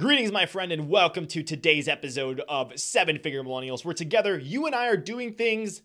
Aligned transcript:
Greetings, 0.00 0.32
my 0.32 0.46
friend, 0.46 0.72
and 0.72 0.88
welcome 0.88 1.26
to 1.26 1.42
today's 1.42 1.86
episode 1.86 2.40
of 2.48 2.80
Seven 2.80 3.18
Figure 3.18 3.44
Millennials, 3.44 3.84
where 3.84 3.92
together 3.92 4.38
you 4.38 4.64
and 4.64 4.74
I 4.74 4.86
are 4.86 4.96
doing 4.96 5.34
things 5.34 5.82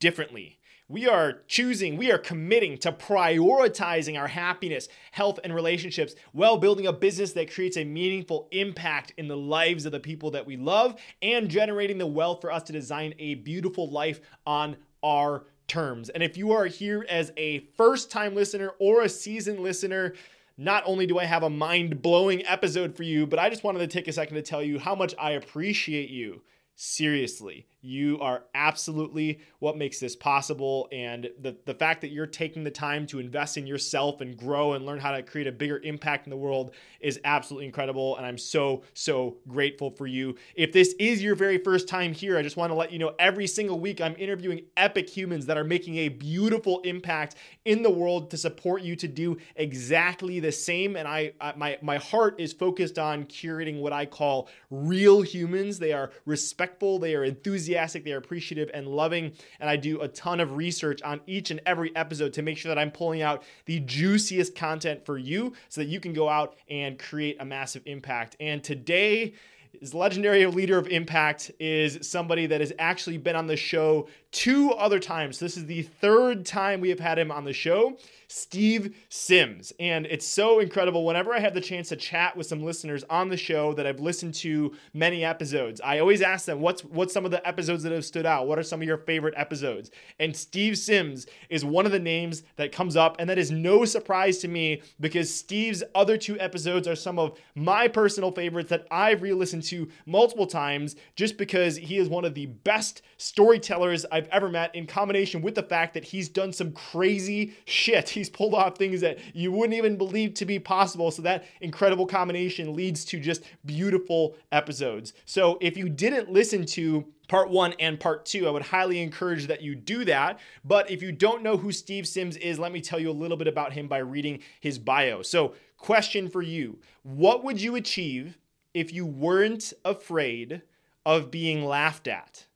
differently. 0.00 0.58
We 0.88 1.06
are 1.06 1.42
choosing, 1.48 1.98
we 1.98 2.10
are 2.10 2.16
committing 2.16 2.78
to 2.78 2.92
prioritizing 2.92 4.18
our 4.18 4.28
happiness, 4.28 4.88
health, 5.12 5.38
and 5.44 5.54
relationships 5.54 6.14
while 6.32 6.56
building 6.56 6.86
a 6.86 6.94
business 6.94 7.34
that 7.34 7.52
creates 7.52 7.76
a 7.76 7.84
meaningful 7.84 8.48
impact 8.52 9.12
in 9.18 9.28
the 9.28 9.36
lives 9.36 9.84
of 9.84 9.92
the 9.92 10.00
people 10.00 10.30
that 10.30 10.46
we 10.46 10.56
love 10.56 10.98
and 11.20 11.50
generating 11.50 11.98
the 11.98 12.06
wealth 12.06 12.40
for 12.40 12.50
us 12.50 12.62
to 12.62 12.72
design 12.72 13.12
a 13.18 13.34
beautiful 13.34 13.90
life 13.90 14.22
on 14.46 14.78
our 15.02 15.44
terms. 15.66 16.08
And 16.08 16.22
if 16.22 16.38
you 16.38 16.52
are 16.52 16.64
here 16.64 17.04
as 17.10 17.34
a 17.36 17.58
first 17.76 18.10
time 18.10 18.34
listener 18.34 18.72
or 18.78 19.02
a 19.02 19.10
seasoned 19.10 19.60
listener, 19.60 20.14
not 20.58 20.82
only 20.84 21.06
do 21.06 21.18
I 21.18 21.24
have 21.24 21.44
a 21.44 21.50
mind 21.50 22.02
blowing 22.02 22.44
episode 22.44 22.96
for 22.96 23.04
you, 23.04 23.26
but 23.26 23.38
I 23.38 23.48
just 23.48 23.62
wanted 23.62 23.78
to 23.78 23.86
take 23.86 24.08
a 24.08 24.12
second 24.12 24.34
to 24.34 24.42
tell 24.42 24.62
you 24.62 24.80
how 24.80 24.94
much 24.94 25.14
I 25.18 25.30
appreciate 25.30 26.10
you. 26.10 26.42
Seriously, 26.74 27.66
you 27.80 28.18
are 28.20 28.42
absolutely 28.54 29.40
what 29.60 29.76
makes 29.76 30.00
this 30.00 30.16
possible. 30.16 30.88
And 30.90 31.30
the, 31.40 31.56
the 31.64 31.74
fact 31.74 32.00
that 32.00 32.08
you're 32.08 32.26
taking 32.26 32.64
the 32.64 32.70
time 32.70 33.06
to 33.08 33.20
invest 33.20 33.56
in 33.56 33.66
yourself 33.66 34.20
and 34.20 34.36
grow 34.36 34.72
and 34.72 34.84
learn 34.84 34.98
how 34.98 35.12
to 35.12 35.22
create 35.22 35.46
a 35.46 35.52
bigger 35.52 35.78
impact 35.84 36.26
in 36.26 36.30
the 36.30 36.36
world 36.36 36.72
is 37.00 37.20
absolutely 37.24 37.66
incredible. 37.66 38.16
And 38.16 38.26
I'm 38.26 38.38
so, 38.38 38.82
so 38.94 39.36
grateful 39.46 39.90
for 39.90 40.08
you. 40.08 40.34
If 40.56 40.72
this 40.72 40.94
is 40.98 41.22
your 41.22 41.36
very 41.36 41.58
first 41.58 41.86
time 41.86 42.12
here, 42.12 42.36
I 42.36 42.42
just 42.42 42.56
want 42.56 42.70
to 42.70 42.74
let 42.74 42.90
you 42.90 42.98
know 42.98 43.14
every 43.18 43.46
single 43.46 43.78
week 43.78 44.00
I'm 44.00 44.16
interviewing 44.18 44.62
epic 44.76 45.08
humans 45.08 45.46
that 45.46 45.56
are 45.56 45.64
making 45.64 45.96
a 45.98 46.08
beautiful 46.08 46.80
impact 46.80 47.36
in 47.64 47.82
the 47.82 47.90
world 47.90 48.30
to 48.32 48.36
support 48.36 48.82
you 48.82 48.96
to 48.96 49.06
do 49.06 49.36
exactly 49.54 50.40
the 50.40 50.52
same. 50.52 50.96
And 50.96 51.06
I, 51.06 51.32
I 51.40 51.52
my, 51.56 51.78
my 51.80 51.98
heart 51.98 52.40
is 52.40 52.52
focused 52.52 52.98
on 52.98 53.24
curating 53.26 53.80
what 53.80 53.92
I 53.92 54.04
call 54.04 54.48
real 54.70 55.22
humans. 55.22 55.78
They 55.78 55.92
are 55.92 56.10
respectful, 56.24 56.98
they 56.98 57.14
are 57.14 57.22
enthusiastic 57.22 57.67
enthusiastic, 57.68 58.04
they're 58.04 58.18
appreciative 58.18 58.70
and 58.72 58.86
loving. 58.88 59.32
And 59.60 59.68
I 59.68 59.76
do 59.76 60.00
a 60.00 60.08
ton 60.08 60.40
of 60.40 60.56
research 60.56 61.02
on 61.02 61.20
each 61.26 61.50
and 61.50 61.60
every 61.66 61.94
episode 61.94 62.32
to 62.34 62.42
make 62.42 62.56
sure 62.56 62.70
that 62.70 62.78
I'm 62.78 62.90
pulling 62.90 63.22
out 63.22 63.42
the 63.66 63.80
juiciest 63.80 64.54
content 64.54 65.04
for 65.04 65.18
you 65.18 65.52
so 65.68 65.82
that 65.82 65.88
you 65.88 66.00
can 66.00 66.12
go 66.12 66.28
out 66.28 66.56
and 66.70 66.98
create 66.98 67.36
a 67.40 67.44
massive 67.44 67.82
impact. 67.86 68.36
And 68.40 68.64
today, 68.64 69.34
is 69.80 69.94
legendary 69.94 70.46
leader 70.46 70.78
of 70.78 70.88
impact 70.88 71.50
is 71.60 71.98
somebody 72.00 72.46
that 72.46 72.60
has 72.60 72.72
actually 72.78 73.18
been 73.18 73.36
on 73.36 73.46
the 73.46 73.56
show 73.56 74.08
two 74.30 74.72
other 74.72 74.98
times. 74.98 75.38
This 75.38 75.56
is 75.56 75.66
the 75.66 75.82
third 75.82 76.44
time 76.44 76.80
we 76.80 76.90
have 76.90 77.00
had 77.00 77.18
him 77.18 77.30
on 77.30 77.44
the 77.44 77.52
show, 77.52 77.96
Steve 78.28 78.94
Sims. 79.08 79.72
And 79.80 80.04
it's 80.04 80.26
so 80.26 80.60
incredible. 80.60 81.06
Whenever 81.06 81.32
I 81.32 81.40
have 81.40 81.54
the 81.54 81.62
chance 81.62 81.88
to 81.88 81.96
chat 81.96 82.36
with 82.36 82.46
some 82.46 82.62
listeners 82.62 83.04
on 83.08 83.30
the 83.30 83.38
show 83.38 83.72
that 83.72 83.86
I've 83.86 84.00
listened 84.00 84.34
to 84.34 84.74
many 84.92 85.24
episodes, 85.24 85.80
I 85.80 86.00
always 86.00 86.20
ask 86.20 86.44
them, 86.44 86.60
what's 86.60 86.84
what's 86.84 87.14
some 87.14 87.24
of 87.24 87.30
the 87.30 87.46
episodes 87.48 87.82
that 87.84 87.92
have 87.92 88.04
stood 88.04 88.26
out? 88.26 88.46
What 88.46 88.58
are 88.58 88.62
some 88.62 88.82
of 88.82 88.86
your 88.86 88.98
favorite 88.98 89.34
episodes? 89.36 89.90
And 90.18 90.36
Steve 90.36 90.76
Sims 90.76 91.26
is 91.48 91.64
one 91.64 91.86
of 91.86 91.92
the 91.92 91.98
names 91.98 92.42
that 92.56 92.70
comes 92.70 92.96
up, 92.96 93.16
and 93.18 93.30
that 93.30 93.38
is 93.38 93.50
no 93.50 93.86
surprise 93.86 94.38
to 94.38 94.48
me 94.48 94.82
because 95.00 95.34
Steve's 95.34 95.82
other 95.94 96.18
two 96.18 96.38
episodes 96.38 96.86
are 96.86 96.96
some 96.96 97.18
of 97.18 97.38
my 97.54 97.88
personal 97.88 98.30
favorites 98.30 98.68
that 98.68 98.86
I've 98.90 99.22
re-listened 99.22 99.62
to 99.64 99.88
multiple 100.04 100.46
times 100.46 100.96
just 101.16 101.38
because 101.38 101.76
he 101.76 101.96
is 101.96 102.08
one 102.10 102.26
of 102.26 102.34
the 102.34 102.46
best 102.46 103.02
storytellers 103.16 104.04
I've 104.18 104.28
ever 104.28 104.48
met, 104.48 104.74
in 104.74 104.86
combination 104.86 105.40
with 105.40 105.54
the 105.54 105.62
fact 105.62 105.94
that 105.94 106.04
he's 106.04 106.28
done 106.28 106.52
some 106.52 106.72
crazy 106.72 107.54
shit. 107.64 108.08
He's 108.18 108.28
pulled 108.28 108.54
off 108.54 108.76
things 108.76 109.00
that 109.00 109.18
you 109.34 109.52
wouldn't 109.52 109.76
even 109.76 109.96
believe 109.96 110.34
to 110.34 110.44
be 110.44 110.58
possible. 110.58 111.10
So 111.10 111.22
that 111.22 111.44
incredible 111.60 112.06
combination 112.06 112.74
leads 112.74 113.04
to 113.06 113.20
just 113.20 113.44
beautiful 113.64 114.36
episodes. 114.50 115.12
So 115.24 115.56
if 115.60 115.76
you 115.76 115.88
didn't 115.88 116.30
listen 116.30 116.66
to 116.66 117.06
part 117.28 117.50
one 117.50 117.74
and 117.78 118.00
part 118.00 118.24
two. 118.24 118.48
I 118.48 118.50
would 118.50 118.62
highly 118.62 119.00
encourage 119.00 119.46
that 119.46 119.62
you 119.62 119.74
do 119.74 120.04
that. 120.06 120.40
But 120.64 120.90
if 120.90 121.02
you 121.02 121.12
don't 121.12 121.42
know 121.42 121.56
who 121.56 121.70
Steve 121.70 122.08
Sims 122.08 122.36
is, 122.38 122.58
let 122.58 122.72
me 122.72 122.80
tell 122.80 122.98
you 122.98 123.10
a 123.10 123.12
little 123.12 123.36
bit 123.36 123.46
about 123.46 123.74
him 123.74 123.86
by 123.86 123.98
reading 123.98 124.40
his 124.60 124.78
bio. 124.78 125.22
So, 125.22 125.54
question 125.76 126.28
for 126.28 126.42
you 126.42 126.78
What 127.02 127.44
would 127.44 127.60
you 127.60 127.76
achieve 127.76 128.38
if 128.74 128.92
you 128.92 129.06
weren't 129.06 129.72
afraid 129.84 130.62
of 131.06 131.30
being 131.30 131.64
laughed 131.64 132.08
at? 132.08 132.47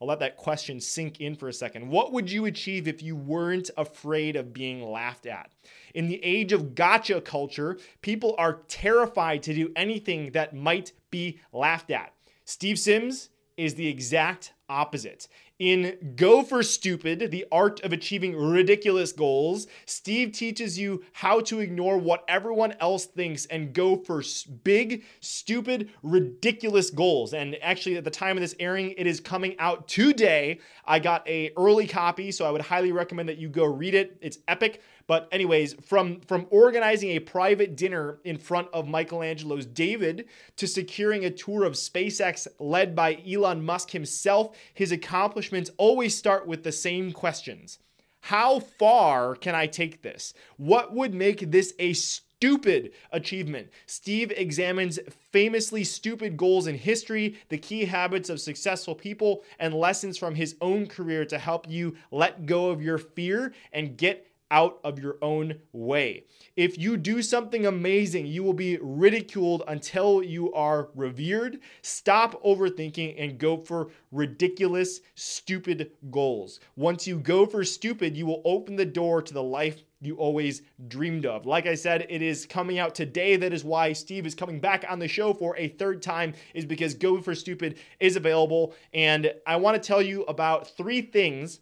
I'll 0.00 0.06
let 0.08 0.20
that 0.20 0.36
question 0.36 0.80
sink 0.80 1.20
in 1.20 1.34
for 1.34 1.48
a 1.48 1.52
second. 1.52 1.88
What 1.88 2.12
would 2.12 2.30
you 2.30 2.44
achieve 2.44 2.86
if 2.86 3.02
you 3.02 3.16
weren't 3.16 3.70
afraid 3.76 4.36
of 4.36 4.52
being 4.52 4.82
laughed 4.82 5.26
at? 5.26 5.50
In 5.94 6.06
the 6.06 6.22
age 6.24 6.52
of 6.52 6.76
gotcha 6.76 7.20
culture, 7.20 7.78
people 8.00 8.36
are 8.38 8.62
terrified 8.68 9.42
to 9.44 9.54
do 9.54 9.72
anything 9.74 10.30
that 10.32 10.54
might 10.54 10.92
be 11.10 11.40
laughed 11.52 11.90
at. 11.90 12.12
Steve 12.44 12.78
Sims 12.78 13.30
is 13.56 13.74
the 13.74 13.88
exact 13.88 14.52
opposite. 14.68 15.26
In 15.58 16.14
Go 16.14 16.44
for 16.44 16.62
Stupid, 16.62 17.32
the 17.32 17.44
art 17.50 17.80
of 17.82 17.92
achieving 17.92 18.36
ridiculous 18.36 19.10
goals, 19.10 19.66
Steve 19.86 20.30
teaches 20.30 20.78
you 20.78 21.02
how 21.12 21.40
to 21.40 21.58
ignore 21.58 21.98
what 21.98 22.24
everyone 22.28 22.76
else 22.78 23.06
thinks 23.06 23.44
and 23.46 23.72
go 23.72 23.96
for 23.96 24.22
big, 24.62 25.02
stupid, 25.18 25.90
ridiculous 26.04 26.90
goals. 26.90 27.34
And 27.34 27.56
actually, 27.60 27.96
at 27.96 28.04
the 28.04 28.10
time 28.10 28.36
of 28.36 28.40
this 28.40 28.54
airing, 28.60 28.92
it 28.96 29.08
is 29.08 29.18
coming 29.18 29.58
out 29.58 29.88
today. 29.88 30.60
I 30.84 31.00
got 31.00 31.26
a 31.28 31.50
early 31.56 31.88
copy, 31.88 32.30
so 32.30 32.46
I 32.46 32.52
would 32.52 32.62
highly 32.62 32.92
recommend 32.92 33.28
that 33.28 33.38
you 33.38 33.48
go 33.48 33.64
read 33.64 33.94
it. 33.94 34.16
It's 34.20 34.38
epic. 34.46 34.80
But 35.08 35.26
anyways, 35.32 35.74
from 35.82 36.20
from 36.20 36.46
organizing 36.50 37.10
a 37.10 37.18
private 37.18 37.76
dinner 37.76 38.20
in 38.24 38.36
front 38.36 38.68
of 38.72 38.86
Michelangelo's 38.86 39.66
David 39.66 40.26
to 40.56 40.68
securing 40.68 41.24
a 41.24 41.30
tour 41.30 41.64
of 41.64 41.72
SpaceX 41.72 42.46
led 42.60 42.94
by 42.94 43.20
Elon 43.26 43.64
Musk 43.64 43.90
himself, 43.90 44.56
his 44.74 44.92
accomplishments 44.92 45.70
always 45.78 46.16
start 46.16 46.46
with 46.46 46.62
the 46.62 46.70
same 46.70 47.10
questions. 47.10 47.78
How 48.20 48.60
far 48.60 49.34
can 49.34 49.54
I 49.54 49.66
take 49.66 50.02
this? 50.02 50.34
What 50.58 50.94
would 50.94 51.14
make 51.14 51.50
this 51.50 51.72
a 51.78 51.94
stupid 51.94 52.92
achievement. 53.10 53.68
Steve 53.86 54.30
examines 54.36 55.00
famously 55.32 55.82
stupid 55.82 56.36
goals 56.36 56.68
in 56.68 56.76
history, 56.76 57.36
the 57.48 57.58
key 57.58 57.84
habits 57.84 58.30
of 58.30 58.40
successful 58.40 58.94
people, 58.94 59.42
and 59.58 59.74
lessons 59.74 60.16
from 60.16 60.36
his 60.36 60.54
own 60.60 60.86
career 60.86 61.24
to 61.24 61.36
help 61.36 61.68
you 61.68 61.96
let 62.12 62.46
go 62.46 62.70
of 62.70 62.80
your 62.80 62.98
fear 62.98 63.52
and 63.72 63.96
get 63.96 64.27
out 64.50 64.78
of 64.84 64.98
your 64.98 65.16
own 65.22 65.54
way. 65.72 66.24
If 66.56 66.78
you 66.78 66.96
do 66.96 67.22
something 67.22 67.66
amazing, 67.66 68.26
you 68.26 68.42
will 68.42 68.52
be 68.52 68.78
ridiculed 68.80 69.62
until 69.68 70.22
you 70.22 70.52
are 70.54 70.88
revered. 70.94 71.60
Stop 71.82 72.42
overthinking 72.44 73.14
and 73.18 73.38
go 73.38 73.56
for 73.56 73.90
ridiculous, 74.12 75.00
stupid 75.14 75.92
goals. 76.10 76.60
Once 76.76 77.06
you 77.06 77.18
go 77.18 77.46
for 77.46 77.64
stupid, 77.64 78.16
you 78.16 78.26
will 78.26 78.42
open 78.44 78.76
the 78.76 78.84
door 78.84 79.22
to 79.22 79.34
the 79.34 79.42
life 79.42 79.82
you 80.00 80.16
always 80.16 80.62
dreamed 80.86 81.26
of. 81.26 81.44
Like 81.44 81.66
I 81.66 81.74
said, 81.74 82.06
it 82.08 82.22
is 82.22 82.46
coming 82.46 82.78
out 82.78 82.94
today. 82.94 83.36
That 83.36 83.52
is 83.52 83.64
why 83.64 83.92
Steve 83.92 84.26
is 84.26 84.34
coming 84.34 84.60
back 84.60 84.84
on 84.88 84.98
the 84.98 85.08
show 85.08 85.34
for 85.34 85.56
a 85.56 85.68
third 85.68 86.02
time, 86.02 86.34
is 86.54 86.64
because 86.64 86.94
Go 86.94 87.20
for 87.20 87.34
Stupid 87.34 87.78
is 87.98 88.16
available. 88.16 88.74
And 88.94 89.32
I 89.46 89.56
want 89.56 89.80
to 89.80 89.86
tell 89.86 90.00
you 90.00 90.22
about 90.24 90.68
three 90.76 91.02
things 91.02 91.60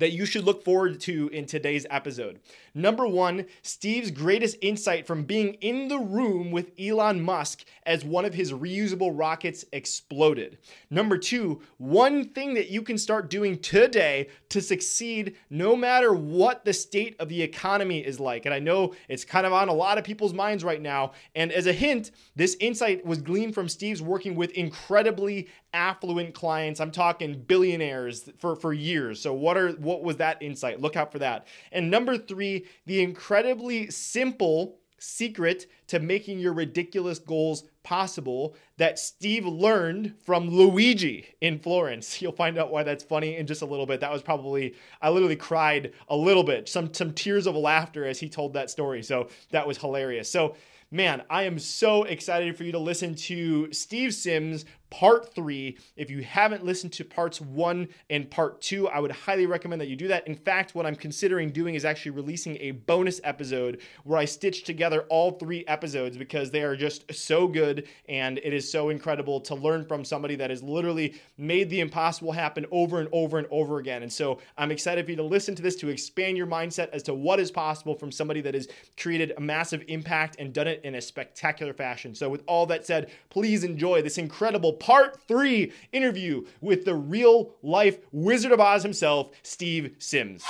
that 0.00 0.12
you 0.12 0.26
should 0.26 0.44
look 0.44 0.64
forward 0.64 0.98
to 1.00 1.28
in 1.28 1.46
today's 1.46 1.86
episode. 1.90 2.40
Number 2.74 3.06
one, 3.06 3.46
Steve's 3.62 4.10
greatest 4.10 4.56
insight 4.62 5.06
from 5.06 5.24
being 5.24 5.54
in 5.54 5.88
the 5.88 5.98
room 5.98 6.50
with 6.50 6.72
Elon 6.78 7.20
Musk 7.20 7.64
as 7.84 8.04
one 8.04 8.24
of 8.24 8.34
his 8.34 8.52
reusable 8.52 9.10
rockets 9.12 9.64
exploded. 9.72 10.58
Number 10.90 11.18
two, 11.18 11.60
one 11.78 12.28
thing 12.30 12.54
that 12.54 12.70
you 12.70 12.82
can 12.82 12.96
start 12.96 13.30
doing 13.30 13.58
today 13.58 14.28
to 14.48 14.60
succeed 14.60 15.36
no 15.50 15.76
matter 15.76 16.12
what 16.12 16.64
the 16.64 16.72
state 16.72 17.16
of 17.18 17.28
the 17.28 17.42
economy 17.42 17.98
is 17.98 18.18
like. 18.18 18.46
And 18.46 18.54
I 18.54 18.58
know 18.58 18.94
it's 19.08 19.24
kind 19.24 19.46
of 19.46 19.52
on 19.52 19.68
a 19.68 19.74
lot 19.74 19.98
of 19.98 20.04
people's 20.04 20.34
minds 20.34 20.64
right 20.64 20.80
now. 20.80 21.12
And 21.34 21.52
as 21.52 21.66
a 21.66 21.72
hint, 21.72 22.12
this 22.36 22.56
insight 22.60 23.04
was 23.04 23.20
gleaned 23.20 23.54
from 23.54 23.68
Steve's 23.68 24.00
working 24.00 24.34
with 24.34 24.52
incredibly 24.52 25.48
affluent 25.72 26.34
clients. 26.34 26.80
I'm 26.80 26.90
talking 26.90 27.42
billionaires 27.46 28.30
for, 28.38 28.56
for 28.56 28.72
years. 28.72 29.20
So 29.20 29.32
what 29.32 29.56
are 29.56 29.72
what 29.72 29.89
was 29.98 30.16
that 30.16 30.42
insight? 30.42 30.80
Look 30.80 30.96
out 30.96 31.12
for 31.12 31.18
that. 31.18 31.46
And 31.72 31.90
number 31.90 32.16
three, 32.16 32.66
the 32.86 33.02
incredibly 33.02 33.90
simple 33.90 34.80
secret 35.00 35.66
to 35.86 35.98
making 35.98 36.38
your 36.38 36.52
ridiculous 36.52 37.18
goals 37.18 37.64
possible 37.82 38.54
that 38.76 38.98
Steve 38.98 39.46
learned 39.46 40.14
from 40.24 40.48
Luigi 40.48 41.34
in 41.40 41.58
Florence. 41.58 42.20
You'll 42.22 42.32
find 42.32 42.58
out 42.58 42.70
why 42.70 42.82
that's 42.82 43.04
funny 43.04 43.36
in 43.36 43.46
just 43.46 43.62
a 43.62 43.66
little 43.66 43.86
bit. 43.86 44.00
That 44.00 44.12
was 44.12 44.22
probably 44.22 44.74
I 45.00 45.10
literally 45.10 45.36
cried 45.36 45.92
a 46.08 46.16
little 46.16 46.44
bit, 46.44 46.68
some 46.68 46.92
some 46.94 47.12
tears 47.12 47.46
of 47.46 47.56
laughter 47.56 48.04
as 48.04 48.20
he 48.20 48.28
told 48.28 48.52
that 48.52 48.70
story. 48.70 49.02
So 49.02 49.28
that 49.50 49.66
was 49.66 49.78
hilarious. 49.78 50.30
So 50.30 50.54
man, 50.90 51.22
I 51.30 51.44
am 51.44 51.58
so 51.58 52.04
excited 52.04 52.56
for 52.56 52.64
you 52.64 52.72
to 52.72 52.78
listen 52.78 53.14
to 53.14 53.72
Steve 53.72 54.12
Sims 54.12 54.64
part 54.90 55.34
three. 55.34 55.78
If 55.96 56.10
you 56.10 56.22
haven't 56.22 56.64
listened 56.64 56.92
to 56.94 57.04
parts 57.04 57.40
one 57.40 57.88
and 58.08 58.30
part 58.30 58.60
two, 58.60 58.88
I 58.88 58.98
would 58.98 59.12
highly 59.12 59.46
recommend 59.46 59.80
that 59.80 59.88
you 59.88 59.96
do 59.96 60.08
that. 60.08 60.26
In 60.26 60.34
fact, 60.34 60.74
what 60.74 60.86
I'm 60.86 60.96
considering 60.96 61.50
doing 61.50 61.74
is 61.74 61.84
actually 61.84 62.12
releasing 62.12 62.56
a 62.58 62.72
bonus 62.72 63.20
episode 63.24 63.80
where 64.04 64.18
I 64.18 64.24
stitch 64.24 64.64
together 64.64 65.02
all 65.08 65.32
three 65.32 65.64
episodes 65.66 66.16
because 66.16 66.50
they 66.50 66.62
are 66.62 66.76
just 66.76 67.12
so 67.14 67.46
good 67.46 67.86
and 68.08 68.38
it 68.38 68.52
is 68.52 68.70
so 68.70 68.88
incredible 68.88 69.40
to 69.40 69.54
learn 69.54 69.84
from 69.84 70.04
somebody 70.04 70.36
that 70.36 70.50
has 70.50 70.62
literally 70.62 71.14
made 71.38 71.70
the 71.70 71.80
impossible 71.80 72.32
happen 72.32 72.66
over 72.70 73.00
and 73.00 73.08
over 73.12 73.38
and 73.38 73.46
over 73.50 73.78
again. 73.78 74.02
And 74.02 74.12
so 74.12 74.40
I'm 74.58 74.70
excited 74.70 75.04
for 75.04 75.12
you 75.12 75.16
to 75.18 75.22
listen 75.22 75.54
to 75.54 75.62
this 75.62 75.76
to 75.76 75.88
expand 75.88 76.36
your 76.36 76.46
mindset 76.46 76.90
as 76.90 77.02
to 77.04 77.14
what 77.14 77.40
is 77.40 77.50
possible 77.50 77.94
from 77.94 78.10
somebody 78.10 78.40
that 78.40 78.54
has 78.54 78.68
created 78.98 79.32
a 79.36 79.40
massive 79.40 79.84
impact 79.88 80.36
and 80.38 80.52
done 80.52 80.66
it 80.66 80.80
in 80.84 80.96
a 80.96 81.00
spectacular 81.00 81.72
fashion. 81.72 82.14
So, 82.14 82.28
with 82.28 82.42
all 82.46 82.66
that 82.66 82.86
said, 82.86 83.10
please 83.30 83.64
enjoy 83.64 84.02
this 84.02 84.18
incredible 84.18 84.72
part 84.80 85.20
three 85.28 85.72
interview 85.92 86.44
with 86.60 86.84
the 86.84 86.94
real 86.94 87.54
life 87.62 87.98
Wizard 88.10 88.50
of 88.50 88.58
Oz 88.58 88.82
himself, 88.82 89.30
Steve 89.42 89.94
Sims. 89.98 90.44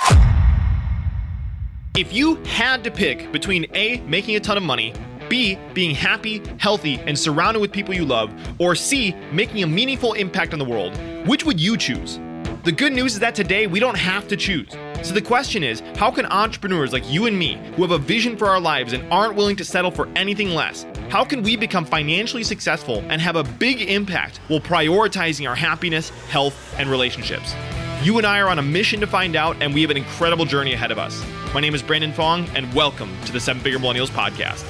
If 1.95 2.13
you 2.13 2.35
had 2.45 2.83
to 2.85 2.91
pick 2.91 3.31
between 3.31 3.67
A, 3.75 3.99
making 4.01 4.37
a 4.37 4.39
ton 4.39 4.57
of 4.57 4.63
money, 4.63 4.93
B, 5.29 5.57
being 5.73 5.93
happy, 5.93 6.41
healthy, 6.57 6.99
and 6.99 7.17
surrounded 7.17 7.59
with 7.59 7.71
people 7.71 7.93
you 7.93 8.05
love, 8.05 8.33
or 8.59 8.75
C, 8.75 9.13
making 9.31 9.61
a 9.63 9.67
meaningful 9.67 10.13
impact 10.13 10.53
on 10.53 10.59
the 10.59 10.65
world, 10.65 10.97
which 11.27 11.45
would 11.45 11.59
you 11.59 11.77
choose? 11.77 12.19
The 12.63 12.71
good 12.71 12.93
news 12.93 13.13
is 13.13 13.19
that 13.19 13.35
today 13.35 13.67
we 13.67 13.79
don't 13.79 13.97
have 13.97 14.27
to 14.29 14.37
choose. 14.37 14.69
So 15.03 15.15
the 15.15 15.21
question 15.21 15.63
is 15.63 15.79
how 15.95 16.11
can 16.11 16.27
entrepreneurs 16.27 16.93
like 16.93 17.09
you 17.11 17.25
and 17.25 17.37
me, 17.37 17.59
who 17.75 17.81
have 17.81 17.91
a 17.91 17.97
vision 17.97 18.37
for 18.37 18.47
our 18.47 18.59
lives 18.59 18.93
and 18.93 19.11
aren't 19.11 19.35
willing 19.35 19.55
to 19.55 19.65
settle 19.65 19.89
for 19.89 20.07
anything 20.15 20.51
less, 20.51 20.85
how 21.09 21.23
can 21.23 21.41
we 21.41 21.55
become 21.55 21.85
financially 21.85 22.43
successful 22.43 23.03
and 23.09 23.19
have 23.19 23.35
a 23.35 23.43
big 23.43 23.81
impact 23.81 24.37
while 24.47 24.59
prioritizing 24.59 25.49
our 25.49 25.55
happiness, 25.55 26.09
health, 26.29 26.75
and 26.77 26.87
relationships? 26.87 27.55
You 28.03 28.19
and 28.19 28.27
I 28.27 28.39
are 28.41 28.49
on 28.49 28.59
a 28.59 28.63
mission 28.63 28.99
to 29.01 29.07
find 29.07 29.35
out, 29.35 29.57
and 29.59 29.73
we 29.73 29.81
have 29.81 29.89
an 29.89 29.97
incredible 29.97 30.45
journey 30.45 30.73
ahead 30.73 30.91
of 30.91 30.99
us. 30.99 31.23
My 31.51 31.61
name 31.61 31.73
is 31.73 31.81
Brandon 31.81 32.13
Fong, 32.13 32.47
and 32.55 32.71
welcome 32.71 33.11
to 33.25 33.31
the 33.31 33.39
Seven 33.39 33.61
Figure 33.61 33.79
Millennials 33.79 34.09
Podcast. 34.09 34.63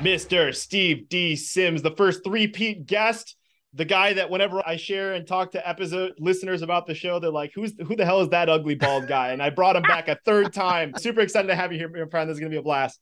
Mr. 0.00 0.54
Steve 0.54 1.08
D. 1.08 1.34
Sims, 1.34 1.80
the 1.80 1.96
first 1.96 2.22
three-peat 2.24 2.86
guest 2.86 3.36
the 3.74 3.84
guy 3.84 4.14
that 4.14 4.30
whenever 4.30 4.62
I 4.66 4.76
share 4.76 5.12
and 5.12 5.26
talk 5.26 5.52
to 5.52 5.68
episode 5.68 6.14
listeners 6.18 6.62
about 6.62 6.86
the 6.86 6.94
show, 6.94 7.18
they're 7.18 7.30
like, 7.30 7.52
"Who's 7.54 7.74
who 7.86 7.96
the 7.96 8.04
hell 8.04 8.20
is 8.20 8.30
that 8.30 8.48
ugly 8.48 8.74
bald 8.74 9.08
guy?" 9.08 9.32
And 9.32 9.42
I 9.42 9.50
brought 9.50 9.76
him 9.76 9.82
back 9.82 10.08
a 10.08 10.18
third 10.24 10.52
time. 10.52 10.92
Super 10.96 11.20
excited 11.20 11.48
to 11.48 11.54
have 11.54 11.72
you 11.72 11.78
here, 11.78 12.08
friend. 12.10 12.28
This 12.28 12.36
is 12.36 12.40
gonna 12.40 12.50
be 12.50 12.56
a 12.56 12.62
blast. 12.62 13.00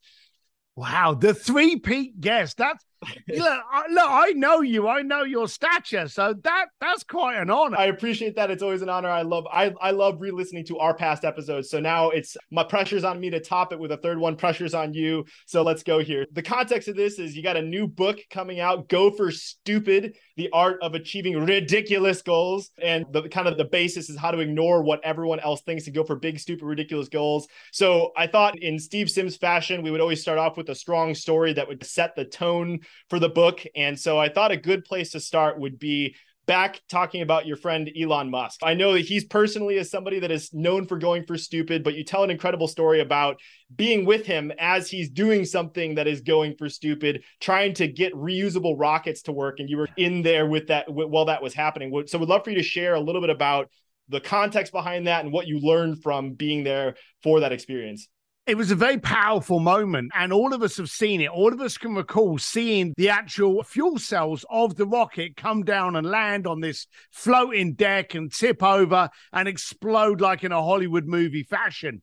Wow, 0.74 1.14
the 1.14 1.32
three-peat 1.32 2.20
guest. 2.20 2.58
That's 2.58 2.84
look, 3.28 3.60
I, 3.72 3.84
look, 3.90 4.08
I 4.08 4.32
know 4.32 4.60
you. 4.62 4.88
I 4.88 5.02
know 5.02 5.22
your 5.22 5.48
stature, 5.48 6.08
so 6.08 6.34
that 6.44 6.66
that's 6.80 7.04
quite 7.04 7.36
an 7.36 7.50
honor. 7.50 7.76
I 7.76 7.86
appreciate 7.86 8.36
that. 8.36 8.50
It's 8.50 8.62
always 8.62 8.82
an 8.82 8.88
honor. 8.88 9.08
I 9.08 9.22
love 9.22 9.46
I 9.52 9.72
I 9.80 9.90
love 9.90 10.20
re-listening 10.20 10.64
to 10.66 10.78
our 10.78 10.94
past 10.94 11.24
episodes. 11.24 11.70
So 11.70 11.78
now 11.78 12.10
it's 12.10 12.36
my 12.50 12.64
pressure's 12.64 13.04
on 13.04 13.20
me 13.20 13.30
to 13.30 13.40
top 13.40 13.72
it 13.72 13.78
with 13.78 13.92
a 13.92 13.98
third 13.98 14.18
one. 14.18 14.36
Pressure's 14.36 14.74
on 14.74 14.94
you. 14.94 15.24
So 15.46 15.62
let's 15.62 15.82
go 15.82 15.98
here. 15.98 16.26
The 16.32 16.42
context 16.42 16.88
of 16.88 16.96
this 16.96 17.18
is 17.18 17.36
you 17.36 17.42
got 17.42 17.56
a 17.56 17.62
new 17.62 17.86
book 17.86 18.18
coming 18.30 18.60
out. 18.60 18.88
Go 18.88 19.10
for 19.10 19.30
stupid: 19.30 20.16
the 20.36 20.48
art 20.52 20.78
of 20.82 20.94
achieving 20.94 21.44
ridiculous 21.44 22.22
goals. 22.22 22.70
And 22.82 23.04
the 23.12 23.28
kind 23.28 23.46
of 23.46 23.58
the 23.58 23.64
basis 23.64 24.08
is 24.08 24.18
how 24.18 24.30
to 24.30 24.38
ignore 24.38 24.82
what 24.82 25.04
everyone 25.04 25.40
else 25.40 25.60
thinks 25.62 25.86
and 25.86 25.94
go 25.94 26.04
for 26.04 26.16
big, 26.16 26.38
stupid, 26.38 26.64
ridiculous 26.64 27.08
goals. 27.08 27.46
So 27.72 28.12
I 28.16 28.26
thought 28.26 28.58
in 28.58 28.78
Steve 28.78 29.10
Sims 29.10 29.36
fashion, 29.36 29.82
we 29.82 29.90
would 29.90 30.00
always 30.00 30.22
start 30.22 30.38
off 30.38 30.56
with 30.56 30.70
a 30.70 30.74
strong 30.74 31.14
story 31.14 31.52
that 31.52 31.68
would 31.68 31.84
set 31.84 32.16
the 32.16 32.24
tone 32.24 32.80
for 33.10 33.18
the 33.18 33.28
book. 33.28 33.62
And 33.74 33.98
so 33.98 34.18
I 34.18 34.28
thought 34.28 34.52
a 34.52 34.56
good 34.56 34.84
place 34.84 35.12
to 35.12 35.20
start 35.20 35.58
would 35.58 35.78
be 35.78 36.16
back 36.46 36.80
talking 36.88 37.22
about 37.22 37.46
your 37.46 37.56
friend 37.56 37.90
Elon 38.00 38.30
Musk. 38.30 38.60
I 38.62 38.74
know 38.74 38.92
that 38.92 39.00
he's 39.00 39.24
personally 39.24 39.78
as 39.78 39.90
somebody 39.90 40.20
that 40.20 40.30
is 40.30 40.54
known 40.54 40.86
for 40.86 40.96
going 40.96 41.24
for 41.24 41.36
stupid, 41.36 41.82
but 41.82 41.94
you 41.94 42.04
tell 42.04 42.22
an 42.22 42.30
incredible 42.30 42.68
story 42.68 43.00
about 43.00 43.40
being 43.74 44.04
with 44.04 44.26
him 44.26 44.52
as 44.58 44.88
he's 44.88 45.10
doing 45.10 45.44
something 45.44 45.96
that 45.96 46.06
is 46.06 46.20
going 46.20 46.54
for 46.56 46.68
stupid, 46.68 47.24
trying 47.40 47.74
to 47.74 47.88
get 47.88 48.14
reusable 48.14 48.76
rockets 48.78 49.22
to 49.22 49.32
work, 49.32 49.58
and 49.58 49.68
you 49.68 49.76
were 49.76 49.88
in 49.96 50.22
there 50.22 50.46
with 50.46 50.68
that 50.68 50.86
while 50.88 51.24
that 51.24 51.42
was 51.42 51.52
happening. 51.52 51.92
So, 52.06 52.18
we'd 52.18 52.28
love 52.28 52.44
for 52.44 52.50
you 52.50 52.56
to 52.56 52.62
share 52.62 52.94
a 52.94 53.00
little 53.00 53.20
bit 53.20 53.30
about 53.30 53.68
the 54.08 54.20
context 54.20 54.72
behind 54.72 55.08
that 55.08 55.24
and 55.24 55.32
what 55.32 55.48
you 55.48 55.58
learned 55.58 56.00
from 56.02 56.34
being 56.34 56.62
there 56.62 56.94
for 57.22 57.40
that 57.40 57.52
experience 57.52 58.08
it 58.46 58.56
was 58.56 58.70
a 58.70 58.76
very 58.76 58.98
powerful 58.98 59.58
moment, 59.58 60.12
and 60.14 60.32
all 60.32 60.54
of 60.54 60.62
us 60.62 60.76
have 60.76 60.88
seen 60.88 61.20
it. 61.20 61.28
All 61.28 61.52
of 61.52 61.60
us 61.60 61.76
can 61.76 61.96
recall 61.96 62.38
seeing 62.38 62.94
the 62.96 63.08
actual 63.08 63.62
fuel 63.64 63.98
cells 63.98 64.44
of 64.48 64.76
the 64.76 64.86
rocket 64.86 65.36
come 65.36 65.64
down 65.64 65.96
and 65.96 66.06
land 66.06 66.46
on 66.46 66.60
this 66.60 66.86
floating 67.10 67.74
deck 67.74 68.14
and 68.14 68.32
tip 68.32 68.62
over 68.62 69.10
and 69.32 69.48
explode 69.48 70.20
like 70.20 70.44
in 70.44 70.52
a 70.52 70.62
Hollywood 70.62 71.06
movie 71.06 71.42
fashion. 71.42 72.02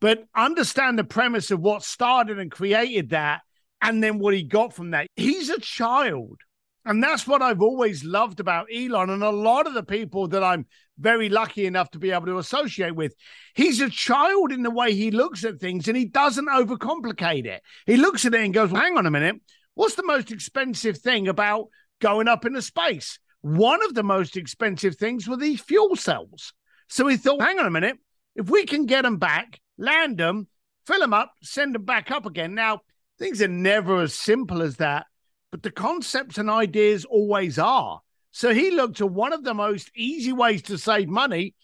But 0.00 0.24
understand 0.34 0.98
the 0.98 1.04
premise 1.04 1.52
of 1.52 1.60
what 1.60 1.84
started 1.84 2.40
and 2.40 2.50
created 2.50 3.10
that, 3.10 3.42
and 3.80 4.02
then 4.02 4.18
what 4.18 4.34
he 4.34 4.42
got 4.42 4.72
from 4.72 4.90
that. 4.90 5.06
He's 5.14 5.48
a 5.48 5.60
child. 5.60 6.40
And 6.84 7.02
that's 7.02 7.26
what 7.26 7.40
I've 7.40 7.62
always 7.62 8.04
loved 8.04 8.40
about 8.40 8.66
Elon 8.74 9.08
and 9.10 9.22
a 9.22 9.30
lot 9.30 9.66
of 9.66 9.74
the 9.74 9.82
people 9.82 10.28
that 10.28 10.44
I'm 10.44 10.66
very 10.98 11.28
lucky 11.28 11.66
enough 11.66 11.90
to 11.92 11.98
be 11.98 12.10
able 12.10 12.26
to 12.26 12.38
associate 12.38 12.94
with. 12.94 13.14
He's 13.54 13.80
a 13.80 13.88
child 13.88 14.52
in 14.52 14.62
the 14.62 14.70
way 14.70 14.94
he 14.94 15.10
looks 15.10 15.44
at 15.44 15.58
things 15.58 15.88
and 15.88 15.96
he 15.96 16.04
doesn't 16.04 16.48
overcomplicate 16.48 17.46
it. 17.46 17.62
He 17.86 17.96
looks 17.96 18.26
at 18.26 18.34
it 18.34 18.44
and 18.44 18.52
goes, 18.52 18.70
well, 18.70 18.82
hang 18.82 18.98
on 18.98 19.06
a 19.06 19.10
minute. 19.10 19.36
What's 19.74 19.94
the 19.94 20.06
most 20.06 20.30
expensive 20.30 20.98
thing 20.98 21.26
about 21.26 21.68
going 22.00 22.28
up 22.28 22.44
into 22.44 22.60
space? 22.60 23.18
One 23.40 23.82
of 23.84 23.94
the 23.94 24.04
most 24.04 24.36
expensive 24.36 24.96
things 24.96 25.26
were 25.26 25.36
these 25.36 25.60
fuel 25.60 25.96
cells. 25.96 26.52
So 26.88 27.06
he 27.06 27.16
thought, 27.16 27.42
hang 27.42 27.58
on 27.58 27.66
a 27.66 27.70
minute. 27.70 27.98
If 28.36 28.50
we 28.50 28.66
can 28.66 28.86
get 28.86 29.02
them 29.02 29.16
back, 29.16 29.58
land 29.78 30.18
them, 30.18 30.48
fill 30.86 31.00
them 31.00 31.14
up, 31.14 31.32
send 31.42 31.74
them 31.74 31.84
back 31.84 32.10
up 32.10 32.26
again. 32.26 32.54
Now, 32.54 32.80
things 33.18 33.40
are 33.40 33.48
never 33.48 34.02
as 34.02 34.14
simple 34.14 34.62
as 34.62 34.76
that 34.76 35.06
but 35.54 35.62
the 35.62 35.70
concepts 35.70 36.36
and 36.36 36.50
ideas 36.50 37.04
always 37.04 37.60
are. 37.60 38.00
So 38.32 38.52
he 38.52 38.72
looked 38.72 39.00
at 39.00 39.08
one 39.08 39.32
of 39.32 39.44
the 39.44 39.54
most 39.54 39.88
easy 39.94 40.32
ways 40.32 40.62
to 40.62 40.76
save 40.76 41.08
money 41.08 41.54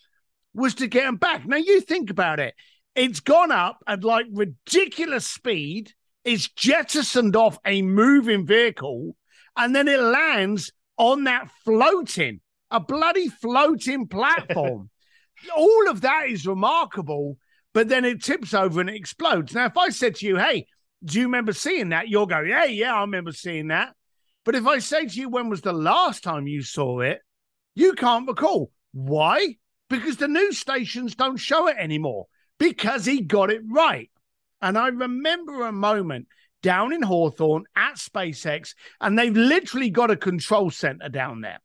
was 0.54 0.76
to 0.76 0.86
get 0.86 1.06
them 1.06 1.16
back. 1.16 1.44
Now 1.44 1.56
you 1.56 1.80
think 1.80 2.08
about 2.08 2.38
it. 2.38 2.54
It's 2.94 3.18
gone 3.18 3.50
up 3.50 3.82
at 3.88 4.04
like 4.04 4.26
ridiculous 4.30 5.26
speed. 5.26 5.92
It's 6.22 6.48
jettisoned 6.50 7.34
off 7.34 7.58
a 7.64 7.82
moving 7.82 8.46
vehicle 8.46 9.16
and 9.56 9.74
then 9.74 9.88
it 9.88 9.98
lands 9.98 10.70
on 10.96 11.24
that 11.24 11.50
floating, 11.64 12.40
a 12.70 12.78
bloody 12.78 13.28
floating 13.28 14.06
platform. 14.06 14.88
All 15.56 15.90
of 15.90 16.02
that 16.02 16.26
is 16.28 16.46
remarkable, 16.46 17.38
but 17.74 17.88
then 17.88 18.04
it 18.04 18.22
tips 18.22 18.54
over 18.54 18.80
and 18.80 18.88
it 18.88 18.94
explodes. 18.94 19.52
Now, 19.52 19.66
if 19.66 19.76
I 19.76 19.88
said 19.88 20.14
to 20.14 20.26
you, 20.26 20.36
hey, 20.36 20.68
do 21.04 21.18
you 21.18 21.26
remember 21.26 21.52
seeing 21.52 21.90
that? 21.90 22.08
You'll 22.08 22.26
go, 22.26 22.40
yeah, 22.40 22.64
yeah, 22.64 22.94
I 22.94 23.00
remember 23.00 23.32
seeing 23.32 23.68
that. 23.68 23.94
But 24.44 24.54
if 24.54 24.66
I 24.66 24.78
say 24.78 25.06
to 25.06 25.20
you, 25.20 25.28
when 25.28 25.48
was 25.48 25.60
the 25.60 25.72
last 25.72 26.22
time 26.22 26.46
you 26.46 26.62
saw 26.62 27.00
it? 27.00 27.20
You 27.74 27.92
can't 27.92 28.26
recall. 28.26 28.70
Why? 28.92 29.56
Because 29.88 30.16
the 30.16 30.28
news 30.28 30.58
stations 30.58 31.14
don't 31.14 31.36
show 31.36 31.66
it 31.68 31.76
anymore 31.78 32.26
because 32.58 33.04
he 33.04 33.22
got 33.22 33.50
it 33.50 33.62
right. 33.70 34.10
And 34.62 34.76
I 34.76 34.88
remember 34.88 35.66
a 35.66 35.72
moment 35.72 36.28
down 36.62 36.92
in 36.92 37.02
Hawthorne 37.02 37.64
at 37.74 37.94
SpaceX, 37.94 38.74
and 39.00 39.18
they've 39.18 39.36
literally 39.36 39.90
got 39.90 40.10
a 40.10 40.16
control 40.16 40.70
center 40.70 41.08
down 41.08 41.40
there. 41.40 41.58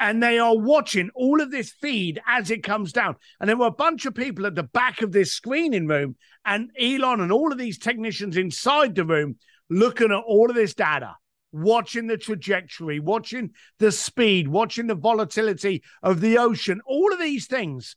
And 0.00 0.22
they 0.22 0.38
are 0.38 0.56
watching 0.56 1.10
all 1.14 1.40
of 1.40 1.50
this 1.50 1.70
feed 1.70 2.20
as 2.26 2.50
it 2.50 2.64
comes 2.64 2.92
down. 2.92 3.16
And 3.38 3.48
there 3.48 3.56
were 3.56 3.66
a 3.66 3.70
bunch 3.70 4.04
of 4.04 4.14
people 4.14 4.46
at 4.46 4.54
the 4.54 4.64
back 4.64 5.00
of 5.00 5.12
this 5.12 5.32
screening 5.32 5.86
room, 5.86 6.16
and 6.44 6.70
Elon 6.80 7.20
and 7.20 7.30
all 7.30 7.52
of 7.52 7.58
these 7.58 7.78
technicians 7.78 8.36
inside 8.36 8.94
the 8.94 9.04
room 9.04 9.36
looking 9.70 10.10
at 10.10 10.24
all 10.26 10.50
of 10.50 10.56
this 10.56 10.74
data, 10.74 11.16
watching 11.52 12.06
the 12.08 12.16
trajectory, 12.16 12.98
watching 12.98 13.50
the 13.78 13.92
speed, 13.92 14.48
watching 14.48 14.88
the 14.88 14.94
volatility 14.94 15.82
of 16.02 16.20
the 16.20 16.38
ocean, 16.38 16.80
all 16.84 17.12
of 17.12 17.20
these 17.20 17.46
things. 17.46 17.96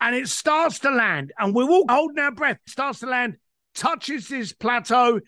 And 0.00 0.16
it 0.16 0.28
starts 0.28 0.80
to 0.80 0.90
land, 0.90 1.32
and 1.38 1.54
we're 1.54 1.70
all 1.70 1.86
holding 1.88 2.18
our 2.18 2.32
breath, 2.32 2.58
starts 2.66 3.00
to 3.00 3.06
land, 3.06 3.36
touches 3.74 4.28
this 4.28 4.52
plateau, 4.52 5.20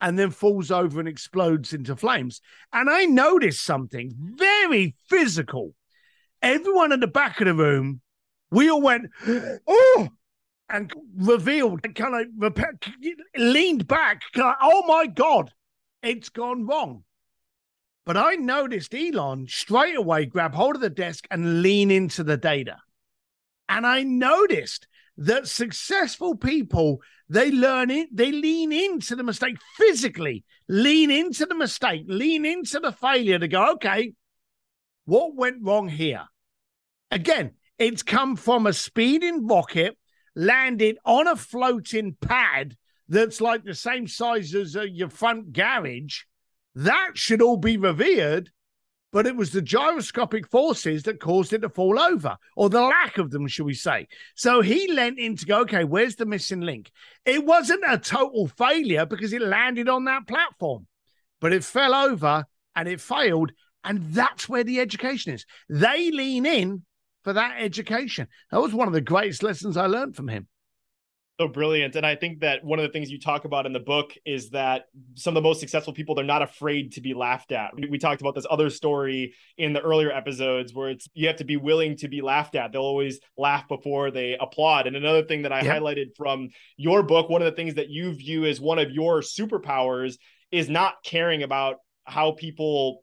and 0.00 0.18
then 0.18 0.30
falls 0.30 0.70
over 0.70 1.00
and 1.00 1.08
explodes 1.08 1.72
into 1.72 1.96
flames. 1.96 2.40
And 2.72 2.90
I 2.90 3.04
noticed 3.04 3.64
something 3.64 4.12
very 4.16 4.94
physical. 5.08 5.74
Everyone 6.42 6.92
in 6.92 7.00
the 7.00 7.06
back 7.06 7.40
of 7.40 7.46
the 7.46 7.54
room, 7.54 8.00
we 8.50 8.70
all 8.70 8.82
went, 8.82 9.10
oh, 9.66 10.08
and 10.68 10.92
revealed, 11.16 11.82
kind 11.94 12.28
of 12.42 12.52
leaned 13.36 13.86
back, 13.86 14.22
like, 14.34 14.56
oh 14.60 14.84
my 14.86 15.06
God, 15.06 15.52
it's 16.02 16.28
gone 16.28 16.66
wrong. 16.66 17.04
But 18.04 18.16
I 18.16 18.34
noticed 18.36 18.94
Elon 18.94 19.48
straight 19.48 19.96
away 19.96 20.26
grab 20.26 20.54
hold 20.54 20.76
of 20.76 20.80
the 20.80 20.90
desk 20.90 21.26
and 21.30 21.62
lean 21.62 21.90
into 21.90 22.22
the 22.22 22.36
data. 22.36 22.76
And 23.68 23.84
I 23.84 24.04
noticed 24.04 24.86
that 25.18 25.48
successful 25.48 26.36
people 26.36 27.00
they 27.28 27.50
learn 27.50 27.90
it 27.90 28.14
they 28.14 28.30
lean 28.30 28.72
into 28.72 29.16
the 29.16 29.22
mistake 29.22 29.56
physically 29.76 30.44
lean 30.68 31.10
into 31.10 31.46
the 31.46 31.54
mistake 31.54 32.04
lean 32.06 32.44
into 32.44 32.78
the 32.78 32.92
failure 32.92 33.38
to 33.38 33.48
go 33.48 33.72
okay 33.72 34.12
what 35.06 35.36
went 35.36 35.58
wrong 35.62 35.88
here? 35.88 36.24
Again 37.10 37.52
it's 37.78 38.02
come 38.02 38.36
from 38.36 38.66
a 38.66 38.72
speeding 38.72 39.46
rocket 39.46 39.96
landed 40.34 40.98
on 41.04 41.26
a 41.26 41.36
floating 41.36 42.16
pad 42.20 42.76
that's 43.08 43.40
like 43.40 43.64
the 43.64 43.74
same 43.74 44.08
size 44.08 44.54
as 44.54 44.76
uh, 44.76 44.82
your 44.82 45.08
front 45.08 45.52
garage. 45.52 46.22
That 46.74 47.12
should 47.14 47.40
all 47.40 47.56
be 47.56 47.76
revered 47.76 48.50
but 49.16 49.26
it 49.26 49.34
was 49.34 49.50
the 49.50 49.62
gyroscopic 49.62 50.46
forces 50.46 51.04
that 51.04 51.20
caused 51.20 51.54
it 51.54 51.62
to 51.62 51.70
fall 51.70 51.98
over, 51.98 52.36
or 52.54 52.68
the 52.68 52.82
lack 52.82 53.16
of 53.16 53.30
them, 53.30 53.48
shall 53.48 53.64
we 53.64 53.72
say. 53.72 54.06
So 54.34 54.60
he 54.60 54.92
leant 54.92 55.18
in 55.18 55.36
to 55.36 55.46
go, 55.46 55.60
okay, 55.60 55.84
where's 55.84 56.16
the 56.16 56.26
missing 56.26 56.60
link? 56.60 56.92
It 57.24 57.46
wasn't 57.46 57.82
a 57.88 57.96
total 57.96 58.46
failure 58.46 59.06
because 59.06 59.32
it 59.32 59.40
landed 59.40 59.88
on 59.88 60.04
that 60.04 60.28
platform, 60.28 60.86
but 61.40 61.54
it 61.54 61.64
fell 61.64 61.94
over 61.94 62.44
and 62.74 62.86
it 62.86 63.00
failed. 63.00 63.52
And 63.82 64.04
that's 64.12 64.50
where 64.50 64.64
the 64.64 64.80
education 64.80 65.32
is. 65.32 65.46
They 65.70 66.10
lean 66.10 66.44
in 66.44 66.82
for 67.24 67.32
that 67.32 67.56
education. 67.58 68.28
That 68.50 68.60
was 68.60 68.74
one 68.74 68.86
of 68.86 68.92
the 68.92 69.00
greatest 69.00 69.42
lessons 69.42 69.78
I 69.78 69.86
learned 69.86 70.14
from 70.14 70.28
him 70.28 70.46
so 71.38 71.48
brilliant. 71.48 71.96
And 71.96 72.06
i 72.06 72.14
think 72.14 72.40
that 72.40 72.64
one 72.64 72.78
of 72.78 72.84
the 72.84 72.88
things 72.88 73.10
you 73.10 73.20
talk 73.20 73.44
about 73.44 73.66
in 73.66 73.72
the 73.72 73.80
book 73.80 74.12
is 74.24 74.50
that 74.50 74.84
some 75.14 75.36
of 75.36 75.42
the 75.42 75.46
most 75.48 75.60
successful 75.60 75.92
people 75.92 76.14
they're 76.14 76.24
not 76.24 76.42
afraid 76.42 76.92
to 76.92 77.00
be 77.00 77.14
laughed 77.14 77.52
at. 77.52 77.74
We, 77.74 77.88
we, 77.88 77.98
talked 77.98 78.20
about 78.20 78.34
this 78.34 78.46
other 78.48 78.70
story 78.70 79.34
in 79.58 79.72
the 79.72 79.80
earlier 79.80 80.10
episodes 80.10 80.72
where 80.74 80.90
it's 80.90 81.08
you 81.14 81.26
have 81.26 81.36
to 81.36 81.44
be 81.44 81.56
willing 81.56 81.96
to 81.98 82.08
be 82.08 82.22
laughed 82.22 82.54
at. 82.54 82.72
They'll 82.72 82.82
always 82.82 83.20
laugh 83.36 83.68
before 83.68 84.10
they 84.10 84.36
applaud. 84.40 84.86
And 84.86 84.96
another 84.96 85.24
thing 85.24 85.42
that 85.42 85.52
i 85.52 85.60
yep. 85.62 85.76
highlighted 85.76 86.16
from 86.16 86.48
your 86.76 87.02
book 87.02 87.28
one 87.28 87.42
of 87.42 87.46
the 87.46 87.56
things 87.56 87.74
that 87.74 87.90
you 87.90 88.12
view 88.12 88.44
as 88.46 88.60
one 88.60 88.78
of 88.78 88.90
your 88.90 89.20
superpowers 89.20 90.16
is 90.50 90.68
not 90.68 90.94
caring 91.04 91.42
about 91.42 91.76
how 92.04 92.32
people 92.32 93.02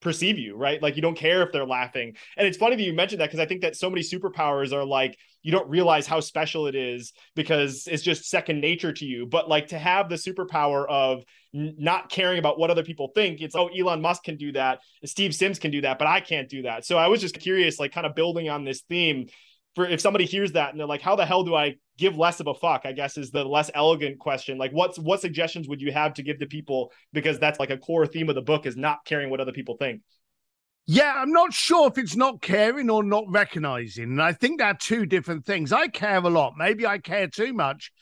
perceive 0.00 0.38
you, 0.38 0.56
right? 0.56 0.82
Like 0.82 0.96
you 0.96 1.02
don't 1.02 1.16
care 1.16 1.42
if 1.42 1.52
they're 1.52 1.66
laughing. 1.66 2.16
And 2.36 2.46
it's 2.46 2.56
funny 2.56 2.76
that 2.76 2.82
you 2.82 2.92
mentioned 2.92 3.20
that 3.20 3.26
because 3.26 3.40
I 3.40 3.46
think 3.46 3.62
that 3.62 3.76
so 3.76 3.90
many 3.90 4.02
superpowers 4.02 4.72
are 4.72 4.84
like 4.84 5.16
you 5.42 5.52
don't 5.52 5.68
realize 5.68 6.06
how 6.06 6.20
special 6.20 6.66
it 6.66 6.74
is 6.74 7.12
because 7.34 7.86
it's 7.86 8.02
just 8.02 8.28
second 8.28 8.60
nature 8.60 8.92
to 8.92 9.04
you. 9.04 9.26
But 9.26 9.48
like 9.48 9.68
to 9.68 9.78
have 9.78 10.08
the 10.08 10.16
superpower 10.16 10.86
of 10.88 11.22
n- 11.54 11.74
not 11.78 12.10
caring 12.10 12.38
about 12.38 12.58
what 12.58 12.70
other 12.70 12.82
people 12.82 13.12
think, 13.14 13.40
it's 13.40 13.54
oh 13.54 13.68
Elon 13.68 14.00
Musk 14.00 14.24
can 14.24 14.36
do 14.36 14.52
that, 14.52 14.80
Steve 15.04 15.34
Sims 15.34 15.58
can 15.58 15.70
do 15.70 15.80
that, 15.82 15.98
but 15.98 16.08
I 16.08 16.20
can't 16.20 16.48
do 16.48 16.62
that. 16.62 16.84
So 16.84 16.98
I 16.98 17.08
was 17.08 17.20
just 17.20 17.38
curious, 17.38 17.78
like 17.78 17.92
kind 17.92 18.06
of 18.06 18.14
building 18.14 18.48
on 18.48 18.64
this 18.64 18.82
theme 18.82 19.26
for 19.74 19.86
if 19.86 20.00
somebody 20.00 20.24
hears 20.24 20.52
that 20.52 20.70
and 20.70 20.80
they're 20.80 20.86
like, 20.86 21.00
how 21.00 21.16
the 21.16 21.26
hell 21.26 21.44
do 21.44 21.54
I 21.54 21.76
give 21.96 22.16
less 22.16 22.40
of 22.40 22.46
a 22.46 22.54
fuck? 22.54 22.82
I 22.84 22.92
guess 22.92 23.16
is 23.16 23.30
the 23.30 23.44
less 23.44 23.70
elegant 23.74 24.18
question. 24.18 24.58
Like, 24.58 24.72
what's 24.72 24.98
what 24.98 25.20
suggestions 25.20 25.68
would 25.68 25.80
you 25.80 25.92
have 25.92 26.14
to 26.14 26.22
give 26.22 26.38
to 26.38 26.46
people? 26.46 26.92
Because 27.12 27.38
that's 27.38 27.60
like 27.60 27.70
a 27.70 27.78
core 27.78 28.06
theme 28.06 28.28
of 28.28 28.34
the 28.34 28.42
book 28.42 28.66
is 28.66 28.76
not 28.76 29.04
caring 29.04 29.30
what 29.30 29.40
other 29.40 29.52
people 29.52 29.76
think. 29.76 30.02
Yeah, 30.86 31.12
I'm 31.14 31.30
not 31.30 31.52
sure 31.52 31.86
if 31.88 31.98
it's 31.98 32.16
not 32.16 32.42
caring 32.42 32.90
or 32.90 33.04
not 33.04 33.24
recognizing. 33.28 34.04
And 34.04 34.22
I 34.22 34.32
think 34.32 34.58
they're 34.58 34.74
two 34.74 35.06
different 35.06 35.46
things. 35.46 35.72
I 35.72 35.86
care 35.86 36.18
a 36.18 36.28
lot. 36.28 36.54
Maybe 36.56 36.84
I 36.84 36.98
care 36.98 37.28
too 37.28 37.52
much, 37.52 37.92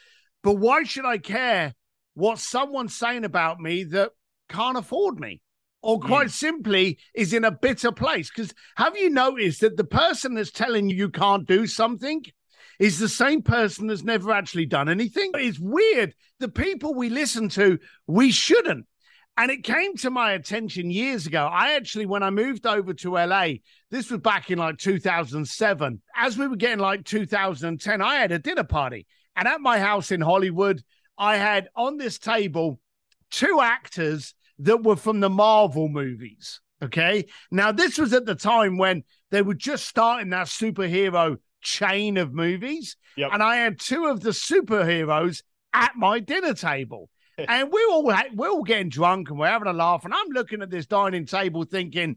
but 0.43 0.55
why 0.55 0.85
should 0.85 1.05
I 1.05 1.19
care 1.19 1.75
what 2.15 2.39
someone's 2.39 2.97
saying 2.97 3.25
about 3.25 3.61
me 3.61 3.85
that 3.85 4.13
can't 4.49 4.79
afford 4.79 5.21
me? 5.21 5.43
Or 5.83 6.01
quite 6.01 6.29
mm. 6.29 6.33
simply 6.33 6.99
is 7.15 7.33
in 7.33 7.45
a 7.45 7.51
bitter 7.51 7.93
place. 7.93 8.31
Because 8.31 8.53
have 8.77 8.97
you 8.97 9.11
noticed 9.11 9.61
that 9.61 9.77
the 9.77 9.85
person 9.85 10.35
that's 10.35 10.51
telling 10.51 10.89
you 10.89 10.97
you 10.97 11.11
can't 11.11 11.47
do 11.47 11.67
something 11.67 12.25
is 12.79 12.99
the 12.99 13.09
same 13.09 13.43
person 13.43 13.87
that's 13.87 14.03
never 14.03 14.33
actually 14.33 14.67
done 14.67 14.89
anything? 14.89 15.31
It's 15.35 15.59
weird. 15.59 16.15
The 16.41 16.49
people 16.49 16.95
we 16.95 17.09
listen 17.09 17.49
to, 17.51 17.79
we 18.07 18.31
shouldn't. 18.31 18.87
And 19.37 19.53
it 19.53 19.63
came 19.63 19.97
to 19.99 20.11
my 20.11 20.33
attention 20.33 20.91
years 20.91 21.29
ago. 21.29 21.47
I 21.47 21.75
actually, 21.75 22.07
when 22.07 22.25
I 22.25 22.31
moved 22.31 22.67
over 22.67 22.93
to 22.95 23.13
LA, 23.13 23.47
this 23.89 24.11
was 24.11 24.21
back 24.21 24.51
in 24.51 24.59
like 24.59 24.79
2007. 24.79 26.03
As 26.17 26.37
we 26.37 26.49
were 26.49 26.57
getting 26.57 26.81
like 26.81 27.05
2010, 27.05 28.03
I 28.03 28.17
had 28.17 28.33
a 28.33 28.41
dinner 28.41 28.65
party. 28.65 29.07
And 29.37 29.47
at 29.47 29.61
my 29.61 29.79
house 29.79 30.11
in 30.11 30.21
Hollywood, 30.21 30.83
I 31.17 31.37
had 31.37 31.69
on 31.77 31.99
this 31.99 32.19
table 32.19 32.81
two 33.31 33.61
actors 33.63 34.35
that 34.61 34.83
were 34.83 34.97
from 34.97 35.21
the 35.21 35.31
Marvel 35.31 35.89
movies. 35.89 36.61
Okay. 36.83 37.27
Now, 37.51 37.73
this 37.73 37.99
was 37.99 38.13
at 38.13 38.27
the 38.27 38.35
time 38.35 38.79
when 38.79 39.05
they 39.31 39.43
were 39.43 39.55
just 39.55 39.87
starting 39.87 40.31
that 40.31 40.47
superhero 40.47 41.39
chain 41.61 42.17
of 42.17 42.33
movies. 42.33 42.97
Yep. 43.17 43.31
And 43.33 43.43
I 43.43 43.57
had 43.57 43.81
two 43.81 44.07
of 44.07 44.21
the 44.21 44.31
superheroes 44.31 45.43
at 45.73 45.93
my 45.97 46.21
dinner 46.21 46.55
table. 46.55 47.11
and 47.49 47.71
we're 47.71 47.89
all 47.89 48.13
we're 48.35 48.49
all 48.49 48.65
getting 48.65 48.89
drunk 48.89 49.31
and 49.31 49.39
we're 49.39 49.49
having 49.49 49.69
a 49.69 49.73
laugh. 49.73 50.05
And 50.05 50.13
I'm 50.13 50.29
looking 50.31 50.63
at 50.63 50.71
this 50.71 50.87
dining 50.87 51.27
table 51.27 51.65
thinking, 51.65 52.17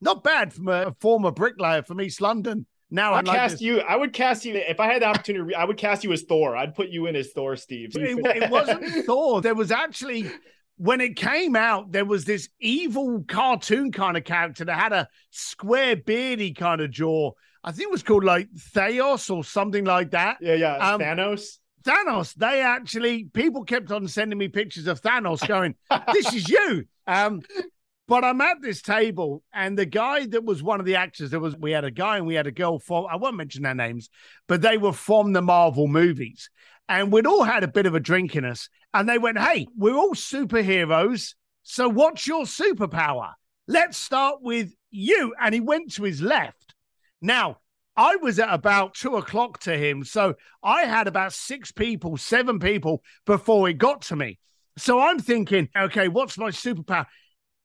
not 0.00 0.24
bad 0.24 0.52
from 0.52 0.68
a 0.68 0.94
former 1.00 1.30
bricklayer 1.30 1.82
from 1.82 2.00
East 2.00 2.20
London. 2.20 2.66
Now 2.90 3.12
I 3.12 3.16
like 3.16 3.36
cast 3.36 3.54
this. 3.54 3.62
you. 3.62 3.80
I 3.80 3.96
would 3.96 4.12
cast 4.12 4.44
you 4.44 4.54
if 4.54 4.78
I 4.80 4.86
had 4.86 5.02
the 5.02 5.06
opportunity. 5.06 5.54
I 5.54 5.64
would 5.64 5.76
cast 5.76 6.04
you 6.04 6.12
as 6.12 6.22
Thor. 6.22 6.56
I'd 6.56 6.74
put 6.74 6.88
you 6.88 7.06
in 7.06 7.16
as 7.16 7.32
Thor, 7.32 7.56
Steve. 7.56 7.90
It, 7.96 8.18
it 8.24 8.50
wasn't 8.50 8.84
Thor. 9.06 9.42
There 9.42 9.54
was 9.54 9.70
actually 9.70 10.30
when 10.76 11.00
it 11.00 11.16
came 11.16 11.56
out, 11.56 11.92
there 11.92 12.04
was 12.04 12.24
this 12.24 12.48
evil 12.60 13.24
cartoon 13.26 13.92
kind 13.92 14.16
of 14.16 14.24
character 14.24 14.64
that 14.64 14.78
had 14.78 14.92
a 14.92 15.08
square 15.30 15.96
beardy 15.96 16.52
kind 16.52 16.80
of 16.80 16.90
jaw. 16.90 17.32
I 17.62 17.72
think 17.72 17.88
it 17.88 17.92
was 17.92 18.02
called 18.02 18.24
like 18.24 18.48
Theos 18.56 19.30
or 19.30 19.44
something 19.44 19.84
like 19.84 20.10
that. 20.10 20.38
Yeah, 20.40 20.54
yeah. 20.54 20.76
Um, 20.76 21.00
Thanos. 21.00 21.58
Thanos. 21.84 22.34
They 22.34 22.60
actually 22.60 23.24
people 23.24 23.64
kept 23.64 23.90
on 23.92 24.08
sending 24.08 24.38
me 24.38 24.48
pictures 24.48 24.86
of 24.86 25.00
Thanos 25.00 25.46
going, 25.48 25.74
This 26.12 26.32
is 26.34 26.48
you. 26.48 26.84
Um, 27.06 27.42
but 28.06 28.22
I'm 28.22 28.40
at 28.42 28.60
this 28.60 28.82
table, 28.82 29.42
and 29.52 29.78
the 29.78 29.86
guy 29.86 30.26
that 30.26 30.44
was 30.44 30.62
one 30.62 30.78
of 30.78 30.84
the 30.84 30.96
actors, 30.96 31.30
there 31.30 31.40
was 31.40 31.56
we 31.56 31.70
had 31.70 31.84
a 31.84 31.90
guy 31.90 32.18
and 32.18 32.26
we 32.26 32.34
had 32.34 32.46
a 32.46 32.52
girl 32.52 32.78
from 32.78 33.06
I 33.10 33.16
won't 33.16 33.36
mention 33.36 33.62
their 33.62 33.74
names, 33.74 34.10
but 34.46 34.60
they 34.60 34.76
were 34.76 34.92
from 34.92 35.32
the 35.32 35.40
Marvel 35.40 35.88
movies. 35.88 36.50
And 36.88 37.12
we'd 37.12 37.26
all 37.26 37.44
had 37.44 37.64
a 37.64 37.68
bit 37.68 37.86
of 37.86 37.94
a 37.94 38.00
drink 38.00 38.36
in 38.36 38.44
us. 38.44 38.68
And 38.92 39.08
they 39.08 39.18
went, 39.18 39.38
Hey, 39.38 39.66
we're 39.76 39.96
all 39.96 40.14
superheroes. 40.14 41.34
So 41.62 41.88
what's 41.88 42.26
your 42.26 42.44
superpower? 42.44 43.32
Let's 43.66 43.96
start 43.96 44.42
with 44.42 44.72
you. 44.90 45.34
And 45.40 45.54
he 45.54 45.60
went 45.60 45.94
to 45.94 46.02
his 46.02 46.20
left. 46.20 46.74
Now, 47.22 47.58
I 47.96 48.16
was 48.16 48.38
at 48.38 48.52
about 48.52 48.94
two 48.94 49.16
o'clock 49.16 49.60
to 49.60 49.76
him. 49.76 50.04
So 50.04 50.34
I 50.62 50.82
had 50.82 51.06
about 51.06 51.32
six 51.32 51.72
people, 51.72 52.16
seven 52.16 52.58
people 52.58 53.02
before 53.24 53.68
it 53.68 53.78
got 53.78 54.02
to 54.02 54.16
me. 54.16 54.38
So 54.76 55.00
I'm 55.00 55.20
thinking, 55.20 55.68
okay, 55.76 56.08
what's 56.08 56.36
my 56.36 56.50
superpower? 56.50 57.06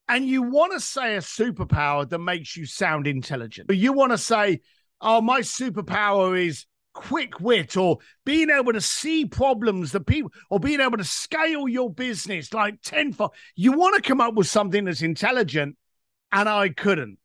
And 0.08 0.26
you 0.26 0.44
want 0.44 0.74
to 0.74 0.80
say 0.80 1.16
a 1.16 1.20
superpower 1.20 2.08
that 2.10 2.20
makes 2.20 2.56
you 2.56 2.66
sound 2.66 3.08
intelligent. 3.08 3.68
But 3.68 3.78
you 3.78 3.94
want 3.94 4.12
to 4.12 4.18
say, 4.18 4.62
oh, 5.02 5.22
my 5.22 5.42
superpower 5.42 6.40
is 6.40 6.66
quick 7.00 7.40
wit 7.40 7.78
or 7.78 7.98
being 8.26 8.50
able 8.50 8.74
to 8.74 8.82
see 8.82 9.26
problems 9.26 9.94
that 9.94 10.06
people 10.06 10.32
or 10.50 10.60
being 10.60 10.82
able 10.82 10.98
to 10.98 11.04
scale 11.04 11.68
your 11.68 11.90
business 11.90 12.54
like 12.54 12.82
tenfold. 12.82 13.32
You 13.56 13.72
want 13.72 13.96
to 13.96 14.02
come 14.02 14.20
up 14.20 14.34
with 14.34 14.48
something 14.48 14.84
that's 14.84 15.02
intelligent, 15.02 15.78
and 16.34 16.50
I 16.50 16.70
couldn't. 16.70 17.18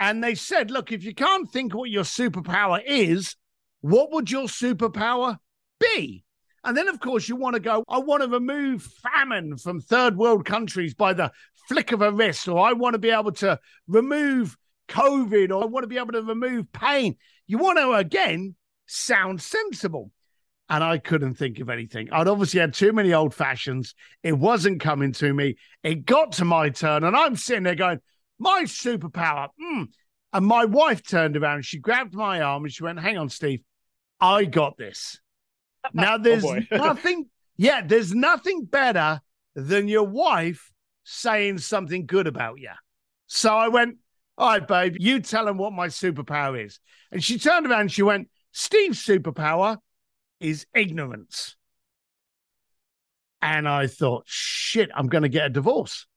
And 0.00 0.24
they 0.24 0.34
said, 0.34 0.70
look, 0.70 0.92
if 0.92 1.04
you 1.04 1.14
can't 1.14 1.50
think 1.50 1.74
what 1.74 1.90
your 1.90 2.04
superpower 2.04 2.82
is, 2.86 3.36
what 3.82 4.10
would 4.12 4.30
your 4.30 4.46
superpower 4.46 5.36
be? 5.78 6.24
And 6.64 6.76
then, 6.76 6.88
of 6.88 7.00
course, 7.00 7.28
you 7.28 7.36
want 7.36 7.54
to 7.54 7.60
go, 7.60 7.84
I 7.86 7.98
want 7.98 8.22
to 8.22 8.28
remove 8.28 8.82
famine 8.82 9.58
from 9.58 9.80
third 9.80 10.16
world 10.16 10.46
countries 10.46 10.94
by 10.94 11.12
the 11.12 11.30
flick 11.68 11.92
of 11.92 12.00
a 12.00 12.10
wrist, 12.10 12.48
or 12.48 12.58
I 12.58 12.72
want 12.72 12.94
to 12.94 12.98
be 12.98 13.10
able 13.10 13.32
to 13.32 13.60
remove 13.86 14.56
COVID, 14.88 15.50
or 15.50 15.62
I 15.62 15.66
want 15.66 15.84
to 15.84 15.88
be 15.88 15.98
able 15.98 16.12
to 16.12 16.22
remove 16.22 16.72
pain. 16.72 17.16
You 17.46 17.58
want 17.58 17.78
to, 17.78 17.92
again, 17.92 18.54
sound 18.88 19.40
sensible. 19.40 20.10
And 20.70 20.84
I 20.84 20.98
couldn't 20.98 21.34
think 21.34 21.60
of 21.60 21.70
anything. 21.70 22.08
I'd 22.12 22.28
obviously 22.28 22.60
had 22.60 22.74
too 22.74 22.92
many 22.92 23.14
old 23.14 23.32
fashions. 23.32 23.94
It 24.22 24.36
wasn't 24.36 24.80
coming 24.82 25.12
to 25.12 25.32
me. 25.32 25.56
It 25.82 26.04
got 26.04 26.32
to 26.32 26.44
my 26.44 26.68
turn, 26.68 27.04
and 27.04 27.16
I'm 27.16 27.36
sitting 27.36 27.62
there 27.62 27.74
going, 27.74 28.00
My 28.38 28.64
superpower. 28.64 29.48
Mm. 29.62 29.86
And 30.34 30.44
my 30.44 30.66
wife 30.66 31.02
turned 31.02 31.38
around, 31.38 31.64
she 31.64 31.78
grabbed 31.78 32.12
my 32.12 32.42
arm, 32.42 32.64
and 32.64 32.72
she 32.72 32.82
went, 32.82 33.00
Hang 33.00 33.16
on, 33.16 33.30
Steve. 33.30 33.60
I 34.20 34.44
got 34.44 34.76
this. 34.76 35.18
Now, 35.94 36.16
Oh, 36.16 36.18
there's 36.18 36.42
boy. 36.42 36.66
nothing, 36.72 37.30
yeah, 37.56 37.80
there's 37.86 38.14
nothing 38.14 38.66
better 38.66 39.22
than 39.54 39.88
your 39.88 40.02
wife 40.04 40.70
saying 41.04 41.58
something 41.58 42.04
good 42.04 42.26
about 42.26 42.58
you. 42.60 42.72
So 43.26 43.54
I 43.56 43.68
went, 43.68 43.96
All 44.36 44.50
right, 44.50 44.68
babe, 44.68 44.96
you 44.98 45.20
tell 45.20 45.48
him 45.48 45.56
what 45.56 45.72
my 45.72 45.86
superpower 45.86 46.62
is. 46.62 46.78
And 47.10 47.24
she 47.24 47.38
turned 47.38 47.66
around 47.66 47.80
and 47.80 47.92
she 47.92 48.02
went, 48.02 48.28
Steve's 48.58 48.98
superpower 49.06 49.78
is 50.40 50.66
ignorance. 50.74 51.54
And 53.40 53.68
I 53.68 53.86
thought, 53.86 54.24
shit, 54.26 54.90
I'm 54.96 55.06
going 55.06 55.22
to 55.22 55.28
get 55.28 55.46
a 55.46 55.50
divorce. 55.50 56.08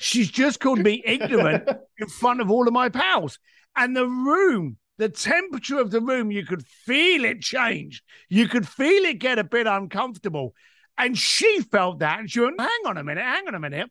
She's 0.00 0.28
just 0.28 0.58
called 0.58 0.80
me 0.80 1.04
ignorant 1.06 1.68
in 1.98 2.08
front 2.08 2.40
of 2.40 2.50
all 2.50 2.66
of 2.66 2.74
my 2.74 2.88
pals. 2.88 3.38
And 3.76 3.96
the 3.96 4.08
room, 4.08 4.76
the 4.98 5.08
temperature 5.08 5.78
of 5.78 5.92
the 5.92 6.00
room, 6.00 6.32
you 6.32 6.44
could 6.44 6.66
feel 6.66 7.24
it 7.24 7.42
change. 7.42 8.02
You 8.28 8.48
could 8.48 8.66
feel 8.66 9.04
it 9.04 9.20
get 9.20 9.38
a 9.38 9.44
bit 9.44 9.68
uncomfortable. 9.68 10.52
And 10.98 11.16
she 11.16 11.60
felt 11.60 12.00
that. 12.00 12.18
And 12.18 12.28
she 12.28 12.40
went, 12.40 12.58
hang 12.60 12.70
on 12.86 12.98
a 12.98 13.04
minute, 13.04 13.22
hang 13.22 13.46
on 13.46 13.54
a 13.54 13.60
minute. 13.60 13.88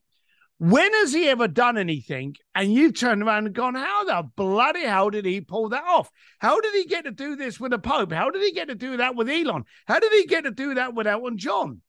When 0.59 0.93
has 0.93 1.13
he 1.13 1.27
ever 1.27 1.47
done 1.47 1.77
anything? 1.77 2.35
And 2.55 2.73
you've 2.73 2.97
turned 2.97 3.21
around 3.21 3.47
and 3.47 3.55
gone, 3.55 3.75
how 3.75 4.05
the 4.05 4.29
bloody 4.35 4.83
hell 4.85 5.09
did 5.09 5.25
he 5.25 5.41
pull 5.41 5.69
that 5.69 5.83
off? 5.83 6.09
How 6.39 6.61
did 6.61 6.73
he 6.73 6.85
get 6.85 7.05
to 7.05 7.11
do 7.11 7.35
this 7.35 7.59
with 7.59 7.71
the 7.71 7.79
Pope? 7.79 8.11
How 8.11 8.29
did 8.29 8.41
he 8.41 8.53
get 8.53 8.69
to 8.69 8.75
do 8.75 8.97
that 8.97 9.15
with 9.15 9.29
Elon? 9.29 9.65
How 9.87 9.99
did 9.99 10.13
he 10.13 10.25
get 10.25 10.45
to 10.45 10.51
do 10.51 10.75
that 10.75 10.93
with 10.93 11.07
Elton 11.07 11.37
John? 11.37 11.81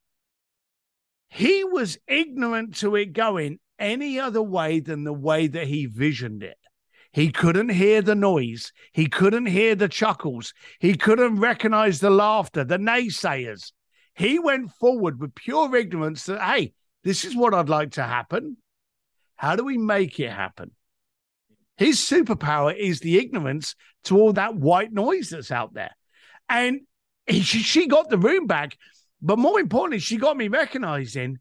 He 1.28 1.62
was 1.64 1.98
ignorant 2.08 2.76
to 2.78 2.96
it 2.96 3.12
going 3.12 3.58
any 3.78 4.18
other 4.18 4.42
way 4.42 4.80
than 4.80 5.04
the 5.04 5.12
way 5.12 5.46
that 5.46 5.66
he 5.66 5.86
visioned 5.86 6.42
it. 6.42 6.56
He 7.12 7.30
couldn't 7.30 7.68
hear 7.68 8.02
the 8.02 8.16
noise. 8.16 8.72
He 8.92 9.06
couldn't 9.06 9.46
hear 9.46 9.76
the 9.76 9.88
chuckles. 9.88 10.52
He 10.80 10.94
couldn't 10.94 11.38
recognize 11.38 12.00
the 12.00 12.10
laughter, 12.10 12.64
the 12.64 12.78
naysayers. 12.78 13.72
He 14.14 14.38
went 14.38 14.72
forward 14.72 15.20
with 15.20 15.34
pure 15.34 15.76
ignorance 15.76 16.24
that, 16.24 16.40
hey, 16.40 16.72
this 17.04 17.24
is 17.24 17.36
what 17.36 17.54
I'd 17.54 17.68
like 17.68 17.92
to 17.92 18.02
happen. 18.02 18.56
How 19.36 19.56
do 19.56 19.64
we 19.64 19.78
make 19.78 20.18
it 20.18 20.30
happen? 20.30 20.72
His 21.76 21.98
superpower 21.98 22.74
is 22.74 23.00
the 23.00 23.18
ignorance 23.18 23.74
to 24.04 24.18
all 24.18 24.32
that 24.32 24.56
white 24.56 24.92
noise 24.92 25.30
that's 25.30 25.50
out 25.50 25.74
there. 25.74 25.94
And 26.48 26.80
he, 27.26 27.40
she, 27.42 27.86
got 27.86 28.10
the 28.10 28.18
room 28.18 28.46
back. 28.46 28.76
But 29.20 29.38
more 29.38 29.58
importantly, 29.58 29.98
she 29.98 30.16
got 30.16 30.36
me 30.36 30.48
recognizing 30.48 31.38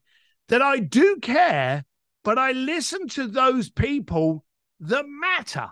that 0.48 0.62
I 0.62 0.80
do 0.80 1.18
care, 1.22 1.86
but 2.24 2.38
I 2.38 2.52
listen 2.52 3.08
to 3.10 3.28
those 3.28 3.70
people 3.70 4.46
that 4.80 5.06
matter. 5.08 5.70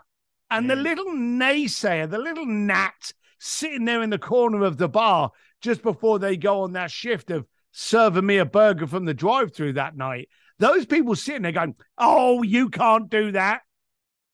And 0.50 0.70
the 0.70 0.76
Mm. 0.76 0.84
little 0.84 1.06
naysayer, 1.06 2.10
the 2.10 2.18
little 2.18 2.46
gnat 2.46 3.14
sitting 3.40 3.86
there 3.86 4.04
in 4.04 4.10
the 4.10 4.20
corner 4.20 4.64
of 4.64 4.78
the 4.78 4.90
bar 4.90 5.32
just 5.62 5.82
before 5.82 6.20
they 6.20 6.38
go 6.38 6.62
on 6.62 6.74
that 6.74 6.92
shift 6.92 7.32
of 7.32 7.46
serving 7.72 8.26
me 8.26 8.38
a 8.38 8.46
burger 8.46 8.88
from 8.88 9.06
the 9.06 9.14
drive 9.14 9.54
through 9.54 9.74
that 9.74 9.96
night, 9.96 10.30
those 10.60 10.86
people 10.86 11.16
sitting 11.16 11.42
there 11.42 11.52
going, 11.52 11.76
Oh, 11.98 12.44
you 12.44 12.70
can't 12.70 13.10
do 13.10 13.32
that. 13.32 13.62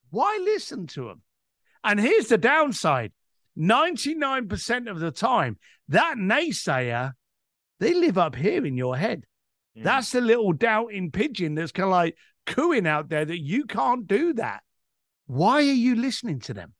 Why 0.10 0.40
listen 0.44 0.88
to 0.88 1.06
them? 1.06 1.22
And 1.84 2.00
here's 2.00 2.28
the 2.28 2.38
downside 2.38 3.14
99% 3.58 4.90
of 4.90 5.00
the 5.00 5.12
time, 5.12 5.58
that 5.90 6.16
naysayer, 6.18 7.14
they 7.80 7.94
live 7.94 8.18
up 8.18 8.36
here 8.36 8.66
in 8.66 8.78
your 8.78 8.98
head. 8.98 9.26
Mm. 9.78 9.84
That's 9.84 10.12
the 10.12 10.22
little 10.22 10.54
doubting 10.54 11.12
pigeon 11.12 11.56
that's 11.56 11.72
kind 11.72 11.86
of 11.86 11.92
like 11.92 12.18
cooing 12.46 12.88
out 12.88 13.10
there 13.10 13.26
that 13.26 13.40
you 13.40 13.66
can't 13.66 14.08
do 14.08 14.34
that. 14.34 14.62
Why 15.26 15.58
are 15.58 15.62
you 15.62 15.96
listening 15.96 16.40
to 16.42 16.54
them? 16.54 16.74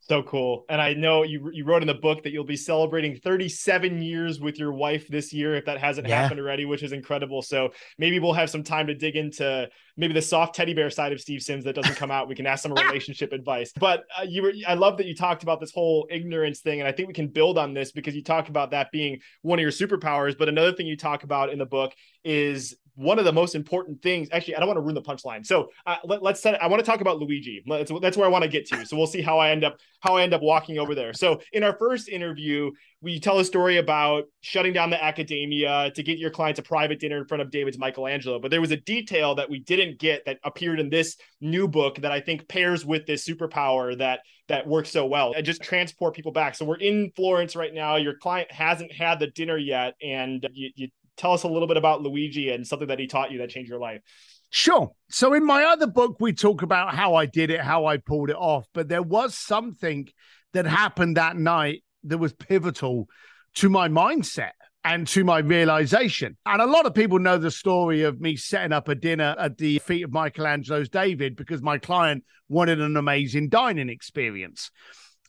So 0.00 0.22
cool. 0.24 0.64
And 0.68 0.80
I 0.80 0.94
know 0.94 1.22
you 1.22 1.50
you 1.52 1.64
wrote 1.64 1.82
in 1.82 1.86
the 1.86 1.94
book 1.94 2.24
that 2.24 2.32
you'll 2.32 2.44
be 2.44 2.56
celebrating 2.56 3.16
37 3.16 4.02
years 4.02 4.40
with 4.40 4.58
your 4.58 4.72
wife 4.72 5.06
this 5.06 5.32
year 5.32 5.54
if 5.54 5.64
that 5.66 5.78
hasn't 5.78 6.08
Yeah. 6.08 6.22
happened 6.22 6.40
already, 6.40 6.64
which 6.64 6.82
is 6.82 6.90
incredible. 6.92 7.40
So 7.42 7.70
maybe 7.96 8.18
we'll 8.18 8.32
have 8.32 8.50
some 8.50 8.64
time 8.64 8.88
to 8.88 8.94
dig 8.94 9.14
into 9.14 9.68
maybe 9.96 10.12
the 10.12 10.22
soft 10.22 10.56
teddy 10.56 10.74
bear 10.74 10.90
side 10.90 11.12
of 11.12 11.20
Steve 11.20 11.40
Sims 11.40 11.64
that 11.64 11.74
doesn't 11.76 11.94
come 11.94 12.10
out. 12.10 12.28
We 12.28 12.34
can 12.34 12.46
ask 12.46 12.62
some 12.64 12.72
relationship 12.86 13.32
advice. 13.32 13.72
But 13.78 14.04
uh, 14.18 14.22
you 14.28 14.42
were 14.42 14.52
I 14.66 14.74
love 14.74 14.96
that 14.96 15.06
you 15.06 15.14
talked 15.14 15.44
about 15.44 15.60
this 15.60 15.70
whole 15.72 16.08
ignorance 16.10 16.60
thing 16.60 16.80
and 16.80 16.88
I 16.88 16.92
think 16.92 17.06
we 17.06 17.14
can 17.14 17.28
build 17.28 17.56
on 17.56 17.72
this 17.72 17.92
because 17.92 18.14
you 18.16 18.24
talk 18.24 18.48
about 18.48 18.72
that 18.72 18.90
being 18.90 19.20
one 19.42 19.58
of 19.60 19.62
your 19.62 19.70
superpowers, 19.70 20.36
but 20.36 20.48
another 20.48 20.72
thing 20.72 20.86
you 20.86 20.96
talk 20.96 21.22
about 21.22 21.50
in 21.50 21.58
the 21.58 21.66
book 21.66 21.92
is 22.24 22.74
one 22.96 23.18
of 23.18 23.24
the 23.24 23.32
most 23.32 23.54
important 23.54 24.02
things. 24.02 24.28
Actually, 24.32 24.56
I 24.56 24.58
don't 24.58 24.68
want 24.68 24.78
to 24.78 24.82
ruin 24.82 24.94
the 24.94 25.02
punchline. 25.02 25.46
So 25.46 25.68
uh, 25.86 25.96
let, 26.04 26.22
us 26.22 26.40
set. 26.40 26.60
I 26.62 26.66
want 26.66 26.84
to 26.84 26.90
talk 26.90 27.00
about 27.00 27.18
Luigi. 27.18 27.62
Let's, 27.66 27.92
that's 28.00 28.16
where 28.16 28.26
I 28.26 28.30
want 28.30 28.42
to 28.42 28.48
get 28.48 28.66
to. 28.68 28.84
So 28.84 28.96
we'll 28.96 29.06
see 29.06 29.22
how 29.22 29.38
I 29.38 29.50
end 29.50 29.64
up 29.64 29.76
how 30.00 30.16
I 30.16 30.22
end 30.22 30.34
up 30.34 30.42
walking 30.42 30.78
over 30.78 30.94
there. 30.94 31.12
So 31.12 31.40
in 31.52 31.62
our 31.62 31.76
first 31.76 32.08
interview, 32.08 32.70
we 33.00 33.20
tell 33.20 33.38
a 33.38 33.44
story 33.44 33.78
about 33.78 34.24
shutting 34.40 34.72
down 34.72 34.90
the 34.90 35.02
academia 35.02 35.90
to 35.94 36.02
get 36.02 36.18
your 36.18 36.30
clients 36.30 36.58
a 36.58 36.62
private 36.62 36.98
dinner 36.98 37.18
in 37.18 37.26
front 37.26 37.42
of 37.42 37.50
David's 37.50 37.78
Michelangelo. 37.78 38.38
But 38.38 38.50
there 38.50 38.60
was 38.60 38.70
a 38.70 38.76
detail 38.76 39.34
that 39.36 39.50
we 39.50 39.60
didn't 39.60 39.98
get 39.98 40.24
that 40.26 40.38
appeared 40.42 40.80
in 40.80 40.88
this 40.88 41.16
new 41.40 41.68
book 41.68 41.96
that 42.00 42.12
I 42.12 42.20
think 42.20 42.48
pairs 42.48 42.84
with 42.84 43.06
this 43.06 43.26
superpower 43.26 43.96
that 43.98 44.20
that 44.48 44.66
works 44.66 44.90
so 44.90 45.06
well 45.06 45.32
and 45.36 45.44
just 45.44 45.62
transport 45.62 46.14
people 46.14 46.32
back. 46.32 46.54
So 46.54 46.64
we're 46.64 46.76
in 46.76 47.10
Florence 47.16 47.56
right 47.56 47.74
now. 47.74 47.96
Your 47.96 48.16
client 48.16 48.50
hasn't 48.52 48.92
had 48.92 49.18
the 49.18 49.26
dinner 49.26 49.58
yet, 49.58 49.94
and 50.00 50.46
you, 50.52 50.70
you 50.74 50.88
tell 51.16 51.32
us 51.32 51.42
a 51.42 51.48
little 51.48 51.68
bit 51.68 51.76
about 51.76 52.02
Luigi 52.02 52.50
and 52.50 52.66
something 52.66 52.88
that 52.88 52.98
he 52.98 53.06
taught 53.06 53.30
you 53.30 53.38
that 53.38 53.50
changed 53.50 53.70
your 53.70 53.80
life. 53.80 54.02
Sure. 54.50 54.92
So 55.10 55.34
in 55.34 55.44
my 55.44 55.64
other 55.64 55.86
book, 55.86 56.16
we 56.20 56.32
talk 56.32 56.62
about 56.62 56.94
how 56.94 57.14
I 57.14 57.26
did 57.26 57.50
it, 57.50 57.60
how 57.60 57.86
I 57.86 57.96
pulled 57.96 58.30
it 58.30 58.36
off, 58.36 58.66
but 58.72 58.88
there 58.88 59.02
was 59.02 59.34
something 59.34 60.08
that 60.52 60.66
happened 60.66 61.16
that 61.16 61.36
night 61.36 61.82
that 62.04 62.18
was 62.18 62.32
pivotal 62.32 63.08
to 63.54 63.68
my 63.68 63.88
mindset 63.88 64.52
and 64.84 65.06
to 65.08 65.24
my 65.24 65.38
realization. 65.38 66.36
And 66.46 66.62
a 66.62 66.66
lot 66.66 66.86
of 66.86 66.94
people 66.94 67.18
know 67.18 67.38
the 67.38 67.50
story 67.50 68.02
of 68.02 68.20
me 68.20 68.36
setting 68.36 68.72
up 68.72 68.88
a 68.88 68.94
dinner 68.94 69.34
at 69.36 69.58
the 69.58 69.80
feet 69.80 70.04
of 70.04 70.12
Michelangelo's 70.12 70.88
David 70.88 71.34
because 71.34 71.60
my 71.60 71.78
client 71.78 72.24
wanted 72.48 72.80
an 72.80 72.96
amazing 72.96 73.48
dining 73.48 73.88
experience. 73.88 74.70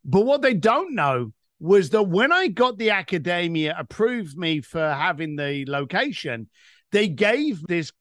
But 0.06 0.22
what 0.22 0.44
they 0.44 0.54
don't 0.54 0.94
know 0.94 1.34
was 1.60 1.90
that 1.90 2.04
when 2.04 2.32
I 2.32 2.48
got 2.48 2.78
the 2.78 2.92
academia 2.92 3.76
approved 3.78 4.38
me 4.38 4.62
for 4.62 4.92
having 4.94 5.36
the 5.36 5.66
location, 5.68 6.50
they 6.92 7.08
gave 7.08 7.66
this 7.68 7.92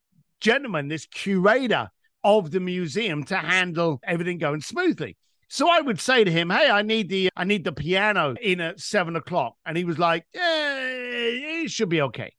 gentleman, 0.41 0.89
this 0.89 1.07
curator 1.07 1.91
of 2.23 2.51
the 2.51 2.61
museum 2.61 3.25
to 3.25 3.37
handle 3.37 4.01
everything 4.05 4.39
going 4.39 4.61
smoothly. 4.61 5.17
So 5.49 5.71
I 5.71 5.81
would 5.81 6.01
say 6.01 6.25
to 6.25 6.31
him, 6.31 6.51
"Hey, 6.51 6.69
I 6.69 6.83
need 6.83 7.09
the 7.09 7.31
I 7.37 7.45
need 7.45 7.65
the 7.65 7.73
piano 7.73 8.35
in 8.43 8.61
at 8.61 8.81
seven 8.81 9.15
o'clock," 9.15 9.55
and 9.65 9.77
he 9.77 9.85
was 9.85 9.99
like, 9.99 10.27
"Yeah, 10.35 10.79
it 10.81 11.71
should 11.71 11.89
be 11.89 12.03
okay." 12.03 12.33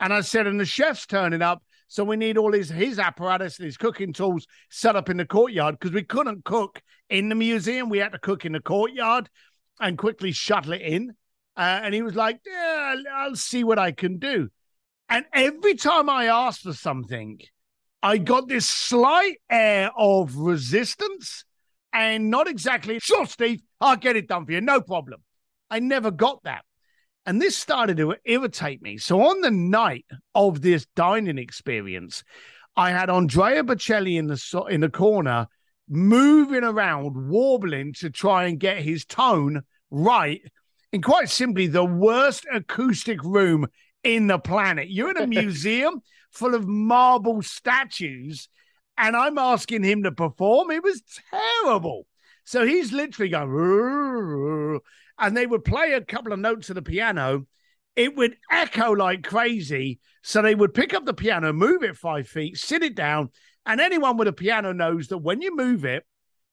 And 0.00 0.12
I 0.12 0.22
said, 0.22 0.46
"And 0.46 0.58
the 0.58 0.64
chef's 0.64 1.06
turning 1.06 1.40
up, 1.40 1.62
so 1.86 2.02
we 2.02 2.16
need 2.16 2.36
all 2.36 2.52
his 2.52 2.68
his 2.68 2.98
apparatus 2.98 3.58
and 3.58 3.66
his 3.66 3.76
cooking 3.76 4.12
tools 4.12 4.46
set 4.70 4.96
up 4.96 5.08
in 5.08 5.18
the 5.18 5.24
courtyard 5.24 5.78
because 5.78 5.94
we 5.94 6.02
couldn't 6.02 6.44
cook 6.44 6.82
in 7.08 7.28
the 7.28 7.36
museum. 7.36 7.88
We 7.88 7.98
had 7.98 8.12
to 8.12 8.18
cook 8.18 8.44
in 8.44 8.52
the 8.52 8.60
courtyard 8.60 9.30
and 9.80 9.98
quickly 9.98 10.32
shuttle 10.32 10.72
it 10.72 10.82
in." 10.82 11.10
Uh, 11.56 11.80
and 11.82 11.94
he 11.94 12.02
was 12.02 12.14
like, 12.14 12.40
"Yeah, 12.46 12.96
I'll- 13.14 13.36
see 13.36 13.64
what 13.64 13.78
I 13.78 13.92
can 13.92 14.18
do." 14.18 14.50
And 15.08 15.24
every 15.32 15.74
time 15.74 16.10
I 16.10 16.26
asked 16.26 16.62
for 16.62 16.72
something, 16.72 17.40
I 18.02 18.18
got 18.18 18.48
this 18.48 18.68
slight 18.68 19.38
air 19.48 19.90
of 19.96 20.36
resistance 20.36 21.44
and 21.92 22.30
not 22.30 22.46
exactly, 22.46 22.98
sure, 22.98 23.26
Steve, 23.26 23.60
I'll 23.80 23.96
get 23.96 24.16
it 24.16 24.28
done 24.28 24.44
for 24.44 24.52
you, 24.52 24.60
no 24.60 24.80
problem. 24.80 25.22
I 25.70 25.78
never 25.78 26.10
got 26.10 26.42
that. 26.44 26.64
And 27.24 27.40
this 27.40 27.56
started 27.56 27.96
to 27.96 28.16
irritate 28.24 28.82
me. 28.82 28.98
So 28.98 29.22
on 29.22 29.40
the 29.40 29.50
night 29.50 30.06
of 30.34 30.60
this 30.60 30.86
dining 30.94 31.38
experience, 31.38 32.22
I 32.76 32.90
had 32.90 33.08
Andrea 33.08 33.64
Bocelli 33.64 34.16
in 34.16 34.26
the 34.26 34.66
in 34.70 34.82
the 34.82 34.90
corner, 34.90 35.48
moving 35.88 36.64
around, 36.64 37.28
warbling 37.28 37.92
to 37.94 38.10
try 38.10 38.44
and 38.44 38.58
get 38.58 38.78
his 38.78 39.04
tone 39.04 39.62
right. 39.90 40.40
In 40.92 41.02
quite 41.02 41.28
simply, 41.28 41.66
the 41.66 41.84
worst 41.84 42.46
acoustic 42.52 43.22
room 43.22 43.66
in 44.02 44.26
the 44.26 44.38
planet. 44.38 44.88
You're 44.88 45.10
in 45.10 45.22
a 45.22 45.26
museum 45.26 46.00
full 46.30 46.54
of 46.54 46.66
marble 46.66 47.42
statues, 47.42 48.48
and 48.96 49.16
I'm 49.16 49.38
asking 49.38 49.82
him 49.82 50.02
to 50.04 50.12
perform. 50.12 50.70
It 50.70 50.82
was 50.82 51.02
terrible. 51.30 52.06
So 52.44 52.64
he's 52.64 52.92
literally 52.92 53.30
going, 53.30 54.80
and 55.18 55.36
they 55.36 55.46
would 55.46 55.64
play 55.64 55.92
a 55.92 56.00
couple 56.00 56.32
of 56.32 56.38
notes 56.38 56.68
of 56.68 56.76
the 56.76 56.82
piano. 56.82 57.46
It 57.96 58.14
would 58.14 58.36
echo 58.50 58.92
like 58.92 59.24
crazy. 59.24 59.98
So 60.22 60.42
they 60.42 60.54
would 60.54 60.74
pick 60.74 60.94
up 60.94 61.06
the 61.06 61.14
piano, 61.14 61.52
move 61.52 61.82
it 61.82 61.96
five 61.96 62.28
feet, 62.28 62.58
sit 62.58 62.82
it 62.82 62.94
down. 62.94 63.30
And 63.66 63.80
anyone 63.80 64.16
with 64.16 64.28
a 64.28 64.32
piano 64.32 64.72
knows 64.72 65.08
that 65.08 65.18
when 65.18 65.42
you 65.42 65.54
move 65.54 65.84
it, 65.84 66.04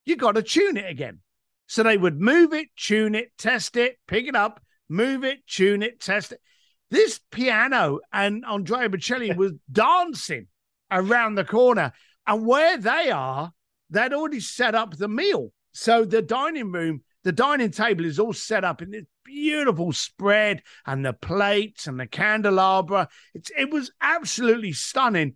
you 0.04 0.16
got 0.16 0.34
to 0.34 0.42
tune 0.42 0.78
it 0.78 0.90
again. 0.90 1.20
So 1.68 1.84
they 1.84 1.98
would 1.98 2.20
move 2.20 2.54
it, 2.54 2.70
tune 2.76 3.16
it, 3.16 3.32
test 3.38 3.78
it, 3.78 3.98
pick 4.08 4.28
it 4.28 4.36
up, 4.36 4.62
move 4.90 5.24
it, 5.24 5.48
tune 5.48 5.84
it, 5.84 6.00
test 6.00 6.34
it. 6.34 6.42
This 6.90 7.20
piano 7.32 8.00
and 8.12 8.44
Andrea 8.46 8.90
Bocelli 8.90 9.36
was 9.38 9.54
dancing 9.72 10.48
around 10.92 11.36
the 11.36 11.46
corner. 11.46 11.94
And 12.28 12.46
where 12.46 12.78
they 12.78 13.12
are, 13.12 13.52
they'd 13.90 14.14
already 14.14 14.40
set 14.40 14.76
up 14.76 14.98
the 14.98 15.08
meal. 15.08 15.52
So 15.72 16.06
the 16.06 16.22
dining 16.22 16.72
room, 16.72 17.02
the 17.24 17.32
dining 17.32 17.72
table 17.72 18.06
is 18.06 18.20
all 18.20 18.34
set 18.34 18.64
up 18.64 18.82
in 18.82 18.92
this 18.92 19.06
beautiful 19.24 19.92
spread 19.94 20.62
and 20.86 21.06
the 21.06 21.14
plates 21.14 21.88
and 21.88 22.00
the 22.00 22.08
candelabra. 22.08 23.10
It's, 23.34 23.52
it 23.58 23.72
was 23.72 23.92
absolutely 24.02 24.74
stunning. 24.74 25.36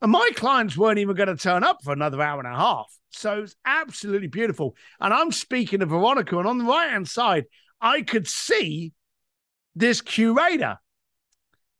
And 0.00 0.12
my 0.12 0.30
clients 0.36 0.76
weren't 0.76 0.98
even 0.98 1.16
going 1.16 1.28
to 1.28 1.36
turn 1.36 1.64
up 1.64 1.78
for 1.82 1.92
another 1.92 2.22
hour 2.22 2.38
and 2.38 2.46
a 2.52 2.56
half. 2.56 2.86
So 3.10 3.42
it's 3.42 3.56
absolutely 3.64 4.28
beautiful. 4.28 4.76
And 5.00 5.12
I'm 5.12 5.32
speaking 5.32 5.80
to 5.80 5.86
Veronica, 5.86 6.38
and 6.38 6.46
on 6.46 6.58
the 6.58 6.64
right 6.64 6.90
hand 6.90 7.08
side, 7.08 7.44
I 7.80 8.02
could 8.02 8.28
see 8.28 8.92
this 9.74 10.00
curator, 10.00 10.78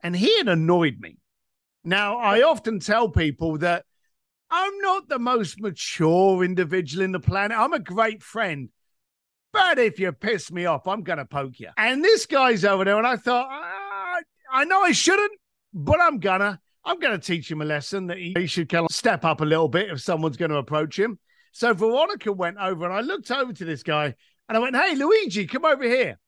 and 0.03 0.17
he 0.17 0.37
had 0.39 0.49
annoyed 0.49 0.97
me. 1.01 1.19
Now, 1.85 2.19
I 2.19 2.43
often 2.43 2.81
tell 2.81 3.09
people 3.09 3.59
that 3.59 3.85
I'm 4.51 4.79
not 4.79 5.09
the 5.09 5.19
most 5.19 5.61
mature 5.61 6.43
individual 6.43 7.05
in 7.05 7.13
the 7.13 7.21
planet. 7.21 7.59
I'm 7.59 7.73
a 7.73 7.79
great 7.79 8.23
friend. 8.23 8.71
But 9.53 9.79
if 9.79 9.99
you 9.99 10.13
piss 10.13 10.53
me 10.53 10.67
off, 10.67 10.87
I'm 10.87 11.03
going 11.03 11.19
to 11.19 11.25
poke 11.25 11.59
you. 11.59 11.71
And 11.77 12.05
this 12.05 12.27
guy's 12.27 12.65
over 12.65 12.85
there, 12.85 12.99
and 12.99 13.07
I 13.07 13.17
thought, 13.17 13.49
ah, 13.51 14.17
I 14.51 14.65
know 14.65 14.83
I 14.83 14.93
shouldn't, 14.93 15.33
but 15.73 16.01
I'm 16.01 16.19
gonna. 16.19 16.61
I'm 16.89 16.99
going 16.99 17.19
to 17.19 17.25
teach 17.25 17.51
him 17.51 17.61
a 17.61 17.67
lesson 17.67 18.07
that 18.07 18.17
he, 18.17 18.35
he 18.37 18.47
should 18.47 18.69
kind 18.69 18.87
of 18.87 18.95
step 18.95 19.25
up 19.25 19.43
a 19.43 19.45
little 19.45 19.69
bit 19.69 19.91
if 19.91 20.01
someone's 20.01 20.39
going 20.39 20.51
to 20.51 20.57
approach 20.57 20.99
him. 20.99 21.19
So 21.53 21.75
Veronica 21.75 22.33
went 22.33 22.57
over, 22.57 22.85
and 22.85 22.95
I 22.95 23.01
looked 23.01 23.31
over 23.31 23.53
to 23.53 23.65
this 23.65 23.83
guy, 23.83 24.15
and 24.49 24.57
I 24.57 24.59
went, 24.59 24.75
"Hey, 24.75 24.95
Luigi, 24.95 25.47
come 25.47 25.65
over 25.65 25.85
here." 25.85 26.19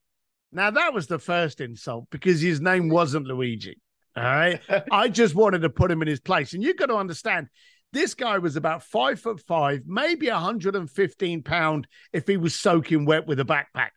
Now 0.52 0.70
that 0.70 0.92
was 0.92 1.06
the 1.06 1.18
first 1.18 1.60
insult 1.60 2.08
because 2.10 2.40
his 2.40 2.60
name 2.60 2.88
wasn't 2.88 3.26
Luigi. 3.26 3.78
All 4.16 4.22
right. 4.22 4.60
I 4.92 5.08
just 5.08 5.34
wanted 5.34 5.62
to 5.62 5.70
put 5.70 5.90
him 5.90 6.02
in 6.02 6.08
his 6.08 6.20
place. 6.20 6.52
And 6.52 6.62
you've 6.62 6.76
got 6.76 6.86
to 6.86 6.96
understand, 6.96 7.48
this 7.92 8.14
guy 8.14 8.38
was 8.38 8.56
about 8.56 8.82
five 8.82 9.20
foot 9.20 9.40
five, 9.46 9.82
maybe 9.86 10.28
115 10.28 11.42
pound 11.42 11.86
if 12.12 12.26
he 12.26 12.36
was 12.36 12.54
soaking 12.54 13.04
wet 13.04 13.26
with 13.26 13.40
a 13.40 13.44
backpack. 13.44 13.90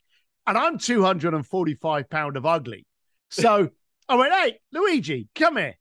And 0.45 0.57
I'm 0.57 0.77
245 0.77 2.09
pound 2.09 2.37
of 2.37 2.45
ugly. 2.45 2.85
So 3.29 3.69
I 4.09 4.15
went, 4.15 4.33
hey, 4.33 4.59
Luigi, 4.71 5.27
come 5.35 5.57
here. 5.57 5.75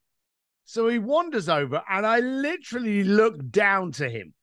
So 0.65 0.89
he 0.89 0.99
wanders 0.99 1.49
over 1.49 1.83
and 1.89 2.07
I 2.07 2.21
literally 2.21 3.05
look 3.05 3.51
down 3.51 3.93
to 3.93 4.09
him. 4.09 4.35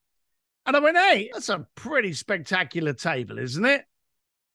And 0.66 0.76
I 0.76 0.80
went, 0.80 0.98
hey, 0.98 1.30
that's 1.34 1.50
a 1.50 1.66
pretty 1.76 2.14
spectacular 2.14 2.94
table, 2.94 3.40
isn't 3.40 3.66
it? 3.66 3.86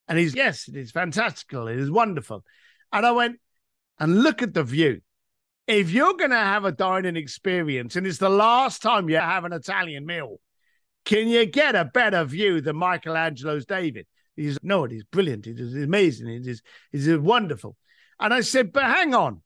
And 0.06 0.18
he's, 0.18 0.34
yes, 0.34 0.68
it 0.68 0.76
is 0.76 0.90
fantastical. 0.90 1.66
It 1.66 1.78
is 1.78 1.90
wonderful. 1.90 2.44
And 2.92 3.04
I 3.04 3.10
went, 3.10 3.40
and 3.98 4.22
look 4.22 4.42
at 4.42 4.54
the 4.54 4.62
view 4.62 5.00
if 5.66 5.90
you're 5.90 6.14
going 6.14 6.30
to 6.30 6.36
have 6.36 6.64
a 6.64 6.72
dining 6.72 7.16
experience 7.16 7.96
and 7.96 8.06
it's 8.06 8.18
the 8.18 8.28
last 8.28 8.82
time 8.82 9.08
you 9.08 9.16
have 9.16 9.44
an 9.44 9.52
Italian 9.52 10.04
meal, 10.04 10.40
can 11.04 11.28
you 11.28 11.46
get 11.46 11.74
a 11.74 11.84
better 11.84 12.24
view 12.24 12.60
than 12.60 12.76
Michelangelo's 12.76 13.66
David? 13.66 14.06
He's 14.36 14.58
no, 14.62 14.84
it 14.84 14.92
is 14.92 15.04
brilliant. 15.04 15.46
It 15.46 15.60
is 15.60 15.74
amazing. 15.74 16.28
It 16.28 16.46
is, 16.46 16.62
it 16.92 17.06
is 17.06 17.18
wonderful. 17.18 17.76
And 18.18 18.34
I 18.34 18.40
said, 18.40 18.72
but 18.72 18.84
hang 18.84 19.14
on, 19.14 19.42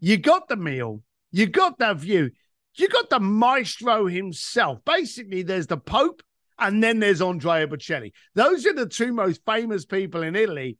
you 0.00 0.16
got 0.16 0.48
the 0.48 0.56
meal, 0.56 1.02
you 1.34 1.46
got 1.46 1.78
that 1.78 1.96
view, 1.96 2.30
you 2.76 2.88
got 2.88 3.10
the 3.10 3.18
maestro 3.18 4.06
himself. 4.06 4.78
Basically, 4.84 5.42
there's 5.42 5.66
the 5.66 5.76
Pope 5.76 6.22
and 6.60 6.80
then 6.80 7.00
there's 7.00 7.20
Andrea 7.20 7.66
Bocelli. 7.66 8.12
Those 8.36 8.64
are 8.66 8.72
the 8.72 8.86
two 8.86 9.12
most 9.12 9.40
famous 9.44 9.84
people 9.84 10.22
in 10.22 10.36
Italy. 10.36 10.78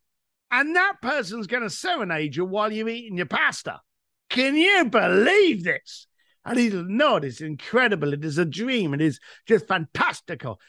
And 0.52 0.76
that 0.76 1.02
person's 1.02 1.48
going 1.48 1.64
to 1.64 1.70
serenade 1.70 2.36
you 2.36 2.44
while 2.44 2.72
you're 2.72 2.88
eating 2.88 3.16
your 3.16 3.26
pasta. 3.26 3.80
Can 4.30 4.54
you 4.54 4.84
believe 4.84 5.64
this? 5.64 6.06
And 6.44 6.56
he's 6.56 6.74
no, 6.74 7.16
it's 7.16 7.40
incredible. 7.40 8.12
It 8.12 8.24
is 8.24 8.38
a 8.38 8.44
dream. 8.44 8.94
It 8.94 9.00
is 9.00 9.18
just 9.48 9.66
fantastical. 9.66 10.60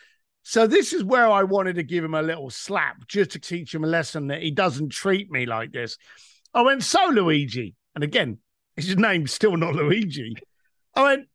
So 0.41 0.65
this 0.65 0.93
is 0.93 1.03
where 1.03 1.29
I 1.29 1.43
wanted 1.43 1.75
to 1.75 1.83
give 1.83 2.03
him 2.03 2.15
a 2.15 2.23
little 2.23 2.49
slap 2.49 3.07
just 3.07 3.31
to 3.31 3.39
teach 3.39 3.75
him 3.75 3.83
a 3.83 3.87
lesson 3.87 4.27
that 4.27 4.41
he 4.41 4.49
doesn't 4.49 4.89
treat 4.89 5.29
me 5.29 5.45
like 5.45 5.73
this. 5.73 5.97
I 6.55 6.63
went, 6.63 6.83
so 6.83 7.05
Luigi, 7.09 7.75
and 7.93 8.03
again, 8.03 8.39
his 8.75 8.97
name's 8.97 9.33
still 9.33 9.57
not 9.57 9.75
Luigi. 9.75 10.35
I 10.93 11.03
went, 11.03 11.27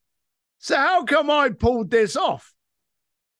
so 0.58 0.76
how 0.76 1.04
come 1.04 1.30
I 1.30 1.50
pulled 1.50 1.90
this 1.90 2.16
off? 2.16 2.52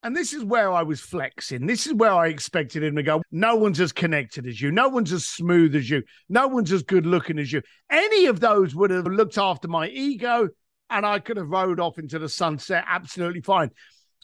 And 0.02 0.16
this 0.16 0.32
is 0.32 0.42
where 0.42 0.72
I 0.72 0.82
was 0.82 1.00
flexing. 1.00 1.66
This 1.66 1.86
is 1.86 1.92
where 1.92 2.12
I 2.12 2.28
expected 2.28 2.82
him 2.82 2.96
to 2.96 3.02
go. 3.02 3.20
No 3.30 3.56
one's 3.56 3.80
as 3.80 3.92
connected 3.92 4.46
as 4.46 4.58
you. 4.58 4.70
No 4.70 4.88
one's 4.88 5.12
as 5.12 5.26
smooth 5.26 5.76
as 5.76 5.90
you. 5.90 6.02
No 6.30 6.48
one's 6.48 6.72
as 6.72 6.82
good 6.82 7.04
looking 7.04 7.38
as 7.38 7.52
you. 7.52 7.60
Any 7.90 8.24
of 8.26 8.40
those 8.40 8.74
would 8.74 8.90
have 8.90 9.06
looked 9.06 9.36
after 9.36 9.68
my 9.68 9.88
ego 9.88 10.48
and 10.88 11.04
I 11.04 11.18
could 11.18 11.36
have 11.36 11.50
rode 11.50 11.80
off 11.80 11.98
into 11.98 12.18
the 12.18 12.30
sunset 12.30 12.84
absolutely 12.86 13.42
fine. 13.42 13.70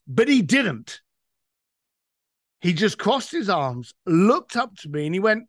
But 0.09 0.29
he 0.29 0.41
didn't. 0.41 1.03
He 2.61 2.73
just 2.73 2.99
crossed 2.99 3.31
his 3.31 3.51
arms, 3.51 3.93
looked 4.07 4.57
up 4.57 4.75
to 4.79 4.89
me, 4.89 5.07
and 5.07 5.15
he 5.15 5.21
went, 5.21 5.45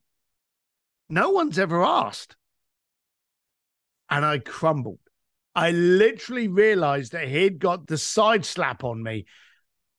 No 1.09 1.29
one's 1.29 1.57
ever 1.57 1.83
asked. 1.83 2.35
And 4.09 4.23
I 4.23 4.39
crumbled. 4.39 4.99
I 5.55 5.71
literally 5.71 6.47
realized 6.47 7.13
that 7.13 7.27
he'd 7.27 7.59
got 7.59 7.87
the 7.87 7.97
side 7.97 8.45
slap 8.45 8.83
on 8.83 9.01
me 9.01 9.25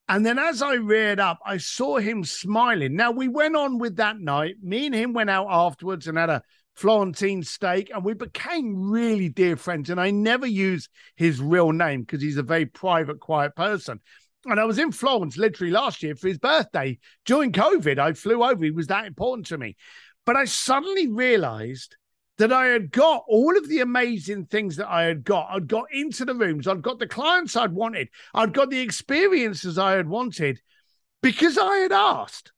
and 0.08 0.24
then 0.24 0.38
as 0.38 0.62
I 0.62 0.74
reared 0.74 1.20
up, 1.20 1.38
I 1.44 1.58
saw 1.58 1.98
him 1.98 2.24
smiling. 2.24 2.96
Now, 2.96 3.10
we 3.10 3.28
went 3.28 3.56
on 3.56 3.78
with 3.78 3.96
that 3.96 4.18
night. 4.18 4.54
Me 4.62 4.86
and 4.86 4.94
him 4.94 5.12
went 5.12 5.28
out 5.28 5.48
afterwards 5.50 6.06
and 6.06 6.16
had 6.16 6.30
a 6.30 6.42
Florentine 6.74 7.42
steak, 7.42 7.90
and 7.92 8.04
we 8.04 8.14
became 8.14 8.90
really 8.90 9.28
dear 9.28 9.56
friends. 9.56 9.90
And 9.90 10.00
I 10.00 10.10
never 10.10 10.46
use 10.46 10.88
his 11.16 11.40
real 11.40 11.72
name 11.72 12.02
because 12.02 12.22
he's 12.22 12.38
a 12.38 12.42
very 12.42 12.64
private, 12.64 13.20
quiet 13.20 13.54
person. 13.54 14.00
And 14.46 14.58
I 14.58 14.64
was 14.64 14.78
in 14.78 14.92
Florence 14.92 15.36
literally 15.36 15.72
last 15.72 16.02
year 16.02 16.14
for 16.14 16.28
his 16.28 16.38
birthday 16.38 16.98
during 17.26 17.52
COVID. 17.52 17.98
I 17.98 18.14
flew 18.14 18.42
over, 18.42 18.64
he 18.64 18.70
was 18.70 18.86
that 18.86 19.04
important 19.04 19.48
to 19.48 19.58
me. 19.58 19.76
But 20.24 20.36
I 20.36 20.46
suddenly 20.46 21.08
realized 21.08 21.96
that 22.38 22.52
I 22.52 22.66
had 22.66 22.90
got 22.90 23.24
all 23.28 23.56
of 23.56 23.68
the 23.68 23.80
amazing 23.80 24.46
things 24.46 24.76
that 24.76 24.88
I 24.88 25.02
had 25.02 25.24
got. 25.24 25.48
I'd 25.50 25.68
got 25.68 25.86
into 25.92 26.24
the 26.24 26.34
rooms, 26.34 26.66
I'd 26.66 26.82
got 26.82 26.98
the 26.98 27.06
clients 27.06 27.56
I'd 27.56 27.72
wanted, 27.72 28.08
I'd 28.32 28.54
got 28.54 28.70
the 28.70 28.80
experiences 28.80 29.76
I 29.76 29.92
had 29.92 30.08
wanted 30.08 30.60
because 31.22 31.58
I 31.58 31.76
had 31.78 31.92
asked. 31.92 32.52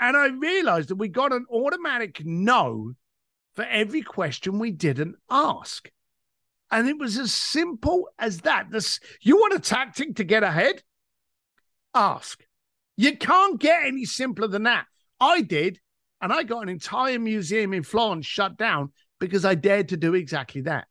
And 0.00 0.16
I 0.16 0.28
realized 0.28 0.90
that 0.90 0.96
we 0.96 1.08
got 1.08 1.32
an 1.32 1.46
automatic 1.50 2.24
no 2.24 2.92
for 3.54 3.64
every 3.64 4.02
question 4.02 4.58
we 4.58 4.70
didn't 4.70 5.16
ask. 5.28 5.90
And 6.70 6.88
it 6.88 6.98
was 6.98 7.18
as 7.18 7.32
simple 7.32 8.08
as 8.18 8.42
that. 8.42 8.70
This, 8.70 9.00
you 9.22 9.36
want 9.36 9.54
a 9.54 9.58
tactic 9.58 10.16
to 10.16 10.24
get 10.24 10.42
ahead? 10.42 10.82
Ask. 11.94 12.44
You 12.96 13.16
can't 13.16 13.58
get 13.58 13.86
any 13.86 14.04
simpler 14.04 14.48
than 14.48 14.64
that. 14.64 14.84
I 15.18 15.40
did 15.40 15.80
and 16.20 16.32
I 16.32 16.42
got 16.42 16.62
an 16.62 16.68
entire 16.68 17.18
museum 17.18 17.72
in 17.72 17.82
Florence 17.82 18.26
shut 18.26 18.56
down 18.56 18.92
because 19.18 19.44
I 19.44 19.54
dared 19.54 19.90
to 19.90 19.96
do 19.96 20.14
exactly 20.14 20.62
that. 20.62 20.86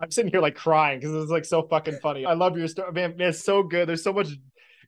I'm 0.00 0.10
sitting 0.10 0.30
here 0.30 0.40
like 0.40 0.54
crying 0.54 0.98
because 0.98 1.14
it's 1.22 1.30
like 1.30 1.44
so 1.44 1.62
fucking 1.62 1.98
funny. 2.02 2.24
I 2.24 2.32
love 2.32 2.56
your 2.56 2.68
story, 2.68 2.92
man. 2.92 3.16
man 3.18 3.28
it's 3.30 3.44
so 3.44 3.62
good. 3.62 3.88
There's 3.88 4.02
so 4.02 4.14
much 4.14 4.28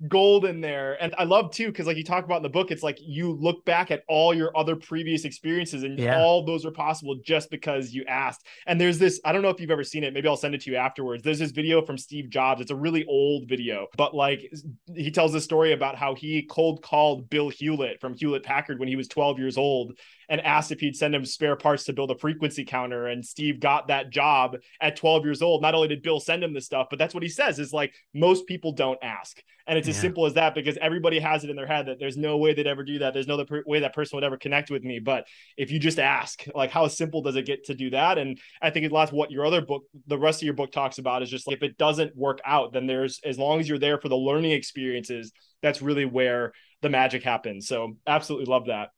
gold 0.08 0.44
in 0.44 0.60
there. 0.60 1.02
And 1.02 1.14
I 1.18 1.24
love 1.24 1.52
too, 1.52 1.66
because 1.66 1.86
like 1.86 1.96
you 1.96 2.04
talk 2.04 2.24
about 2.24 2.38
in 2.38 2.42
the 2.42 2.48
book, 2.48 2.70
it's 2.70 2.82
like 2.82 2.98
you 3.00 3.32
look 3.32 3.64
back 3.64 3.90
at 3.90 4.02
all 4.08 4.34
your 4.34 4.56
other 4.56 4.76
previous 4.76 5.24
experiences 5.24 5.82
and 5.82 5.98
yeah. 5.98 6.18
all 6.18 6.44
those 6.44 6.64
are 6.64 6.70
possible 6.70 7.16
just 7.24 7.50
because 7.50 7.92
you 7.92 8.04
asked. 8.06 8.46
And 8.66 8.80
there's 8.80 8.98
this, 8.98 9.20
I 9.24 9.32
don't 9.32 9.42
know 9.42 9.50
if 9.50 9.60
you've 9.60 9.70
ever 9.70 9.84
seen 9.84 10.04
it. 10.04 10.12
Maybe 10.12 10.28
I'll 10.28 10.36
send 10.36 10.54
it 10.54 10.62
to 10.62 10.70
you 10.70 10.76
afterwards. 10.76 11.22
There's 11.22 11.38
this 11.38 11.52
video 11.52 11.82
from 11.84 11.98
Steve 11.98 12.30
Jobs. 12.30 12.60
It's 12.60 12.70
a 12.70 12.76
really 12.76 13.04
old 13.06 13.48
video, 13.48 13.86
but 13.96 14.14
like 14.14 14.52
he 14.94 15.10
tells 15.10 15.32
this 15.32 15.44
story 15.44 15.72
about 15.72 15.96
how 15.96 16.14
he 16.14 16.42
cold 16.42 16.82
called 16.82 17.28
Bill 17.30 17.48
Hewlett 17.48 18.00
from 18.00 18.14
Hewlett 18.14 18.42
Packard 18.42 18.78
when 18.78 18.88
he 18.88 18.96
was 18.96 19.08
12 19.08 19.38
years 19.38 19.56
old 19.56 19.98
and 20.28 20.40
asked 20.40 20.72
if 20.72 20.80
he'd 20.80 20.96
send 20.96 21.14
him 21.14 21.24
spare 21.24 21.56
parts 21.56 21.84
to 21.84 21.92
build 21.92 22.10
a 22.10 22.18
frequency 22.18 22.64
counter. 22.64 23.06
And 23.06 23.24
Steve 23.24 23.60
got 23.60 23.88
that 23.88 24.10
job 24.10 24.56
at 24.80 24.96
12 24.96 25.24
years 25.24 25.42
old. 25.42 25.62
Not 25.62 25.74
only 25.74 25.88
did 25.88 26.02
Bill 26.02 26.20
send 26.20 26.42
him 26.42 26.54
the 26.54 26.60
stuff, 26.60 26.88
but 26.90 26.98
that's 26.98 27.14
what 27.14 27.22
he 27.22 27.28
says 27.28 27.58
is 27.58 27.72
like 27.72 27.94
most 28.14 28.46
people 28.46 28.72
don't 28.72 28.98
ask. 29.02 29.42
And 29.66 29.78
it's 29.78 29.88
as 29.88 29.96
simple 29.96 30.26
as 30.26 30.34
that 30.34 30.54
because 30.54 30.76
everybody 30.80 31.20
has 31.20 31.44
it 31.44 31.50
in 31.50 31.56
their 31.56 31.66
head 31.66 31.86
that 31.86 31.98
there's 32.00 32.16
no 32.16 32.36
way 32.36 32.52
they'd 32.52 32.66
ever 32.66 32.82
do 32.82 32.98
that. 32.98 33.14
There's 33.14 33.28
no 33.28 33.34
other 33.34 33.62
way 33.64 33.80
that 33.80 33.94
person 33.94 34.16
would 34.16 34.24
ever 34.24 34.36
connect 34.36 34.70
with 34.70 34.82
me. 34.82 34.98
But 34.98 35.26
if 35.56 35.70
you 35.70 35.78
just 35.78 35.98
ask, 35.98 36.44
like, 36.54 36.70
how 36.70 36.88
simple 36.88 37.22
does 37.22 37.36
it 37.36 37.46
get 37.46 37.64
to 37.66 37.74
do 37.74 37.90
that? 37.90 38.18
And 38.18 38.40
I 38.60 38.70
think 38.70 38.84
it's 38.84 38.92
lot 38.92 39.12
what 39.12 39.30
your 39.30 39.46
other 39.46 39.60
book, 39.60 39.84
the 40.06 40.18
rest 40.18 40.42
of 40.42 40.46
your 40.46 40.54
book 40.54 40.72
talks 40.72 40.98
about 40.98 41.22
is 41.22 41.30
just 41.30 41.46
like 41.46 41.58
if 41.58 41.62
it 41.62 41.78
doesn't 41.78 42.16
work 42.16 42.40
out, 42.44 42.72
then 42.72 42.86
there's 42.86 43.20
as 43.24 43.38
long 43.38 43.60
as 43.60 43.68
you're 43.68 43.78
there 43.78 44.00
for 44.00 44.08
the 44.08 44.16
learning 44.16 44.52
experiences, 44.52 45.32
that's 45.62 45.82
really 45.82 46.04
where 46.04 46.52
the 46.80 46.90
magic 46.90 47.22
happens. 47.22 47.68
So 47.68 47.96
absolutely 48.06 48.46
love 48.46 48.66
that. 48.66 48.88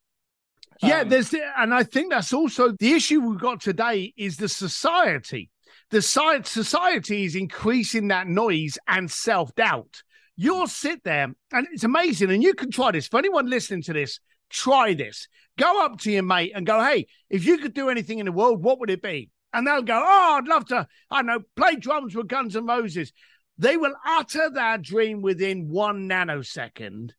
Yeah, 0.83 1.01
um, 1.01 1.09
there's, 1.09 1.35
and 1.57 1.73
I 1.75 1.83
think 1.83 2.11
that's 2.11 2.33
also 2.33 2.73
the 2.79 2.93
issue 2.93 3.21
we've 3.21 3.41
got 3.41 3.61
today 3.61 4.13
is 4.17 4.37
the 4.37 4.49
society. 4.49 5.51
The 5.91 6.03
society 6.03 7.25
is 7.25 7.37
increasing 7.37 8.09
that 8.09 8.27
noise 8.27 8.79
and 8.89 9.11
self 9.11 9.55
doubt. 9.55 10.03
You'll 10.37 10.67
sit 10.67 11.05
there, 11.05 11.33
and 11.53 11.67
it's 11.73 11.85
amazing. 11.85 12.31
And 12.31 12.43
you 12.43 12.55
can 12.55 12.71
try 12.71 12.91
this. 12.91 13.07
For 13.07 13.19
anyone 13.19 13.49
listening 13.49 13.83
to 13.83 13.93
this, 13.93 14.19
try 14.51 14.95
this. 14.95 15.29
Go 15.57 15.85
up 15.85 16.01
to 16.01 16.11
your 16.11 16.25
mate 16.25 16.53
and 16.55 16.67
go, 16.67 16.83
"Hey, 16.83 17.07
if 17.31 17.45
you 17.45 17.59
could 17.59 17.75
do 17.75 17.89
anything 17.91 18.19
in 18.19 18.27
the 18.27 18.33
world, 18.33 18.65
what 18.65 18.81
would 18.81 18.91
it 18.91 19.03
be?" 19.03 19.31
And 19.53 19.67
they'll 19.67 19.83
go, 19.83 20.03
"Oh, 20.05 20.39
I'd 20.39 20.49
love 20.49 20.65
to. 20.67 20.89
I 21.11 21.23
know, 21.23 21.41
play 21.55 21.77
drums 21.77 22.17
with 22.17 22.27
Guns 22.27 22.57
N' 22.57 22.67
Roses." 22.67 23.13
They 23.57 23.77
will 23.77 23.95
utter 24.05 24.51
their 24.51 24.79
dream 24.79 25.23
within 25.23 25.69
one 25.69 26.09
nanosecond 26.09 27.11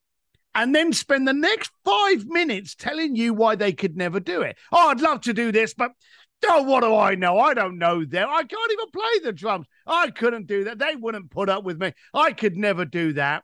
and 0.56 0.74
then 0.74 0.94
spend 0.94 1.28
the 1.28 1.34
next 1.34 1.72
five 1.84 2.26
minutes 2.26 2.76
telling 2.76 3.16
you 3.16 3.34
why 3.34 3.56
they 3.56 3.74
could 3.74 3.98
never 3.98 4.22
do 4.22 4.42
it. 4.42 4.58
Oh, 4.72 4.90
I'd 4.90 5.02
love 5.02 5.22
to 5.22 5.34
do 5.34 5.52
this, 5.52 5.74
but 5.74 5.92
oh, 6.48 6.64
what 6.64 6.82
do 6.82 6.96
I 6.96 7.16
know? 7.16 7.38
I 7.38 7.54
don't 7.54 7.78
know 7.78 8.06
them. 8.06 8.30
I 8.30 8.44
can't 8.44 8.72
even 8.72 8.92
play 8.92 9.20
the 9.24 9.34
drums. 9.34 9.68
I 9.86 10.10
couldn't 10.12 10.48
do 10.48 10.64
that. 10.64 10.80
They 10.80 10.96
wouldn't 10.96 11.30
put 11.30 11.50
up 11.50 11.66
with 11.66 11.80
me. 11.80 11.92
I 12.14 12.32
could 12.32 12.56
never 12.56 12.86
do 12.86 13.14
that. 13.14 13.44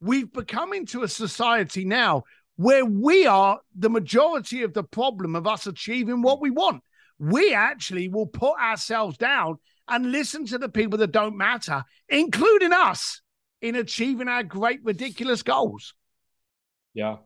We've 0.00 0.32
become 0.32 0.72
into 0.72 1.02
a 1.02 1.08
society 1.08 1.84
now 1.84 2.24
where 2.56 2.84
we 2.84 3.24
are 3.24 3.60
the 3.76 3.90
majority 3.90 4.64
of 4.64 4.74
the 4.74 4.82
problem 4.82 5.36
of 5.36 5.46
us 5.46 5.66
achieving 5.66 6.22
what 6.22 6.40
we 6.40 6.50
want. 6.50 6.82
We 7.20 7.54
actually 7.54 8.08
will 8.08 8.26
put 8.26 8.58
ourselves 8.60 9.16
down 9.16 9.58
and 9.88 10.10
listen 10.12 10.44
to 10.46 10.58
the 10.58 10.68
people 10.68 10.98
that 10.98 11.12
don't 11.12 11.36
matter, 11.36 11.84
including 12.08 12.72
us, 12.72 13.22
in 13.60 13.74
achieving 13.74 14.28
our 14.28 14.42
great, 14.42 14.80
ridiculous 14.84 15.42
goals. 15.42 15.94
Yeah. 16.98 17.18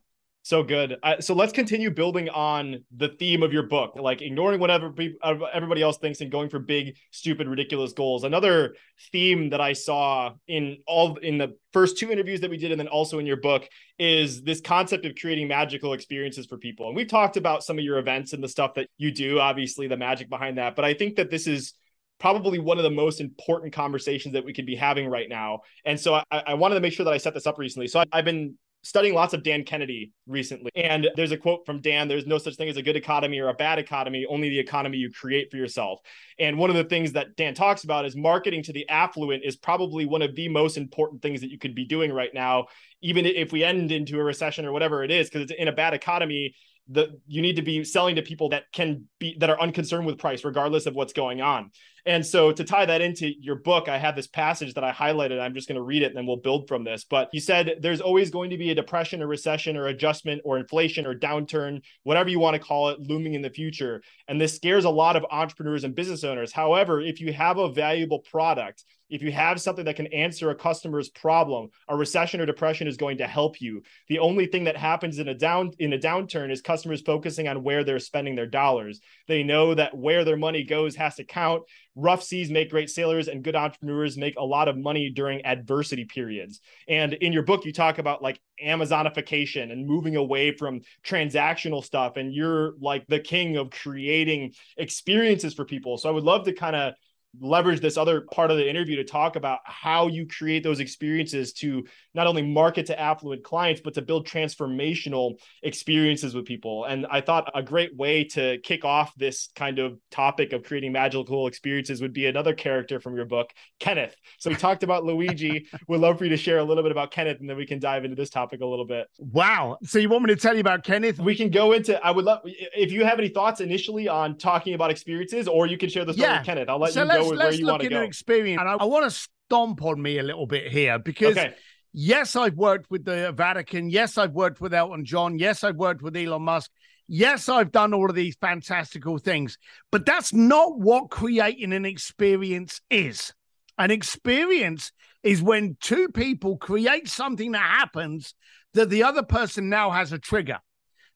So 0.42 0.62
good. 0.62 0.96
So 1.20 1.34
let's 1.34 1.52
continue 1.52 1.90
building 1.90 2.28
on 2.28 2.84
the 2.94 3.08
theme 3.08 3.42
of 3.42 3.54
your 3.54 3.62
book, 3.62 3.94
like 3.96 4.20
ignoring 4.20 4.60
whatever 4.60 4.92
everybody 5.24 5.80
else 5.80 5.96
thinks 5.96 6.20
and 6.20 6.30
going 6.30 6.50
for 6.50 6.58
big, 6.58 6.96
stupid, 7.10 7.48
ridiculous 7.48 7.94
goals. 7.94 8.24
Another 8.24 8.74
theme 9.12 9.48
that 9.48 9.62
I 9.62 9.72
saw 9.72 10.32
in 10.46 10.78
all 10.86 11.16
in 11.16 11.38
the 11.38 11.56
first 11.72 11.96
two 11.96 12.10
interviews 12.10 12.42
that 12.42 12.50
we 12.50 12.58
did, 12.58 12.70
and 12.70 12.78
then 12.78 12.88
also 12.88 13.18
in 13.18 13.24
your 13.24 13.38
book, 13.38 13.66
is 13.98 14.42
this 14.42 14.60
concept 14.60 15.06
of 15.06 15.14
creating 15.18 15.48
magical 15.48 15.94
experiences 15.94 16.44
for 16.44 16.58
people. 16.58 16.88
And 16.88 16.96
we've 16.96 17.08
talked 17.08 17.38
about 17.38 17.64
some 17.64 17.78
of 17.78 17.84
your 17.84 17.96
events 17.96 18.34
and 18.34 18.44
the 18.44 18.48
stuff 18.48 18.74
that 18.74 18.90
you 18.98 19.10
do, 19.10 19.38
obviously 19.38 19.86
the 19.86 19.96
magic 19.96 20.28
behind 20.28 20.58
that. 20.58 20.76
But 20.76 20.84
I 20.84 20.92
think 20.92 21.16
that 21.16 21.30
this 21.30 21.46
is 21.46 21.72
probably 22.18 22.58
one 22.58 22.76
of 22.76 22.84
the 22.84 22.90
most 22.90 23.22
important 23.22 23.72
conversations 23.72 24.34
that 24.34 24.44
we 24.44 24.52
could 24.52 24.66
be 24.66 24.76
having 24.76 25.08
right 25.08 25.30
now. 25.30 25.60
And 25.86 25.98
so 25.98 26.14
I, 26.14 26.24
I 26.30 26.54
wanted 26.54 26.74
to 26.74 26.80
make 26.80 26.92
sure 26.92 27.04
that 27.04 27.14
I 27.14 27.18
set 27.18 27.32
this 27.32 27.46
up 27.46 27.58
recently. 27.58 27.86
So 27.86 28.00
I, 28.00 28.04
I've 28.12 28.24
been 28.26 28.58
studying 28.82 29.14
lots 29.14 29.32
of 29.32 29.42
Dan 29.42 29.64
Kennedy 29.64 30.12
recently. 30.26 30.70
And 30.74 31.08
there's 31.14 31.30
a 31.30 31.36
quote 31.36 31.64
from 31.64 31.80
Dan 31.80 32.08
there's 32.08 32.26
no 32.26 32.38
such 32.38 32.56
thing 32.56 32.68
as 32.68 32.76
a 32.76 32.82
good 32.82 32.96
economy 32.96 33.38
or 33.38 33.48
a 33.48 33.54
bad 33.54 33.78
economy, 33.78 34.26
only 34.28 34.48
the 34.48 34.58
economy 34.58 34.98
you 34.98 35.10
create 35.10 35.50
for 35.50 35.56
yourself. 35.56 36.00
And 36.38 36.58
one 36.58 36.70
of 36.70 36.76
the 36.76 36.84
things 36.84 37.12
that 37.12 37.36
Dan 37.36 37.54
talks 37.54 37.84
about 37.84 38.04
is 38.04 38.16
marketing 38.16 38.62
to 38.64 38.72
the 38.72 38.88
affluent 38.88 39.44
is 39.44 39.56
probably 39.56 40.04
one 40.04 40.22
of 40.22 40.34
the 40.34 40.48
most 40.48 40.76
important 40.76 41.22
things 41.22 41.40
that 41.40 41.50
you 41.50 41.58
could 41.58 41.74
be 41.74 41.84
doing 41.84 42.12
right 42.12 42.32
now, 42.34 42.66
even 43.00 43.24
if 43.24 43.52
we 43.52 43.62
end 43.64 43.92
into 43.92 44.18
a 44.18 44.24
recession 44.24 44.64
or 44.64 44.72
whatever 44.72 45.04
it 45.04 45.10
is, 45.10 45.28
because 45.28 45.42
it's 45.42 45.60
in 45.60 45.68
a 45.68 45.72
bad 45.72 45.94
economy 45.94 46.54
the 46.88 47.20
you 47.28 47.42
need 47.42 47.56
to 47.56 47.62
be 47.62 47.84
selling 47.84 48.16
to 48.16 48.22
people 48.22 48.48
that 48.48 48.64
can 48.72 49.06
be 49.20 49.36
that 49.38 49.48
are 49.48 49.60
unconcerned 49.60 50.04
with 50.04 50.18
price 50.18 50.44
regardless 50.44 50.86
of 50.86 50.96
what's 50.96 51.12
going 51.12 51.40
on 51.40 51.70
and 52.04 52.24
so 52.24 52.50
to 52.50 52.64
tie 52.64 52.86
that 52.86 53.00
into 53.00 53.32
your 53.40 53.56
book 53.56 53.88
i 53.88 53.98
have 53.98 54.16
this 54.16 54.26
passage 54.26 54.74
that 54.74 54.84
i 54.84 54.90
highlighted 54.92 55.40
i'm 55.40 55.54
just 55.54 55.68
going 55.68 55.76
to 55.76 55.82
read 55.82 56.02
it 56.02 56.06
and 56.06 56.16
then 56.16 56.26
we'll 56.26 56.36
build 56.36 56.66
from 56.68 56.84
this 56.84 57.04
but 57.04 57.28
you 57.32 57.40
said 57.40 57.76
there's 57.80 58.00
always 58.00 58.30
going 58.30 58.50
to 58.50 58.58
be 58.58 58.70
a 58.70 58.74
depression 58.74 59.22
or 59.22 59.26
recession 59.26 59.76
or 59.76 59.86
adjustment 59.86 60.40
or 60.44 60.58
inflation 60.58 61.06
or 61.06 61.14
downturn 61.14 61.80
whatever 62.02 62.28
you 62.28 62.38
want 62.38 62.54
to 62.54 62.62
call 62.62 62.88
it 62.88 63.00
looming 63.00 63.34
in 63.34 63.42
the 63.42 63.50
future 63.50 64.02
and 64.28 64.40
this 64.40 64.54
scares 64.54 64.84
a 64.84 64.90
lot 64.90 65.16
of 65.16 65.24
entrepreneurs 65.30 65.84
and 65.84 65.94
business 65.94 66.24
owners 66.24 66.52
however 66.52 67.00
if 67.00 67.20
you 67.20 67.32
have 67.32 67.58
a 67.58 67.72
valuable 67.72 68.20
product 68.20 68.84
if 69.12 69.20
you 69.20 69.30
have 69.30 69.60
something 69.60 69.84
that 69.84 69.96
can 69.96 70.06
answer 70.06 70.48
a 70.48 70.54
customer's 70.54 71.10
problem, 71.10 71.68
a 71.86 71.94
recession 71.94 72.40
or 72.40 72.46
depression 72.46 72.88
is 72.88 72.96
going 72.96 73.18
to 73.18 73.26
help 73.26 73.60
you. 73.60 73.82
The 74.08 74.18
only 74.18 74.46
thing 74.46 74.64
that 74.64 74.76
happens 74.78 75.18
in 75.18 75.28
a 75.28 75.34
down 75.34 75.72
in 75.78 75.92
a 75.92 75.98
downturn 75.98 76.50
is 76.50 76.62
customers 76.62 77.02
focusing 77.02 77.46
on 77.46 77.62
where 77.62 77.84
they're 77.84 77.98
spending 77.98 78.34
their 78.34 78.46
dollars. 78.46 79.00
They 79.28 79.42
know 79.42 79.74
that 79.74 79.94
where 79.94 80.24
their 80.24 80.38
money 80.38 80.64
goes 80.64 80.96
has 80.96 81.16
to 81.16 81.24
count. 81.24 81.62
Rough 81.94 82.22
seas 82.22 82.50
make 82.50 82.70
great 82.70 82.88
sailors, 82.88 83.28
and 83.28 83.44
good 83.44 83.54
entrepreneurs 83.54 84.16
make 84.16 84.36
a 84.36 84.44
lot 84.44 84.68
of 84.68 84.76
money 84.78 85.10
during 85.10 85.44
adversity 85.44 86.04
periods. 86.04 86.60
And 86.88 87.12
in 87.14 87.32
your 87.32 87.42
book, 87.42 87.64
you 87.64 87.72
talk 87.72 87.98
about 87.98 88.22
like 88.22 88.40
Amazonification 88.64 89.70
and 89.70 89.86
moving 89.86 90.16
away 90.16 90.56
from 90.56 90.80
transactional 91.04 91.84
stuff. 91.84 92.16
And 92.16 92.32
you're 92.32 92.72
like 92.80 93.06
the 93.08 93.20
king 93.20 93.56
of 93.56 93.70
creating 93.70 94.52
experiences 94.76 95.52
for 95.52 95.64
people. 95.64 95.98
So 95.98 96.08
I 96.08 96.12
would 96.12 96.24
love 96.24 96.44
to 96.44 96.52
kind 96.52 96.76
of 96.76 96.94
leverage 97.40 97.80
this 97.80 97.96
other 97.96 98.20
part 98.20 98.50
of 98.50 98.58
the 98.58 98.68
interview 98.68 98.96
to 98.96 99.04
talk 99.04 99.36
about 99.36 99.60
how 99.64 100.06
you 100.06 100.26
create 100.26 100.62
those 100.62 100.80
experiences 100.80 101.52
to 101.54 101.84
not 102.14 102.26
only 102.26 102.42
market 102.42 102.86
to 102.86 102.98
affluent 102.98 103.42
clients 103.42 103.80
but 103.82 103.94
to 103.94 104.02
build 104.02 104.26
transformational 104.26 105.38
experiences 105.62 106.34
with 106.34 106.44
people. 106.44 106.84
And 106.84 107.06
i 107.10 107.20
thought 107.20 107.50
a 107.54 107.62
great 107.62 107.96
way 107.96 108.24
to 108.24 108.58
kick 108.58 108.84
off 108.84 109.14
this 109.16 109.48
kind 109.54 109.78
of 109.78 109.98
topic 110.10 110.52
of 110.52 110.62
creating 110.62 110.92
magical 110.92 111.46
experiences 111.46 112.00
would 112.00 112.12
be 112.12 112.26
another 112.26 112.54
character 112.54 113.00
from 113.00 113.16
your 113.16 113.24
book 113.24 113.50
kenneth. 113.78 114.14
So 114.38 114.50
we 114.50 114.56
talked 114.56 114.82
about 114.82 115.04
luigi. 115.04 115.66
We'd 115.88 115.98
love 115.98 116.18
for 116.18 116.24
you 116.24 116.30
to 116.30 116.36
share 116.36 116.58
a 116.58 116.64
little 116.64 116.82
bit 116.82 116.92
about 116.92 117.10
kenneth 117.10 117.40
and 117.40 117.48
then 117.48 117.56
we 117.56 117.66
can 117.66 117.78
dive 117.78 118.04
into 118.04 118.16
this 118.16 118.30
topic 118.30 118.60
a 118.60 118.66
little 118.66 118.86
bit. 118.86 119.08
Wow. 119.18 119.78
So 119.82 119.98
you 119.98 120.08
want 120.08 120.24
me 120.24 120.34
to 120.34 120.40
tell 120.40 120.54
you 120.54 120.60
about 120.60 120.84
kenneth? 120.84 121.18
We 121.18 121.34
can 121.34 121.50
go 121.50 121.72
into 121.72 122.04
i 122.04 122.10
would 122.10 122.24
love 122.24 122.40
if 122.44 122.92
you 122.92 123.04
have 123.04 123.18
any 123.18 123.28
thoughts 123.28 123.60
initially 123.60 124.08
on 124.08 124.38
talking 124.38 124.74
about 124.74 124.90
experiences 124.90 125.48
or 125.48 125.66
you 125.66 125.78
can 125.78 125.88
share 125.88 126.04
the 126.04 126.12
story 126.12 126.28
yeah. 126.28 126.38
with 126.38 126.46
kenneth. 126.46 126.68
I'll 126.68 126.78
let 126.78 126.92
so 126.92 127.02
you 127.02 127.08
go 127.08 127.28
let's, 127.28 127.30
let's 127.30 127.60
look 127.60 127.84
into 127.84 128.02
experience. 128.02 128.60
And 128.60 128.68
I, 128.68 128.74
I 128.74 128.84
want 128.84 129.10
to 129.10 129.28
stomp 129.52 129.82
on 129.82 130.00
me 130.00 130.18
a 130.18 130.22
little 130.22 130.46
bit 130.46 130.70
here 130.70 130.98
because 130.98 131.36
okay. 131.36 131.54
Yes, 131.92 132.36
I've 132.36 132.56
worked 132.56 132.90
with 132.90 133.04
the 133.04 133.32
Vatican. 133.32 133.90
Yes, 133.90 134.18
I've 134.18 134.32
worked 134.32 134.60
with 134.60 134.74
Elton 134.74 135.04
John. 135.04 135.38
Yes, 135.38 135.64
I've 135.64 135.76
worked 135.76 136.02
with 136.02 136.16
Elon 136.16 136.42
Musk. 136.42 136.70
Yes, 137.08 137.48
I've 137.48 137.72
done 137.72 137.92
all 137.92 138.08
of 138.08 138.16
these 138.16 138.36
fantastical 138.40 139.18
things, 139.18 139.58
but 139.90 140.06
that's 140.06 140.32
not 140.32 140.78
what 140.78 141.10
creating 141.10 141.72
an 141.72 141.84
experience 141.84 142.80
is. 142.90 143.34
An 143.76 143.90
experience 143.90 144.92
is 145.22 145.42
when 145.42 145.76
two 145.80 146.08
people 146.08 146.56
create 146.56 147.08
something 147.08 147.52
that 147.52 147.58
happens 147.78 148.34
that 148.74 148.88
the 148.88 149.02
other 149.02 149.22
person 149.22 149.68
now 149.68 149.90
has 149.90 150.12
a 150.12 150.18
trigger. 150.18 150.58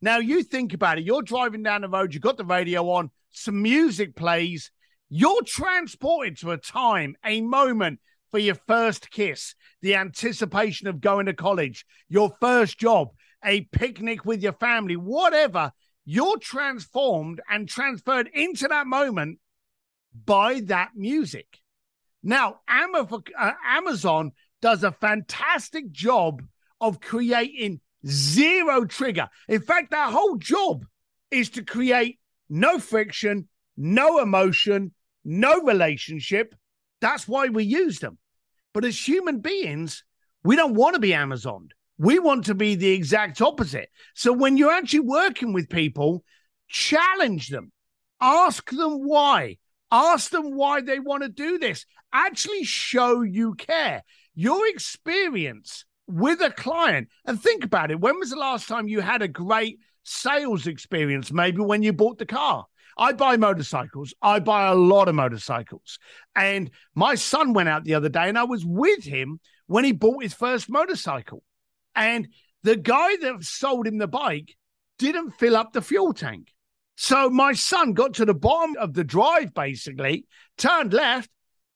Now, 0.02 0.18
you 0.18 0.42
think 0.42 0.74
about 0.74 0.98
it. 0.98 1.04
You're 1.04 1.22
driving 1.22 1.62
down 1.62 1.80
the 1.80 1.88
road, 1.88 2.12
you've 2.12 2.22
got 2.22 2.36
the 2.36 2.44
radio 2.44 2.90
on, 2.90 3.10
some 3.30 3.62
music 3.62 4.14
plays, 4.16 4.70
you're 5.08 5.42
transported 5.42 6.38
to 6.38 6.50
a 6.50 6.58
time, 6.58 7.16
a 7.24 7.40
moment 7.40 8.00
for 8.36 8.40
your 8.40 8.60
first 8.66 9.10
kiss, 9.10 9.54
the 9.80 9.94
anticipation 9.94 10.88
of 10.88 11.00
going 11.00 11.24
to 11.24 11.32
college, 11.32 11.86
your 12.06 12.36
first 12.38 12.78
job, 12.78 13.08
a 13.42 13.62
picnic 13.72 14.26
with 14.26 14.42
your 14.42 14.52
family, 14.52 14.94
whatever. 14.94 15.72
You're 16.04 16.36
transformed 16.36 17.40
and 17.48 17.66
transferred 17.66 18.28
into 18.34 18.68
that 18.68 18.86
moment 18.86 19.38
by 20.26 20.60
that 20.66 20.90
music. 20.94 21.46
Now, 22.22 22.60
uh, 22.68 23.52
Amazon 23.64 24.32
does 24.60 24.84
a 24.84 24.92
fantastic 24.92 25.90
job 25.90 26.42
of 26.78 27.00
creating 27.00 27.80
zero 28.06 28.84
trigger. 28.84 29.30
In 29.48 29.62
fact, 29.62 29.92
their 29.92 30.10
whole 30.10 30.36
job 30.36 30.84
is 31.30 31.48
to 31.50 31.64
create 31.64 32.18
no 32.50 32.80
friction, 32.80 33.48
no 33.78 34.18
emotion, 34.18 34.92
no 35.24 35.62
relationship. 35.62 36.54
That's 37.00 37.26
why 37.26 37.48
we 37.48 37.64
use 37.64 37.98
them. 37.98 38.18
But 38.76 38.84
as 38.84 39.08
human 39.08 39.38
beings, 39.38 40.04
we 40.44 40.54
don't 40.54 40.74
want 40.74 40.96
to 40.96 41.00
be 41.00 41.12
Amazoned. 41.12 41.70
We 41.96 42.18
want 42.18 42.44
to 42.44 42.54
be 42.54 42.74
the 42.74 42.90
exact 42.90 43.40
opposite. 43.40 43.88
So 44.14 44.34
when 44.34 44.58
you're 44.58 44.70
actually 44.70 45.00
working 45.00 45.54
with 45.54 45.70
people, 45.70 46.22
challenge 46.68 47.48
them, 47.48 47.72
ask 48.20 48.70
them 48.70 49.08
why, 49.08 49.56
ask 49.90 50.30
them 50.30 50.54
why 50.54 50.82
they 50.82 50.98
want 50.98 51.22
to 51.22 51.30
do 51.30 51.56
this. 51.56 51.86
Actually, 52.12 52.64
show 52.64 53.22
you 53.22 53.54
care. 53.54 54.02
Your 54.34 54.68
experience 54.68 55.86
with 56.06 56.42
a 56.42 56.50
client, 56.50 57.08
and 57.24 57.40
think 57.40 57.64
about 57.64 57.90
it. 57.90 57.98
When 57.98 58.18
was 58.18 58.28
the 58.28 58.36
last 58.36 58.68
time 58.68 58.88
you 58.88 59.00
had 59.00 59.22
a 59.22 59.26
great 59.28 59.78
sales 60.02 60.66
experience? 60.66 61.32
Maybe 61.32 61.62
when 61.62 61.82
you 61.82 61.94
bought 61.94 62.18
the 62.18 62.26
car. 62.26 62.66
I 62.96 63.12
buy 63.12 63.36
motorcycles. 63.36 64.14
I 64.22 64.38
buy 64.38 64.68
a 64.68 64.74
lot 64.74 65.08
of 65.08 65.14
motorcycles. 65.14 65.98
And 66.34 66.70
my 66.94 67.14
son 67.14 67.52
went 67.52 67.68
out 67.68 67.84
the 67.84 67.94
other 67.94 68.08
day 68.08 68.28
and 68.28 68.38
I 68.38 68.44
was 68.44 68.64
with 68.64 69.04
him 69.04 69.40
when 69.66 69.84
he 69.84 69.92
bought 69.92 70.22
his 70.22 70.34
first 70.34 70.70
motorcycle. 70.70 71.42
And 71.94 72.28
the 72.62 72.76
guy 72.76 73.16
that 73.16 73.42
sold 73.42 73.86
him 73.86 73.98
the 73.98 74.08
bike 74.08 74.56
didn't 74.98 75.32
fill 75.32 75.56
up 75.56 75.72
the 75.72 75.82
fuel 75.82 76.12
tank. 76.14 76.52
So 76.96 77.28
my 77.28 77.52
son 77.52 77.92
got 77.92 78.14
to 78.14 78.24
the 78.24 78.34
bottom 78.34 78.76
of 78.78 78.94
the 78.94 79.04
drive, 79.04 79.52
basically, 79.52 80.26
turned 80.56 80.94
left, 80.94 81.30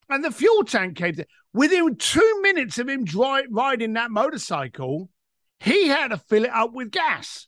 and 0.08 0.24
the 0.24 0.30
fuel 0.30 0.64
tank 0.64 0.96
came. 0.96 1.16
To, 1.16 1.26
within 1.52 1.96
two 1.96 2.40
minutes 2.42 2.78
of 2.78 2.88
him 2.88 3.04
dry, 3.04 3.44
riding 3.50 3.92
that 3.94 4.10
motorcycle, 4.10 5.10
he 5.58 5.88
had 5.88 6.08
to 6.08 6.16
fill 6.16 6.44
it 6.44 6.50
up 6.50 6.72
with 6.72 6.90
gas. 6.90 7.46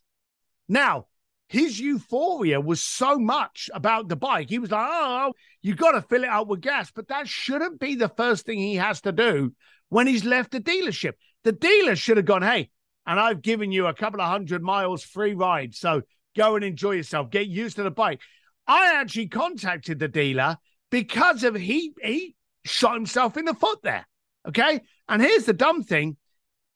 Now, 0.69 1.07
his 1.53 1.79
euphoria 1.79 2.59
was 2.59 2.81
so 2.81 3.17
much 3.17 3.69
about 3.73 4.09
the 4.09 4.15
bike. 4.15 4.49
He 4.49 4.59
was 4.59 4.71
like, 4.71 4.87
oh, 4.89 5.27
oh 5.29 5.33
you 5.61 5.75
got 5.75 5.91
to 5.91 6.01
fill 6.01 6.23
it 6.23 6.29
up 6.29 6.47
with 6.47 6.61
gas. 6.61 6.91
But 6.91 7.07
that 7.07 7.27
shouldn't 7.27 7.79
be 7.79 7.95
the 7.95 8.09
first 8.09 8.45
thing 8.45 8.59
he 8.59 8.75
has 8.75 9.01
to 9.01 9.11
do 9.11 9.53
when 9.89 10.07
he's 10.07 10.25
left 10.25 10.51
the 10.51 10.59
dealership. 10.59 11.13
The 11.43 11.51
dealer 11.51 11.95
should 11.95 12.17
have 12.17 12.25
gone, 12.25 12.41
hey, 12.41 12.69
and 13.05 13.19
I've 13.19 13.41
given 13.41 13.71
you 13.71 13.87
a 13.87 13.93
couple 13.93 14.21
of 14.21 14.27
hundred 14.27 14.61
miles 14.63 15.03
free 15.03 15.33
ride. 15.33 15.75
So 15.75 16.03
Go 16.35 16.55
and 16.55 16.65
enjoy 16.65 16.91
yourself. 16.91 17.29
Get 17.29 17.47
used 17.47 17.75
to 17.75 17.83
the 17.83 17.91
bike. 17.91 18.21
I 18.67 18.95
actually 18.95 19.27
contacted 19.27 19.99
the 19.99 20.07
dealer 20.07 20.57
because 20.89 21.43
of 21.43 21.55
he 21.55 21.93
he 22.01 22.35
shot 22.65 22.95
himself 22.95 23.37
in 23.37 23.45
the 23.45 23.53
foot 23.53 23.79
there. 23.83 24.07
Okay. 24.47 24.81
And 25.07 25.21
here's 25.21 25.45
the 25.45 25.53
dumb 25.53 25.83
thing. 25.83 26.17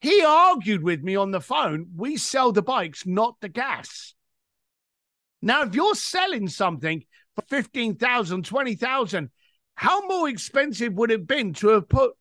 He 0.00 0.22
argued 0.24 0.82
with 0.82 1.02
me 1.02 1.16
on 1.16 1.32
the 1.32 1.40
phone. 1.40 1.88
We 1.96 2.16
sell 2.18 2.52
the 2.52 2.62
bikes, 2.62 3.04
not 3.06 3.36
the 3.40 3.48
gas. 3.48 4.14
Now, 5.40 5.62
if 5.62 5.74
you're 5.74 5.94
selling 5.94 6.48
something 6.48 7.04
for 7.34 7.42
15,000, 7.48 8.44
20,000, 8.44 9.30
how 9.74 10.00
more 10.06 10.28
expensive 10.28 10.94
would 10.94 11.10
it 11.10 11.20
have 11.20 11.26
been 11.26 11.54
to 11.54 11.68
have 11.68 11.88
put 11.88 12.12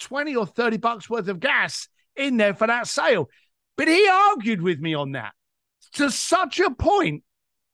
20 0.00 0.36
or 0.36 0.46
30 0.46 0.76
bucks 0.76 1.10
worth 1.10 1.28
of 1.28 1.40
gas 1.40 1.88
in 2.16 2.36
there 2.36 2.54
for 2.54 2.66
that 2.66 2.86
sale? 2.86 3.28
But 3.76 3.88
he 3.88 4.08
argued 4.08 4.62
with 4.62 4.78
me 4.78 4.94
on 4.94 5.12
that 5.12 5.32
to 5.92 6.10
such 6.10 6.60
a 6.60 6.70
point, 6.70 7.24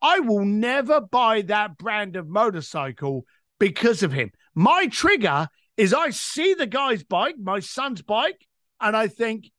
I 0.02 0.20
will 0.20 0.44
never 0.44 1.00
buy 1.00 1.42
that 1.42 1.76
brand 1.76 2.16
of 2.16 2.28
motorcycle 2.28 3.24
because 3.58 4.02
of 4.02 4.12
him. 4.12 4.30
My 4.54 4.86
trigger 4.86 5.48
is 5.76 5.92
I 5.92 6.10
see 6.10 6.54
the 6.54 6.66
guy's 6.66 7.02
bike, 7.02 7.36
my 7.38 7.60
son's 7.60 8.02
bike, 8.02 8.46
and 8.80 8.96
I 8.96 9.08
think 9.08 9.50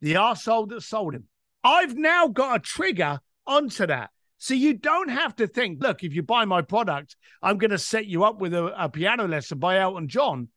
the 0.00 0.14
arsehole 0.14 0.68
that 0.68 0.82
sold 0.82 1.14
him. 1.14 1.24
I've 1.62 1.96
now 1.96 2.28
got 2.28 2.56
a 2.56 2.60
trigger 2.60 3.20
onto 3.46 3.86
that. 3.86 4.10
So 4.44 4.52
you 4.52 4.74
don't 4.74 5.08
have 5.08 5.34
to 5.36 5.46
think, 5.46 5.82
look, 5.82 6.04
if 6.04 6.12
you 6.12 6.22
buy 6.22 6.44
my 6.44 6.60
product, 6.60 7.16
I'm 7.40 7.56
going 7.56 7.70
to 7.70 7.78
set 7.78 8.04
you 8.04 8.24
up 8.24 8.42
with 8.42 8.52
a, 8.52 8.74
a 8.78 8.90
piano 8.90 9.26
lesson 9.26 9.58
by 9.58 9.78
Elton 9.78 10.06
John. 10.06 10.48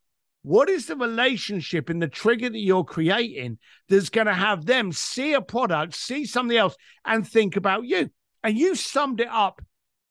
What 0.41 0.67
is 0.67 0.88
the 0.88 0.97
relationship 0.97 1.89
in 1.89 2.00
the 2.00 2.10
trigger 2.10 2.50
that 2.50 2.60
you're 2.60 2.84
creating 2.84 3.60
that's 3.88 4.10
going 4.10 4.28
to 4.28 4.34
have 4.34 4.65
them 4.65 4.91
see 4.91 5.32
a 5.32 5.41
product, 5.41 5.95
see 5.95 6.26
something 6.26 6.58
else, 6.58 6.76
and 7.06 7.26
think 7.26 7.56
about 7.56 7.86
you? 7.86 8.10
And 8.43 8.58
you 8.58 8.76
summed 8.76 9.21
it 9.21 9.30
up 9.32 9.62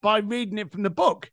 by 0.01 0.21
reading 0.21 0.57
it 0.57 0.71
from 0.71 0.81
the 0.81 0.89
book. 0.89 1.29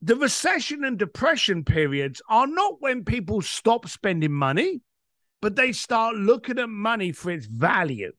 The 0.00 0.16
recession 0.16 0.82
and 0.82 0.98
depression 0.98 1.62
periods 1.62 2.20
are 2.28 2.48
not 2.48 2.82
when 2.82 3.04
people 3.04 3.40
stop 3.40 3.88
spending 3.88 4.32
money, 4.32 4.80
but 5.40 5.54
they 5.54 5.70
start 5.70 6.16
looking 6.16 6.58
at 6.58 6.68
money 6.68 7.12
for 7.12 7.30
its 7.30 7.46
value. 7.46 8.10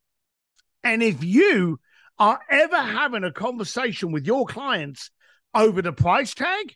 And 0.82 1.04
if 1.04 1.26
you 1.26 1.82
are 2.20 2.40
ever 2.50 2.78
having 2.78 3.24
a 3.24 3.32
conversation 3.32 4.12
with 4.12 4.26
your 4.26 4.46
clients 4.46 5.10
over 5.54 5.82
the 5.82 5.94
price 5.94 6.34
tag, 6.34 6.76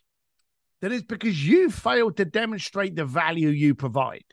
that 0.80 0.92
is 0.92 1.02
because 1.02 1.46
you 1.46 1.70
failed 1.70 2.16
to 2.16 2.24
demonstrate 2.24 2.94
the 2.94 3.04
value 3.04 3.48
you 3.48 3.74
provide. 3.74 4.24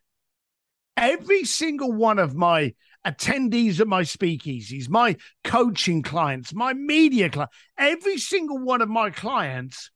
Every 0.98 1.44
single 1.44 1.92
one 1.92 2.20
of 2.20 2.36
my 2.36 2.74
attendees 3.06 3.80
at 3.80 3.88
my 3.88 4.04
speakeasies, 4.04 4.90
my 4.90 5.16
coaching 5.44 6.02
clients, 6.02 6.54
my 6.54 6.74
media 6.74 7.30
clients, 7.30 7.56
every 7.78 8.18
single 8.18 8.60
one 8.60 8.82
of 8.82 8.90
my 8.90 9.10
clients 9.10 9.92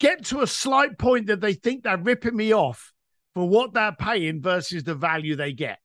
get 0.00 0.24
to 0.26 0.40
a 0.40 0.46
slight 0.46 0.98
point 0.98 1.26
that 1.26 1.40
they 1.40 1.54
think 1.54 1.82
they're 1.82 1.98
ripping 1.98 2.36
me 2.36 2.54
off 2.54 2.92
for 3.34 3.48
what 3.48 3.74
they're 3.74 3.92
paying 3.92 4.40
versus 4.40 4.84
the 4.84 4.94
value 4.94 5.36
they 5.36 5.52
get. 5.52 5.78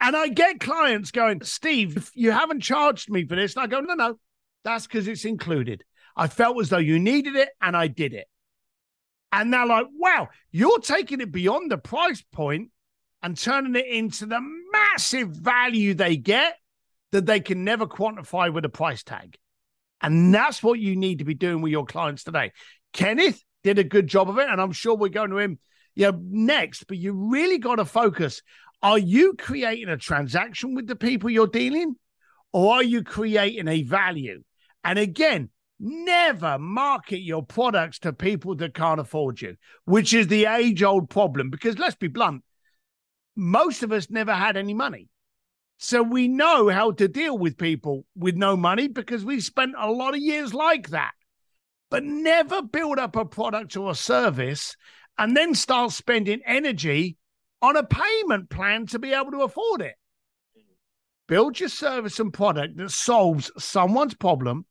And 0.00 0.16
I 0.16 0.28
get 0.28 0.60
clients 0.60 1.10
going, 1.10 1.42
Steve, 1.42 2.10
you 2.14 2.30
haven't 2.30 2.60
charged 2.60 3.10
me 3.10 3.26
for 3.26 3.34
this. 3.34 3.56
And 3.56 3.64
I 3.64 3.66
go, 3.66 3.80
no, 3.80 3.94
no, 3.94 4.18
that's 4.64 4.86
because 4.86 5.08
it's 5.08 5.24
included. 5.24 5.82
I 6.16 6.28
felt 6.28 6.60
as 6.60 6.68
though 6.68 6.78
you 6.78 6.98
needed 6.98 7.36
it 7.36 7.48
and 7.60 7.76
I 7.76 7.88
did 7.88 8.12
it. 8.12 8.26
And 9.32 9.52
they're 9.52 9.66
like, 9.66 9.86
wow, 9.92 10.28
you're 10.50 10.78
taking 10.78 11.20
it 11.20 11.32
beyond 11.32 11.70
the 11.70 11.78
price 11.78 12.22
point 12.32 12.70
and 13.22 13.36
turning 13.36 13.76
it 13.76 13.86
into 13.86 14.26
the 14.26 14.40
massive 14.72 15.30
value 15.30 15.94
they 15.94 16.16
get 16.16 16.56
that 17.10 17.26
they 17.26 17.40
can 17.40 17.64
never 17.64 17.86
quantify 17.86 18.52
with 18.52 18.64
a 18.64 18.70
price 18.70 19.02
tag. 19.02 19.36
And 20.00 20.32
that's 20.32 20.62
what 20.62 20.78
you 20.78 20.94
need 20.96 21.18
to 21.18 21.24
be 21.24 21.34
doing 21.34 21.60
with 21.60 21.72
your 21.72 21.84
clients 21.84 22.24
today. 22.24 22.52
Kenneth 22.92 23.42
did 23.64 23.78
a 23.78 23.84
good 23.84 24.06
job 24.06 24.30
of 24.30 24.38
it, 24.38 24.48
and 24.48 24.60
I'm 24.60 24.72
sure 24.72 24.94
we're 24.94 25.08
going 25.08 25.30
to 25.30 25.38
him 25.38 25.58
you 25.98 26.12
know, 26.12 26.18
next, 26.22 26.84
but 26.84 26.96
you 26.96 27.12
really 27.12 27.58
got 27.58 27.76
to 27.76 27.84
focus. 27.84 28.42
Are 28.82 28.98
you 28.98 29.34
creating 29.34 29.88
a 29.88 29.96
transaction 29.96 30.74
with 30.74 30.86
the 30.86 30.96
people 30.96 31.30
you're 31.30 31.46
dealing, 31.46 31.96
or 32.52 32.74
are 32.74 32.82
you 32.82 33.02
creating 33.02 33.68
a 33.68 33.82
value? 33.82 34.42
And 34.84 34.98
again, 34.98 35.50
Never 35.80 36.58
market 36.58 37.20
your 37.20 37.44
products 37.44 38.00
to 38.00 38.12
people 38.12 38.56
that 38.56 38.74
can't 38.74 38.98
afford 38.98 39.40
you, 39.40 39.56
which 39.84 40.12
is 40.12 40.26
the 40.26 40.46
age 40.46 40.82
old 40.82 41.08
problem. 41.08 41.50
Because 41.50 41.78
let's 41.78 41.94
be 41.94 42.08
blunt, 42.08 42.42
most 43.36 43.84
of 43.84 43.92
us 43.92 44.10
never 44.10 44.34
had 44.34 44.56
any 44.56 44.74
money. 44.74 45.08
So 45.76 46.02
we 46.02 46.26
know 46.26 46.68
how 46.68 46.90
to 46.92 47.06
deal 47.06 47.38
with 47.38 47.56
people 47.56 48.04
with 48.16 48.34
no 48.34 48.56
money 48.56 48.88
because 48.88 49.24
we 49.24 49.40
spent 49.40 49.74
a 49.78 49.92
lot 49.92 50.14
of 50.14 50.20
years 50.20 50.52
like 50.52 50.88
that. 50.88 51.12
But 51.90 52.02
never 52.02 52.60
build 52.60 52.98
up 52.98 53.14
a 53.14 53.24
product 53.24 53.76
or 53.76 53.92
a 53.92 53.94
service 53.94 54.76
and 55.16 55.36
then 55.36 55.54
start 55.54 55.92
spending 55.92 56.40
energy 56.44 57.16
on 57.62 57.76
a 57.76 57.82
payment 57.82 58.50
plan 58.50 58.86
to 58.86 58.98
be 58.98 59.12
able 59.12 59.30
to 59.32 59.42
afford 59.42 59.82
it. 59.82 59.94
Build 61.26 61.60
your 61.60 61.68
service 61.68 62.18
and 62.20 62.32
product 62.32 62.76
that 62.78 62.90
solves 62.90 63.50
someone's 63.58 64.14
problem 64.14 64.64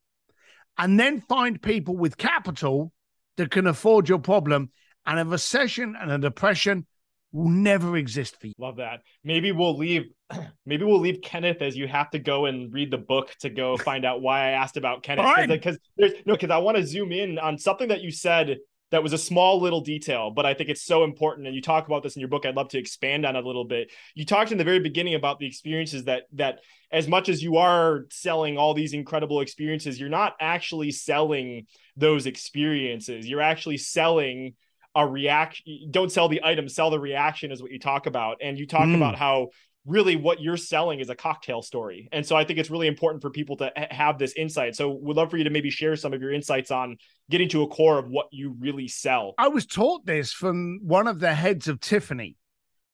and 0.77 0.99
then 0.99 1.21
find 1.21 1.61
people 1.61 1.95
with 1.95 2.17
capital 2.17 2.91
that 3.37 3.51
can 3.51 3.67
afford 3.67 4.09
your 4.09 4.19
problem. 4.19 4.71
And 5.05 5.19
a 5.19 5.25
recession 5.25 5.95
and 5.99 6.11
a 6.11 6.17
depression 6.17 6.85
will 7.31 7.49
never 7.49 7.95
exist 7.95 8.39
for 8.39 8.47
you. 8.47 8.53
Love 8.57 8.77
that. 8.77 9.01
Maybe 9.23 9.51
we'll 9.51 9.77
leave. 9.77 10.05
Maybe 10.65 10.83
we'll 10.83 10.99
leave 10.99 11.21
Kenneth 11.21 11.61
as 11.61 11.77
you 11.77 11.87
have 11.87 12.09
to 12.11 12.19
go 12.19 12.45
and 12.45 12.73
read 12.73 12.91
the 12.91 12.97
book 12.97 13.33
to 13.41 13.49
go 13.49 13.77
find 13.77 14.05
out 14.05 14.21
why 14.21 14.47
I 14.47 14.51
asked 14.51 14.77
about 14.77 15.03
Kenneth. 15.03 15.25
Because 15.47 15.77
there's 15.97 16.13
no, 16.25 16.33
because 16.33 16.49
I 16.49 16.57
want 16.57 16.77
to 16.77 16.85
zoom 16.85 17.11
in 17.11 17.37
on 17.37 17.57
something 17.57 17.89
that 17.89 18.01
you 18.01 18.11
said 18.11 18.57
that 18.91 19.03
was 19.03 19.13
a 19.13 19.17
small 19.17 19.59
little 19.59 19.81
detail, 19.81 20.31
but 20.31 20.45
I 20.45 20.53
think 20.53 20.69
it's 20.69 20.83
so 20.83 21.03
important. 21.03 21.45
And 21.45 21.55
you 21.55 21.61
talk 21.61 21.87
about 21.87 22.03
this 22.03 22.15
in 22.15 22.21
your 22.21 22.29
book. 22.29 22.45
I'd 22.45 22.55
love 22.55 22.69
to 22.69 22.77
expand 22.77 23.25
on 23.25 23.35
it 23.35 23.43
a 23.43 23.47
little 23.47 23.65
bit. 23.65 23.91
You 24.15 24.25
talked 24.25 24.51
in 24.51 24.57
the 24.57 24.63
very 24.63 24.79
beginning 24.79 25.15
about 25.15 25.39
the 25.39 25.45
experiences 25.45 26.05
that 26.05 26.23
that 26.33 26.59
as 26.91 27.07
much 27.07 27.27
as 27.27 27.43
you 27.43 27.57
are 27.57 28.05
selling 28.09 28.57
all 28.57 28.73
these 28.73 28.93
incredible 28.93 29.41
experiences, 29.41 29.99
you're 29.99 30.09
not 30.09 30.35
actually 30.39 30.91
selling 30.91 31.67
those 31.97 32.25
experiences. 32.25 33.27
You're 33.27 33.41
actually 33.41 33.77
selling 33.77 34.53
a 34.95 35.05
reaction. 35.05 35.89
Don't 35.91 36.11
sell 36.11 36.29
the 36.29 36.41
item, 36.43 36.69
sell 36.69 36.89
the 36.89 36.99
reaction 36.99 37.51
is 37.51 37.61
what 37.61 37.71
you 37.71 37.79
talk 37.79 38.05
about. 38.05 38.37
And 38.41 38.57
you 38.57 38.65
talk 38.65 38.87
mm. 38.87 38.95
about 38.95 39.15
how 39.15 39.49
really 39.87 40.17
what 40.17 40.41
you're 40.41 40.57
selling 40.57 40.99
is 40.99 41.09
a 41.09 41.15
cocktail 41.15 41.61
story. 41.61 42.09
And 42.11 42.25
so 42.25 42.35
I 42.35 42.43
think 42.43 42.59
it's 42.59 42.69
really 42.69 42.87
important 42.87 43.21
for 43.21 43.29
people 43.29 43.55
to 43.57 43.71
have 43.89 44.19
this 44.19 44.33
insight. 44.33 44.75
So 44.75 44.91
we'd 44.91 45.15
love 45.15 45.31
for 45.31 45.37
you 45.37 45.45
to 45.45 45.49
maybe 45.49 45.69
share 45.69 45.95
some 45.95 46.13
of 46.13 46.21
your 46.21 46.33
insights 46.33 46.71
on 46.71 46.97
getting 47.29 47.47
to 47.49 47.63
a 47.63 47.67
core 47.67 47.97
of 47.97 48.09
what 48.09 48.27
you 48.31 48.55
really 48.59 48.89
sell. 48.89 49.33
I 49.37 49.47
was 49.47 49.65
taught 49.65 50.05
this 50.05 50.33
from 50.33 50.81
one 50.83 51.07
of 51.07 51.19
the 51.19 51.33
heads 51.33 51.67
of 51.67 51.79
Tiffany. 51.79 52.35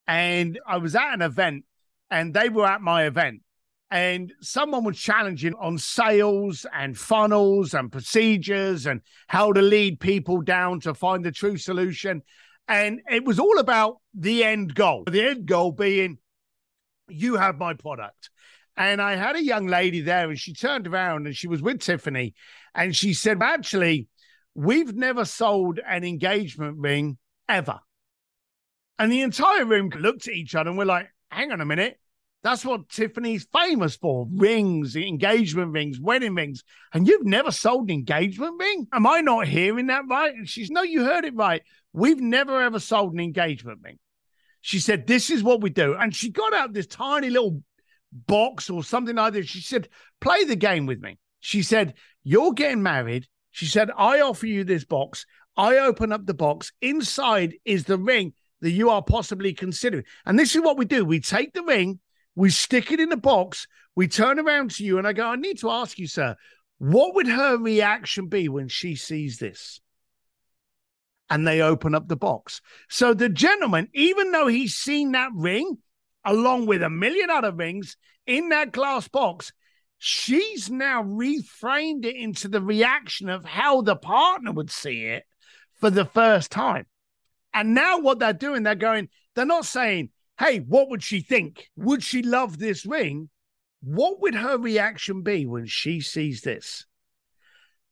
And 0.07 0.59
I 0.67 0.77
was 0.77 0.95
at 0.95 1.13
an 1.13 1.21
event 1.21 1.65
and 2.11 2.33
they 2.33 2.49
were 2.49 2.65
at 2.65 2.81
my 2.81 3.05
event. 3.05 3.41
And 3.89 4.33
someone 4.41 4.83
was 4.83 4.97
challenging 4.97 5.53
on 5.53 5.77
sales 5.77 6.65
and 6.73 6.97
funnels 6.97 7.73
and 7.73 7.91
procedures 7.91 8.85
and 8.85 9.01
how 9.27 9.51
to 9.51 9.61
lead 9.61 9.99
people 9.99 10.41
down 10.41 10.79
to 10.81 10.93
find 10.93 11.23
the 11.23 11.31
true 11.31 11.57
solution. 11.57 12.21
And 12.67 13.01
it 13.09 13.23
was 13.23 13.39
all 13.39 13.59
about 13.59 13.97
the 14.13 14.43
end 14.43 14.73
goal. 14.73 15.03
The 15.09 15.23
end 15.23 15.45
goal 15.45 15.71
being 15.71 16.17
you 17.09 17.35
have 17.35 17.57
my 17.57 17.73
product. 17.73 18.29
And 18.75 19.01
I 19.01 19.15
had 19.15 19.35
a 19.35 19.43
young 19.43 19.67
lady 19.67 20.01
there, 20.01 20.29
and 20.29 20.39
she 20.39 20.53
turned 20.53 20.87
around 20.87 21.27
and 21.27 21.35
she 21.35 21.47
was 21.47 21.61
with 21.61 21.79
Tiffany. 21.79 22.33
And 22.73 22.95
she 22.95 23.13
said, 23.13 23.41
Actually, 23.41 24.07
we've 24.55 24.95
never 24.95 25.25
sold 25.25 25.79
an 25.85 26.03
engagement 26.03 26.77
ring 26.79 27.17
ever. 27.47 27.79
And 28.97 29.11
the 29.11 29.21
entire 29.21 29.65
room 29.65 29.89
looked 29.89 30.27
at 30.27 30.33
each 30.33 30.55
other 30.55 30.69
and 30.69 30.77
we're 30.77 30.85
like, 30.85 31.09
Hang 31.29 31.51
on 31.51 31.61
a 31.61 31.65
minute. 31.65 31.99
That's 32.43 32.65
what 32.65 32.89
Tiffany's 32.89 33.47
famous 33.53 33.95
for 33.95 34.27
rings, 34.29 34.97
engagement 34.97 35.71
rings, 35.71 35.99
wedding 35.99 36.35
rings. 36.35 36.63
And 36.93 37.07
you've 37.07 37.25
never 37.25 37.51
sold 37.51 37.89
an 37.89 37.95
engagement 37.95 38.59
ring? 38.59 38.87
Am 38.91 39.07
I 39.07 39.21
not 39.21 39.47
hearing 39.47 39.87
that 39.87 40.03
right? 40.09 40.33
And 40.33 40.47
she's, 40.47 40.69
No, 40.69 40.81
you 40.81 41.05
heard 41.05 41.25
it 41.25 41.35
right. 41.35 41.61
We've 41.93 42.19
never 42.19 42.61
ever 42.61 42.79
sold 42.79 43.13
an 43.13 43.19
engagement 43.19 43.79
ring. 43.83 43.99
She 44.63 44.79
said, 44.79 45.05
This 45.05 45.29
is 45.29 45.43
what 45.43 45.61
we 45.61 45.69
do. 45.69 45.93
And 45.93 46.15
she 46.15 46.31
got 46.31 46.53
out 46.53 46.71
this 46.71 46.87
tiny 46.87 47.29
little 47.29 47.61
box 48.11 48.69
or 48.69 48.81
something 48.81 49.17
like 49.17 49.33
this. 49.33 49.45
She 49.45 49.59
said, 49.59 49.89
Play 50.21 50.45
the 50.45 50.55
game 50.55 50.85
with 50.85 51.01
me. 51.01 51.19
She 51.41 51.61
said, 51.61 51.95
You're 52.23 52.53
getting 52.53 52.81
married. 52.81 53.27
She 53.51 53.65
said, 53.65 53.91
I 53.95 54.21
offer 54.21 54.47
you 54.47 54.63
this 54.63 54.85
box. 54.85 55.25
I 55.57 55.77
open 55.79 56.13
up 56.13 56.25
the 56.25 56.33
box. 56.33 56.71
Inside 56.81 57.55
is 57.65 57.83
the 57.83 57.97
ring 57.97 58.33
that 58.61 58.71
you 58.71 58.89
are 58.89 59.03
possibly 59.03 59.53
considering. 59.53 60.05
And 60.25 60.39
this 60.39 60.55
is 60.55 60.61
what 60.61 60.77
we 60.77 60.85
do 60.85 61.03
we 61.03 61.19
take 61.19 61.51
the 61.51 61.63
ring, 61.63 61.99
we 62.33 62.49
stick 62.49 62.89
it 62.89 63.01
in 63.01 63.09
the 63.09 63.17
box, 63.17 63.67
we 63.97 64.07
turn 64.07 64.39
around 64.39 64.71
to 64.71 64.85
you, 64.85 64.97
and 64.97 65.05
I 65.05 65.11
go, 65.11 65.27
I 65.27 65.35
need 65.35 65.59
to 65.59 65.69
ask 65.69 65.99
you, 65.99 66.07
sir, 66.07 66.37
what 66.77 67.15
would 67.15 67.27
her 67.27 67.57
reaction 67.57 68.27
be 68.27 68.47
when 68.47 68.69
she 68.69 68.95
sees 68.95 69.39
this? 69.39 69.81
And 71.29 71.47
they 71.47 71.61
open 71.61 71.95
up 71.95 72.07
the 72.07 72.15
box. 72.15 72.61
So 72.89 73.13
the 73.13 73.29
gentleman, 73.29 73.89
even 73.93 74.31
though 74.31 74.47
he's 74.47 74.75
seen 74.75 75.13
that 75.13 75.31
ring 75.33 75.77
along 76.25 76.67
with 76.67 76.83
a 76.83 76.89
million 76.89 77.29
other 77.29 77.51
rings 77.51 77.97
in 78.27 78.49
that 78.49 78.71
glass 78.71 79.07
box, 79.07 79.51
she's 79.97 80.69
now 80.69 81.01
reframed 81.03 82.05
it 82.05 82.15
into 82.15 82.47
the 82.47 82.61
reaction 82.61 83.29
of 83.29 83.45
how 83.45 83.81
the 83.81 83.95
partner 83.95 84.51
would 84.51 84.69
see 84.69 85.05
it 85.05 85.23
for 85.79 85.89
the 85.89 86.05
first 86.05 86.51
time. 86.51 86.85
And 87.53 87.73
now 87.73 87.99
what 87.99 88.19
they're 88.19 88.33
doing, 88.33 88.63
they're 88.63 88.75
going, 88.75 89.09
they're 89.35 89.45
not 89.45 89.65
saying, 89.65 90.09
hey, 90.39 90.59
what 90.59 90.89
would 90.89 91.03
she 91.03 91.21
think? 91.21 91.69
Would 91.75 92.03
she 92.03 92.21
love 92.21 92.57
this 92.57 92.85
ring? 92.85 93.29
What 93.81 94.21
would 94.21 94.35
her 94.35 94.57
reaction 94.57 95.21
be 95.23 95.45
when 95.45 95.65
she 95.67 96.01
sees 96.01 96.41
this? 96.41 96.85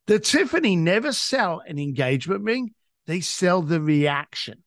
The 0.07 0.19
Tiffany 0.19 0.75
never 0.75 1.11
sell 1.11 1.61
an 1.65 1.79
engagement 1.79 2.43
ring, 2.43 2.73
they 3.07 3.21
sell 3.21 3.61
the 3.61 3.81
reaction. 3.81 4.63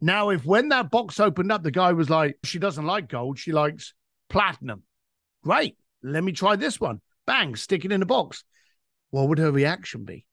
Now, 0.00 0.30
if 0.30 0.44
when 0.44 0.68
that 0.68 0.90
box 0.90 1.18
opened 1.18 1.50
up, 1.50 1.62
the 1.62 1.70
guy 1.70 1.92
was 1.92 2.10
like, 2.10 2.36
she 2.44 2.58
doesn't 2.58 2.84
like 2.84 3.08
gold, 3.08 3.38
she 3.38 3.52
likes 3.52 3.94
platinum. 4.28 4.82
Great. 5.42 5.76
Let 6.02 6.24
me 6.24 6.32
try 6.32 6.56
this 6.56 6.80
one. 6.80 7.00
Bang, 7.26 7.56
stick 7.56 7.84
it 7.84 7.92
in 7.92 8.00
the 8.00 8.06
box. 8.06 8.44
What 9.10 9.28
would 9.28 9.38
her 9.38 9.50
reaction 9.50 10.04
be? 10.04 10.26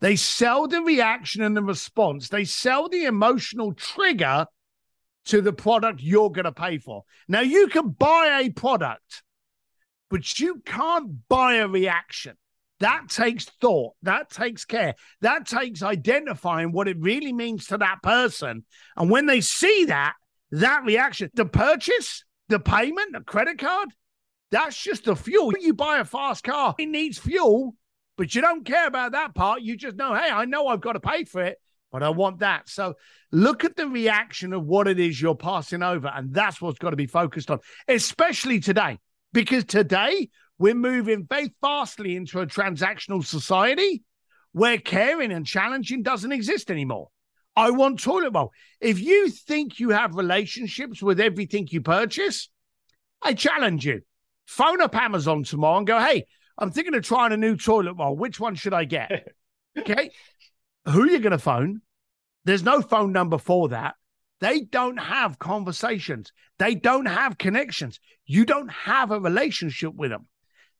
They 0.00 0.16
sell 0.16 0.66
the 0.66 0.80
reaction 0.80 1.42
and 1.42 1.56
the 1.56 1.62
response. 1.62 2.28
They 2.28 2.44
sell 2.44 2.88
the 2.88 3.04
emotional 3.04 3.74
trigger 3.74 4.46
to 5.26 5.42
the 5.42 5.52
product 5.52 6.00
you're 6.00 6.30
going 6.30 6.44
to 6.44 6.52
pay 6.52 6.78
for. 6.78 7.04
Now, 7.28 7.40
you 7.40 7.68
can 7.68 7.90
buy 7.90 8.40
a 8.42 8.50
product, 8.50 9.22
but 10.08 10.40
you 10.40 10.62
can't 10.64 11.28
buy 11.28 11.56
a 11.56 11.68
reaction. 11.68 12.36
That 12.80 13.08
takes 13.08 13.44
thought. 13.44 13.94
That 14.02 14.30
takes 14.30 14.64
care. 14.64 14.94
That 15.20 15.46
takes 15.46 15.82
identifying 15.82 16.72
what 16.72 16.88
it 16.88 16.96
really 16.98 17.32
means 17.32 17.66
to 17.66 17.78
that 17.78 18.02
person. 18.02 18.64
And 18.96 19.10
when 19.10 19.26
they 19.26 19.40
see 19.40 19.86
that, 19.86 20.14
that 20.50 20.84
reaction, 20.84 21.30
the 21.34 21.44
purchase, 21.44 22.24
the 22.48 22.58
payment, 22.58 23.12
the 23.12 23.20
credit 23.20 23.58
card, 23.58 23.90
that's 24.50 24.82
just 24.82 25.04
the 25.04 25.14
fuel. 25.14 25.52
You 25.60 25.74
buy 25.74 25.98
a 25.98 26.04
fast 26.04 26.42
car, 26.42 26.74
it 26.78 26.86
needs 26.86 27.18
fuel 27.18 27.76
but 28.20 28.34
you 28.34 28.42
don't 28.42 28.66
care 28.66 28.86
about 28.86 29.12
that 29.12 29.34
part. 29.34 29.62
You 29.62 29.78
just 29.78 29.96
know, 29.96 30.14
hey, 30.14 30.28
I 30.30 30.44
know 30.44 30.66
I've 30.66 30.82
got 30.82 30.92
to 30.92 31.00
pay 31.00 31.24
for 31.24 31.42
it, 31.42 31.56
but 31.90 32.02
I 32.02 32.10
want 32.10 32.40
that. 32.40 32.68
So 32.68 32.96
look 33.32 33.64
at 33.64 33.76
the 33.76 33.88
reaction 33.88 34.52
of 34.52 34.62
what 34.62 34.88
it 34.88 35.00
is 35.00 35.18
you're 35.18 35.34
passing 35.34 35.82
over. 35.82 36.12
And 36.14 36.30
that's 36.34 36.60
what's 36.60 36.78
got 36.78 36.90
to 36.90 36.96
be 36.96 37.06
focused 37.06 37.50
on, 37.50 37.60
especially 37.88 38.60
today, 38.60 38.98
because 39.32 39.64
today 39.64 40.28
we're 40.60 40.74
moving 40.74 41.26
very 41.26 41.54
fastly 41.62 42.16
into 42.16 42.38
a 42.38 42.46
transactional 42.46 43.24
society 43.24 44.02
where 44.52 44.76
caring 44.76 45.32
and 45.32 45.46
challenging 45.46 46.02
doesn't 46.02 46.32
exist 46.32 46.70
anymore. 46.70 47.08
I 47.56 47.70
want 47.70 48.02
toilet 48.02 48.32
roll. 48.34 48.52
If 48.78 49.00
you 49.00 49.30
think 49.30 49.80
you 49.80 49.88
have 49.90 50.14
relationships 50.14 51.02
with 51.02 51.18
everything 51.18 51.66
you 51.70 51.80
purchase, 51.80 52.50
I 53.22 53.32
challenge 53.32 53.86
you. 53.86 54.02
Phone 54.46 54.82
up 54.82 54.94
Amazon 54.94 55.44
tomorrow 55.44 55.78
and 55.78 55.86
go, 55.86 55.98
hey, 55.98 56.26
I'm 56.58 56.70
thinking 56.70 56.94
of 56.94 57.04
trying 57.04 57.32
a 57.32 57.38
new 57.38 57.56
toilet 57.56 57.94
roll. 57.94 58.14
Which 58.14 58.38
one 58.38 58.54
should 58.54 58.74
I 58.74 58.84
get? 58.84 59.28
okay. 59.78 60.10
Who 60.86 61.04
are 61.04 61.08
you 61.08 61.20
going 61.20 61.32
to 61.32 61.38
phone? 61.38 61.80
There's 62.44 62.62
no 62.62 62.82
phone 62.82 63.12
number 63.12 63.38
for 63.38 63.70
that. 63.70 63.94
They 64.40 64.60
don't 64.60 64.98
have 64.98 65.38
conversations. 65.38 66.32
They 66.58 66.74
don't 66.74 67.06
have 67.06 67.38
connections. 67.38 67.98
You 68.26 68.44
don't 68.44 68.70
have 68.70 69.10
a 69.10 69.18
relationship 69.18 69.94
with 69.94 70.10
them. 70.10 70.26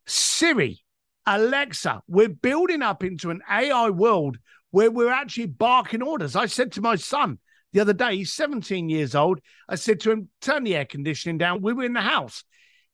Siri, 0.07 0.83
Alexa, 1.27 2.03
we're 2.09 2.29
building 2.29 2.83
up 2.83 3.05
into 3.05 3.31
an 3.31 3.41
AI 3.51 3.91
world 3.91 4.39
where 4.71 4.91
we're 4.91 5.13
actually 5.13 5.47
barking 5.47 6.03
orders. 6.03 6.37
I 6.37 6.47
said 6.47 6.73
to 6.73 6.81
my 6.81 6.97
son 6.97 7.39
the 7.73 7.81
other 7.81 7.93
day, 7.93 8.17
he's 8.17 8.33
17 8.33 8.89
years 8.89 9.15
old. 9.15 9.41
I 9.69 9.77
said 9.77 10.01
to 10.01 10.11
him, 10.11 10.29
turn 10.41 10.65
the 10.65 10.75
air 10.75 10.85
conditioning 10.85 11.39
down. 11.39 11.63
We 11.63 11.73
were 11.73 11.85
in 11.85 11.93
the 11.93 12.01
house. 12.01 12.45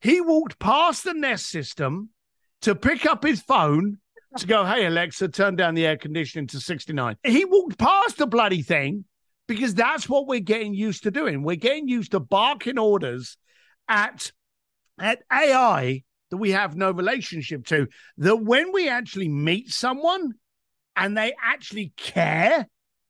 He 0.01 0.21
walked 0.21 0.59
past 0.59 1.05
the 1.05 1.15
Nest 1.15 1.49
system 1.49 2.11
to 2.63 2.75
pick 2.75 3.07
up 3.07 3.25
his 3.25 3.41
phone 3.41 3.99
to 4.37 4.47
go, 4.47 4.65
hey, 4.65 4.87
Alexa, 4.87 5.29
turn 5.29 5.57
down 5.57 5.75
the 5.75 5.87
air 5.87 5.97
conditioning 5.97 6.47
to 6.49 6.61
69. 6.61 7.17
He 7.25 7.45
walked 7.47 7.79
past 7.79 8.19
the 8.19 8.27
bloody 8.27 8.63
thing 8.63 9.05
because 9.47 9.75
that's 9.75 10.09
what 10.09 10.27
we're 10.27 10.41
getting 10.41 10.75
used 10.75 11.05
to 11.05 11.11
doing. 11.11 11.43
We're 11.43 11.57
getting 11.57 11.89
used 11.89 12.13
to 12.13 12.21
barking 12.21 12.79
orders 12.79 13.39
at, 13.89 14.31
at 15.01 15.21
AI 15.33 16.03
that 16.31 16.37
we 16.37 16.51
have 16.53 16.77
no 16.77 16.91
relationship 16.91 17.67
to. 17.67 17.89
That 18.19 18.37
when 18.37 18.73
we 18.73 18.89
actually 18.89 19.29
meet 19.29 19.71
someone 19.71 20.33
and 20.95 21.17
they 21.17 21.35
actually 21.43 21.93
care 21.97 22.67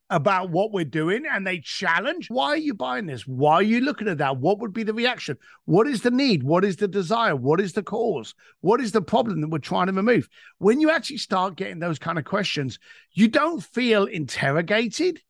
about 0.08 0.50
what 0.50 0.72
we're 0.72 0.84
doing 0.84 1.24
and 1.28 1.44
they 1.44 1.58
challenge 1.58 2.30
why 2.30 2.46
are 2.46 2.56
you 2.56 2.74
buying 2.74 3.06
this? 3.06 3.26
Why 3.26 3.54
are 3.54 3.62
you 3.62 3.80
looking 3.80 4.08
at 4.08 4.18
that? 4.18 4.36
What 4.38 4.60
would 4.60 4.72
be 4.72 4.84
the 4.84 4.94
reaction? 4.94 5.36
What 5.64 5.88
is 5.88 6.02
the 6.02 6.10
need? 6.10 6.44
What 6.44 6.64
is 6.64 6.76
the 6.76 6.86
desire? 6.86 7.34
What 7.34 7.60
is 7.60 7.72
the 7.72 7.82
cause? 7.82 8.34
What 8.60 8.80
is 8.80 8.92
the 8.92 9.02
problem 9.02 9.40
that 9.40 9.48
we're 9.48 9.58
trying 9.58 9.88
to 9.88 9.92
remove? 9.92 10.28
When 10.58 10.80
you 10.80 10.90
actually 10.90 11.18
start 11.18 11.56
getting 11.56 11.80
those 11.80 11.98
kind 11.98 12.18
of 12.18 12.24
questions 12.24 12.78
you 13.12 13.28
don't 13.28 13.62
feel 13.62 14.04
interrogated. 14.04 15.20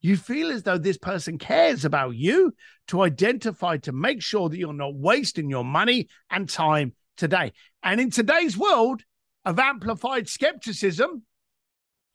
You 0.00 0.16
feel 0.16 0.50
as 0.50 0.64
though 0.64 0.78
this 0.78 0.98
person 0.98 1.38
cares 1.38 1.84
about 1.84 2.16
you 2.16 2.52
to 2.88 3.02
identify 3.02 3.76
to 3.78 3.92
make 3.92 4.20
sure 4.20 4.48
that 4.48 4.58
you're 4.58 4.72
not 4.72 4.96
wasting 4.96 5.48
your 5.48 5.64
money 5.64 6.08
and 6.28 6.48
time 6.48 6.94
today. 7.16 7.52
And 7.82 8.00
in 8.00 8.10
today's 8.10 8.56
world 8.56 9.02
of 9.44 9.58
amplified 9.58 10.28
skepticism 10.28 11.22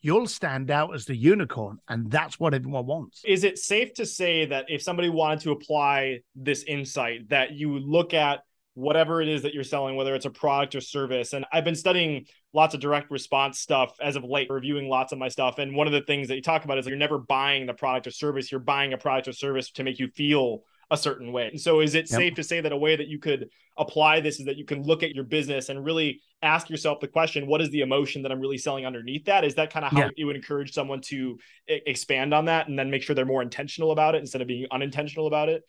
you'll 0.01 0.27
stand 0.27 0.69
out 0.71 0.93
as 0.93 1.05
the 1.05 1.15
unicorn 1.15 1.79
and 1.87 2.09
that's 2.11 2.39
what 2.39 2.53
everyone 2.53 2.85
wants. 2.85 3.21
Is 3.25 3.43
it 3.43 3.57
safe 3.57 3.93
to 3.95 4.05
say 4.05 4.45
that 4.45 4.65
if 4.69 4.81
somebody 4.81 5.09
wanted 5.09 5.41
to 5.41 5.51
apply 5.51 6.19
this 6.35 6.63
insight 6.63 7.29
that 7.29 7.53
you 7.53 7.79
look 7.79 8.13
at 8.13 8.41
whatever 8.75 9.23
it 9.23 9.27
is 9.27 9.41
that 9.41 9.55
you're 9.55 9.63
selling 9.63 9.95
whether 9.95 10.13
it's 10.13 10.25
a 10.25 10.29
product 10.29 10.75
or 10.75 10.81
service? 10.81 11.33
And 11.33 11.45
i've 11.51 11.63
been 11.63 11.75
studying 11.75 12.25
lots 12.53 12.73
of 12.73 12.79
direct 12.79 13.11
response 13.11 13.59
stuff 13.59 13.95
as 14.01 14.15
of 14.15 14.23
late 14.23 14.49
reviewing 14.49 14.87
lots 14.87 15.11
of 15.11 15.19
my 15.19 15.27
stuff. 15.27 15.57
And 15.57 15.75
one 15.75 15.87
of 15.87 15.93
the 15.93 16.01
things 16.01 16.27
that 16.27 16.35
you 16.35 16.41
talk 16.41 16.63
about 16.63 16.77
is 16.77 16.87
you're 16.87 16.95
never 16.95 17.17
buying 17.17 17.65
the 17.65 17.73
product 17.73 18.07
or 18.07 18.11
service. 18.11 18.51
You're 18.51 18.59
buying 18.59 18.93
a 18.93 18.97
product 18.97 19.27
or 19.27 19.33
service 19.33 19.71
to 19.71 19.83
make 19.83 19.99
you 19.99 20.07
feel 20.07 20.61
a 20.89 20.97
certain 20.97 21.33
way. 21.33 21.47
And 21.47 21.59
so 21.59 21.81
is 21.81 21.95
it 21.95 22.09
yep. 22.09 22.19
safe 22.19 22.35
to 22.35 22.43
say 22.43 22.61
that 22.61 22.71
a 22.71 22.77
way 22.77 22.95
that 22.95 23.07
you 23.07 23.19
could 23.19 23.49
apply 23.77 24.21
this 24.21 24.39
is 24.39 24.45
that 24.45 24.57
you 24.57 24.65
can 24.65 24.83
look 24.83 25.03
at 25.03 25.13
your 25.13 25.25
business 25.25 25.69
and 25.69 25.83
really 25.83 26.21
ask 26.41 26.69
yourself 26.69 26.99
the 26.99 27.07
question, 27.07 27.45
what 27.45 27.61
is 27.61 27.69
the 27.71 27.81
emotion 27.81 28.21
that 28.23 28.31
I'm 28.31 28.39
really 28.39 28.57
selling 28.57 28.85
underneath 28.85 29.25
that? 29.25 29.43
Is 29.43 29.55
that 29.55 29.71
kind 29.71 29.85
of 29.85 29.91
how 29.91 29.99
yeah. 29.99 30.09
you 30.15 30.25
would 30.27 30.35
encourage 30.35 30.73
someone 30.73 31.01
to 31.01 31.37
expand 31.67 32.33
on 32.33 32.45
that 32.45 32.69
and 32.69 32.79
then 32.79 32.89
make 32.89 33.03
sure 33.03 33.15
they're 33.15 33.25
more 33.25 33.41
intentional 33.41 33.91
about 33.91 34.15
it 34.15 34.19
instead 34.19 34.41
of 34.41 34.47
being 34.47 34.65
unintentional 34.71 35.27
about 35.27 35.49
it? 35.49 35.63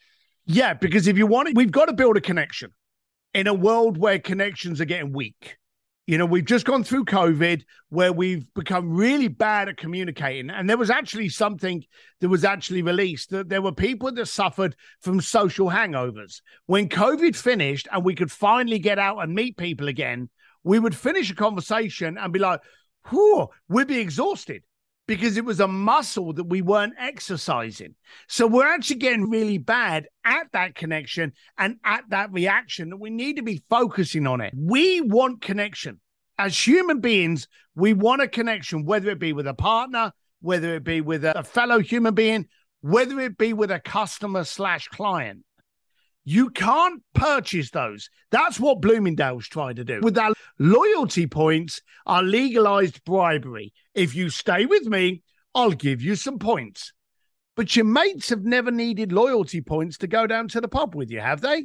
Yeah, 0.46 0.74
because 0.74 1.08
if 1.08 1.18
you 1.18 1.26
want 1.26 1.48
it, 1.48 1.56
we've 1.56 1.72
got 1.72 1.86
to 1.86 1.92
build 1.92 2.16
a 2.16 2.20
connection 2.20 2.72
in 3.34 3.46
a 3.46 3.54
world 3.54 3.98
where 3.98 4.18
connections 4.18 4.80
are 4.80 4.86
getting 4.86 5.12
weak. 5.12 5.56
You 6.08 6.16
know, 6.16 6.24
we've 6.24 6.46
just 6.46 6.64
gone 6.64 6.84
through 6.84 7.04
COVID 7.04 7.64
where 7.90 8.14
we've 8.14 8.46
become 8.54 8.96
really 8.96 9.28
bad 9.28 9.68
at 9.68 9.76
communicating. 9.76 10.48
And 10.48 10.66
there 10.66 10.78
was 10.78 10.88
actually 10.88 11.28
something 11.28 11.84
that 12.20 12.30
was 12.30 12.46
actually 12.46 12.80
released 12.80 13.28
that 13.28 13.50
there 13.50 13.60
were 13.60 13.72
people 13.72 14.10
that 14.12 14.24
suffered 14.24 14.74
from 15.02 15.20
social 15.20 15.68
hangovers. 15.68 16.40
When 16.64 16.88
COVID 16.88 17.36
finished 17.36 17.88
and 17.92 18.06
we 18.06 18.14
could 18.14 18.32
finally 18.32 18.78
get 18.78 18.98
out 18.98 19.18
and 19.18 19.34
meet 19.34 19.58
people 19.58 19.88
again, 19.88 20.30
we 20.64 20.78
would 20.78 20.96
finish 20.96 21.30
a 21.30 21.34
conversation 21.34 22.16
and 22.16 22.32
be 22.32 22.38
like, 22.38 22.60
whew, 23.10 23.48
we'd 23.68 23.88
be 23.88 23.98
exhausted 23.98 24.62
because 25.08 25.38
it 25.38 25.44
was 25.44 25.58
a 25.58 25.66
muscle 25.66 26.34
that 26.34 26.44
we 26.44 26.60
weren't 26.62 26.92
exercising. 26.98 27.94
So 28.28 28.46
we're 28.46 28.68
actually 28.68 28.96
getting 28.96 29.28
really 29.28 29.56
bad 29.56 30.06
at 30.22 30.52
that 30.52 30.74
connection 30.74 31.32
and 31.56 31.78
at 31.82 32.04
that 32.10 32.30
reaction 32.30 32.90
that 32.90 32.98
we 32.98 33.08
need 33.08 33.36
to 33.36 33.42
be 33.42 33.62
focusing 33.70 34.26
on 34.26 34.42
it. 34.42 34.52
We 34.54 35.00
want 35.00 35.40
connection. 35.40 35.98
As 36.38 36.56
human 36.56 37.00
beings, 37.00 37.48
we 37.74 37.94
want 37.94 38.22
a 38.22 38.28
connection, 38.28 38.84
whether 38.84 39.10
it 39.10 39.18
be 39.18 39.32
with 39.32 39.48
a 39.48 39.54
partner, 39.54 40.12
whether 40.40 40.74
it 40.74 40.84
be 40.84 41.00
with 41.00 41.24
a 41.24 41.42
fellow 41.42 41.80
human 41.80 42.14
being, 42.14 42.46
whether 42.82 43.18
it 43.18 43.38
be 43.38 43.54
with 43.54 43.70
a 43.70 43.80
customer 43.80 44.44
slash 44.44 44.88
client. 44.88 45.42
You 46.30 46.50
can't 46.50 47.02
purchase 47.14 47.70
those. 47.70 48.10
That's 48.30 48.60
what 48.60 48.82
Bloomingdale's 48.82 49.48
trying 49.48 49.76
to 49.76 49.84
do. 49.84 50.00
With 50.02 50.16
that 50.16 50.34
loyalty 50.58 51.26
points 51.26 51.80
are 52.04 52.22
legalized 52.22 53.02
bribery. 53.04 53.72
If 53.94 54.14
you 54.14 54.28
stay 54.28 54.66
with 54.66 54.84
me, 54.84 55.22
I'll 55.54 55.70
give 55.70 56.02
you 56.02 56.16
some 56.16 56.38
points. 56.38 56.92
But 57.56 57.74
your 57.74 57.86
mates 57.86 58.28
have 58.28 58.44
never 58.44 58.70
needed 58.70 59.10
loyalty 59.10 59.62
points 59.62 59.96
to 59.98 60.06
go 60.06 60.26
down 60.26 60.48
to 60.48 60.60
the 60.60 60.68
pub 60.68 60.94
with 60.94 61.10
you, 61.10 61.18
have 61.20 61.40
they? 61.40 61.64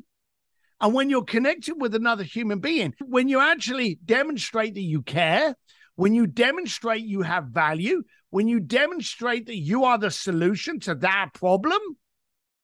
And 0.80 0.94
when 0.94 1.10
you're 1.10 1.26
connected 1.26 1.76
with 1.78 1.94
another 1.94 2.24
human 2.24 2.60
being, 2.60 2.94
when 3.02 3.28
you 3.28 3.42
actually 3.42 4.00
demonstrate 4.06 4.76
that 4.76 4.82
you 4.82 5.02
care, 5.02 5.58
when 5.96 6.14
you 6.14 6.26
demonstrate 6.26 7.04
you 7.04 7.24
have 7.24 7.48
value, 7.48 8.04
when 8.30 8.48
you 8.48 8.62
demonstrate 8.62 9.48
that 9.48 9.58
you 9.58 9.84
are 9.84 9.98
the 9.98 10.10
solution 10.10 10.80
to 10.80 10.96
that 10.96 11.32
problem, 11.34 11.82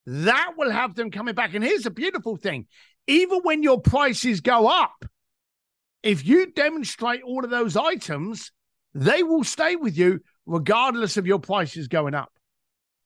that 0.06 0.54
will 0.58 0.72
have 0.72 0.96
them 0.96 1.12
coming 1.12 1.36
back. 1.36 1.54
And 1.54 1.64
here's 1.64 1.86
a 1.86 1.92
beautiful 1.92 2.36
thing 2.36 2.68
even 3.08 3.40
when 3.40 3.64
your 3.64 3.82
prices 3.82 4.42
go 4.42 4.68
up, 4.68 5.06
if 6.04 6.26
you 6.26 6.52
demonstrate 6.52 7.24
all 7.24 7.44
of 7.44 7.50
those 7.50 7.76
items, 7.76 8.52
they 8.94 9.24
will 9.24 9.44
stay 9.44 9.76
with 9.76 9.98
you 9.98 10.22
regardless 10.46 11.18
of 11.18 11.28
your 11.28 11.40
prices 11.40 11.88
going 11.88 12.14
up. 12.14 12.32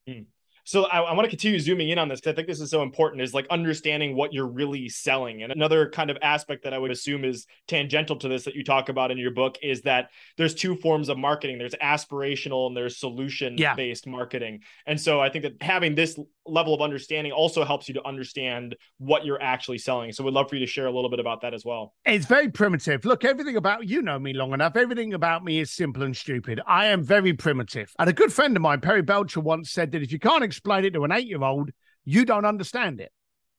Mm. 0.08 0.26
So 0.66 0.86
I, 0.86 1.02
I 1.02 1.14
want 1.14 1.26
to 1.26 1.30
continue 1.30 1.60
zooming 1.60 1.90
in 1.90 1.98
on 1.98 2.08
this 2.08 2.22
because 2.22 2.32
I 2.32 2.36
think 2.36 2.48
this 2.48 2.62
is 2.62 2.70
so 2.70 2.84
important 2.84 3.22
is 3.22 3.34
like 3.34 3.46
understanding 3.50 4.16
what 4.16 4.34
you're 4.34 4.48
really 4.48 4.88
selling. 4.88 5.44
And 5.44 5.52
another 5.52 5.90
kind 5.90 6.10
of 6.10 6.18
aspect 6.22 6.64
that 6.64 6.74
I 6.74 6.78
would 6.78 6.92
assume 6.92 7.26
is 7.26 7.46
tangential 7.68 8.16
to 8.18 8.30
this 8.30 8.46
that 8.46 8.56
you 8.56 8.64
talk 8.64 8.88
about 8.88 9.12
in 9.12 9.18
your 9.18 9.32
book 9.32 9.58
is 9.62 9.82
that 9.82 10.10
there's 10.38 10.56
two 10.56 10.76
forms 10.78 11.10
of 11.10 11.18
marketing. 11.18 11.58
There's 11.58 11.76
aspirational 11.76 12.68
and 12.68 12.78
there's 12.78 12.98
solution 12.98 13.58
based 13.76 14.06
yeah. 14.06 14.12
marketing. 14.12 14.62
And 14.86 15.00
so 15.00 15.20
I 15.20 15.30
think 15.30 15.44
that 15.44 15.62
having 15.62 15.96
this 15.96 16.18
level 16.46 16.74
of 16.74 16.82
understanding 16.82 17.32
also 17.32 17.64
helps 17.64 17.88
you 17.88 17.94
to 17.94 18.06
understand 18.06 18.76
what 18.98 19.26
you're 19.26 19.42
actually 19.42 19.78
selling. 19.78 20.12
So 20.12 20.24
we'd 20.24 20.34
love 20.34 20.50
for 20.50 20.56
you 20.56 20.66
to 20.66 20.72
share 20.72 20.88
a 20.88 20.92
little 20.92 21.10
bit 21.10 21.20
about 21.20 21.42
that 21.42 21.54
as 21.54 21.64
well. 21.66 21.94
It's 22.06 22.26
very 22.26 22.50
primitive. 22.50 23.06
Look, 23.06 23.24
everything 23.26 23.56
about 23.56 23.88
you 23.88 24.02
know 24.02 24.20
me 24.20 24.34
long 24.34 24.54
enough. 24.54 24.76
Everything 24.76 25.14
about 25.14 25.44
me 25.44 25.60
is 25.60 25.72
simple 25.72 26.04
and 26.04 26.16
stupid. 26.16 26.62
I 26.68 26.88
am 26.88 27.04
very 27.04 27.34
primitive. 27.34 27.94
And 28.00 28.10
a 28.10 28.14
good 28.14 28.34
friend 28.34 28.56
of 28.56 28.62
mine, 28.62 28.82
Perry 28.82 29.02
Belcher, 29.02 29.40
once 29.40 29.72
said 29.72 29.92
that 29.92 30.04
if 30.04 30.12
you 30.12 30.20
can't 30.20 30.44
explain 30.44 30.86
it 30.86 30.94
to 30.94 31.04
an 31.04 31.12
eight 31.12 31.28
year 31.28 31.44
old, 31.44 31.72
you 32.06 32.26
don't 32.26 32.46
understand 32.46 33.00
it. 33.00 33.12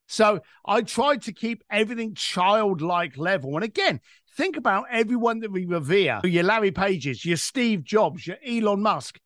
So 0.06 0.40
I 0.66 0.82
tried 0.82 1.22
to 1.22 1.32
keep 1.32 1.64
everything 1.70 2.14
childlike 2.14 3.16
level. 3.16 3.54
And 3.54 3.64
again, 3.64 4.00
think 4.36 4.56
about 4.56 4.84
everyone 4.90 5.40
that 5.40 5.50
we 5.50 5.64
revere 5.64 6.20
your 6.24 6.44
Larry 6.44 6.72
Pages, 6.72 7.24
your 7.24 7.38
Steve 7.38 7.84
Jobs, 7.84 8.26
your 8.26 8.36
Elon 8.46 8.82
Musk 8.82 9.18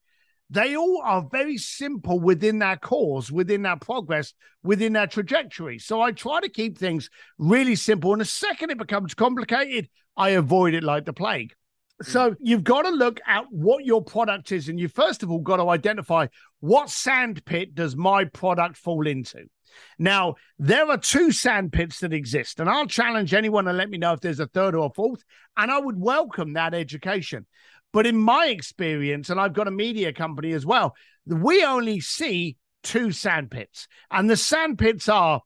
they 0.50 0.76
all 0.76 1.02
are 1.04 1.26
very 1.30 1.58
simple 1.58 2.18
within 2.18 2.58
their 2.58 2.76
cause, 2.76 3.30
within 3.30 3.62
their 3.62 3.76
progress, 3.76 4.32
within 4.62 4.94
their 4.94 5.06
trajectory. 5.06 5.78
So 5.78 6.00
I 6.00 6.12
try 6.12 6.40
to 6.40 6.48
keep 6.48 6.78
things 6.78 7.10
really 7.38 7.74
simple. 7.74 8.12
And 8.12 8.20
the 8.20 8.26
second 8.26 8.70
it 8.70 8.78
becomes 8.78 9.14
complicated, 9.14 9.88
I 10.16 10.30
avoid 10.30 10.74
it 10.74 10.82
like 10.82 11.04
the 11.04 11.12
plague. 11.12 11.52
Hmm. 12.02 12.10
So 12.10 12.36
you've 12.40 12.64
got 12.64 12.82
to 12.82 12.90
look 12.90 13.20
at 13.26 13.44
what 13.50 13.84
your 13.84 14.02
product 14.02 14.52
is. 14.52 14.68
And 14.68 14.80
you 14.80 14.88
first 14.88 15.22
of 15.22 15.30
all 15.30 15.40
got 15.40 15.56
to 15.56 15.68
identify 15.68 16.28
what 16.60 16.88
sandpit 16.88 17.74
does 17.74 17.94
my 17.94 18.24
product 18.24 18.76
fall 18.76 19.06
into? 19.06 19.44
Now, 19.98 20.34
there 20.58 20.88
are 20.88 20.98
two 20.98 21.32
sandpits 21.32 22.00
that 22.00 22.12
exist, 22.12 22.60
and 22.60 22.68
I'll 22.68 22.86
challenge 22.86 23.34
anyone 23.34 23.64
to 23.64 23.72
let 23.72 23.90
me 23.90 23.98
know 23.98 24.12
if 24.12 24.20
there's 24.20 24.40
a 24.40 24.46
third 24.46 24.74
or 24.74 24.86
a 24.86 24.94
fourth, 24.94 25.24
and 25.56 25.70
I 25.70 25.78
would 25.78 25.98
welcome 26.00 26.54
that 26.54 26.74
education. 26.74 27.46
But 27.92 28.06
in 28.06 28.16
my 28.16 28.46
experience, 28.46 29.30
and 29.30 29.40
I've 29.40 29.54
got 29.54 29.68
a 29.68 29.72
media 29.72 30.12
company 30.12 30.52
as 30.52 30.66
well, 30.66 30.94
we 31.26 31.64
only 31.64 32.00
see 32.00 32.56
two 32.82 33.12
sandpits. 33.12 33.88
And 34.10 34.28
the 34.28 34.36
sandpits 34.36 35.08
are 35.08 35.42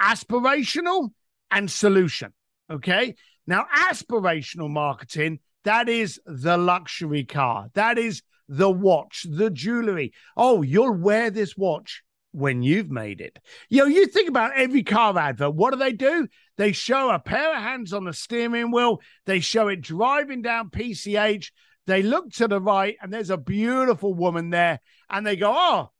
aspirational 0.00 1.10
and 1.50 1.70
solution. 1.70 2.32
Okay. 2.70 3.14
Now, 3.46 3.66
aspirational 3.74 4.70
marketing, 4.70 5.40
that 5.64 5.88
is 5.88 6.20
the 6.26 6.56
luxury 6.56 7.24
car. 7.24 7.68
That 7.74 7.98
is 7.98 8.22
the 8.48 8.70
watch, 8.70 9.26
the 9.28 9.50
jewelry. 9.50 10.12
Oh, 10.36 10.62
you'll 10.62 10.96
wear 10.96 11.30
this 11.30 11.56
watch 11.56 12.02
when 12.36 12.62
you've 12.62 12.90
made 12.90 13.22
it. 13.22 13.38
You 13.70 13.78
know, 13.78 13.86
you 13.86 14.06
think 14.06 14.28
about 14.28 14.56
every 14.56 14.82
car 14.82 15.18
advert. 15.18 15.54
What 15.54 15.72
do 15.72 15.78
they 15.78 15.94
do? 15.94 16.28
They 16.58 16.72
show 16.72 17.10
a 17.10 17.18
pair 17.18 17.56
of 17.56 17.62
hands 17.62 17.94
on 17.94 18.04
the 18.04 18.12
steering 18.12 18.70
wheel. 18.70 19.00
They 19.24 19.40
show 19.40 19.68
it 19.68 19.80
driving 19.80 20.42
down 20.42 20.68
PCH. 20.68 21.50
They 21.86 22.02
look 22.02 22.30
to 22.32 22.46
the 22.46 22.60
right 22.60 22.96
and 23.00 23.10
there's 23.10 23.30
a 23.30 23.38
beautiful 23.38 24.12
woman 24.12 24.50
there. 24.50 24.80
And 25.08 25.26
they 25.26 25.36
go, 25.36 25.52
Oh, 25.56 25.90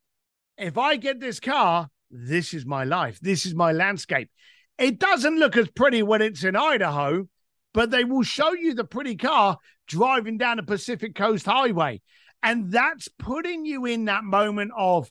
if 0.57 0.77
I 0.77 0.97
get 0.97 1.19
this 1.19 1.39
car, 1.39 1.89
this 2.11 2.53
is 2.53 2.65
my 2.65 2.83
life. 2.83 3.19
This 3.19 3.47
is 3.47 3.55
my 3.55 3.71
landscape. 3.71 4.29
It 4.77 4.99
doesn't 4.99 5.39
look 5.39 5.57
as 5.57 5.69
pretty 5.69 6.03
when 6.03 6.21
it's 6.21 6.43
in 6.43 6.55
Idaho, 6.55 7.27
but 7.73 7.89
they 7.89 8.03
will 8.03 8.23
show 8.23 8.53
you 8.53 8.75
the 8.75 8.83
pretty 8.83 9.15
car 9.15 9.57
driving 9.87 10.37
down 10.37 10.57
the 10.57 10.63
Pacific 10.63 11.15
Coast 11.15 11.47
Highway. 11.47 12.01
And 12.43 12.71
that's 12.71 13.07
putting 13.17 13.65
you 13.65 13.85
in 13.87 14.05
that 14.05 14.23
moment 14.23 14.71
of 14.77 15.09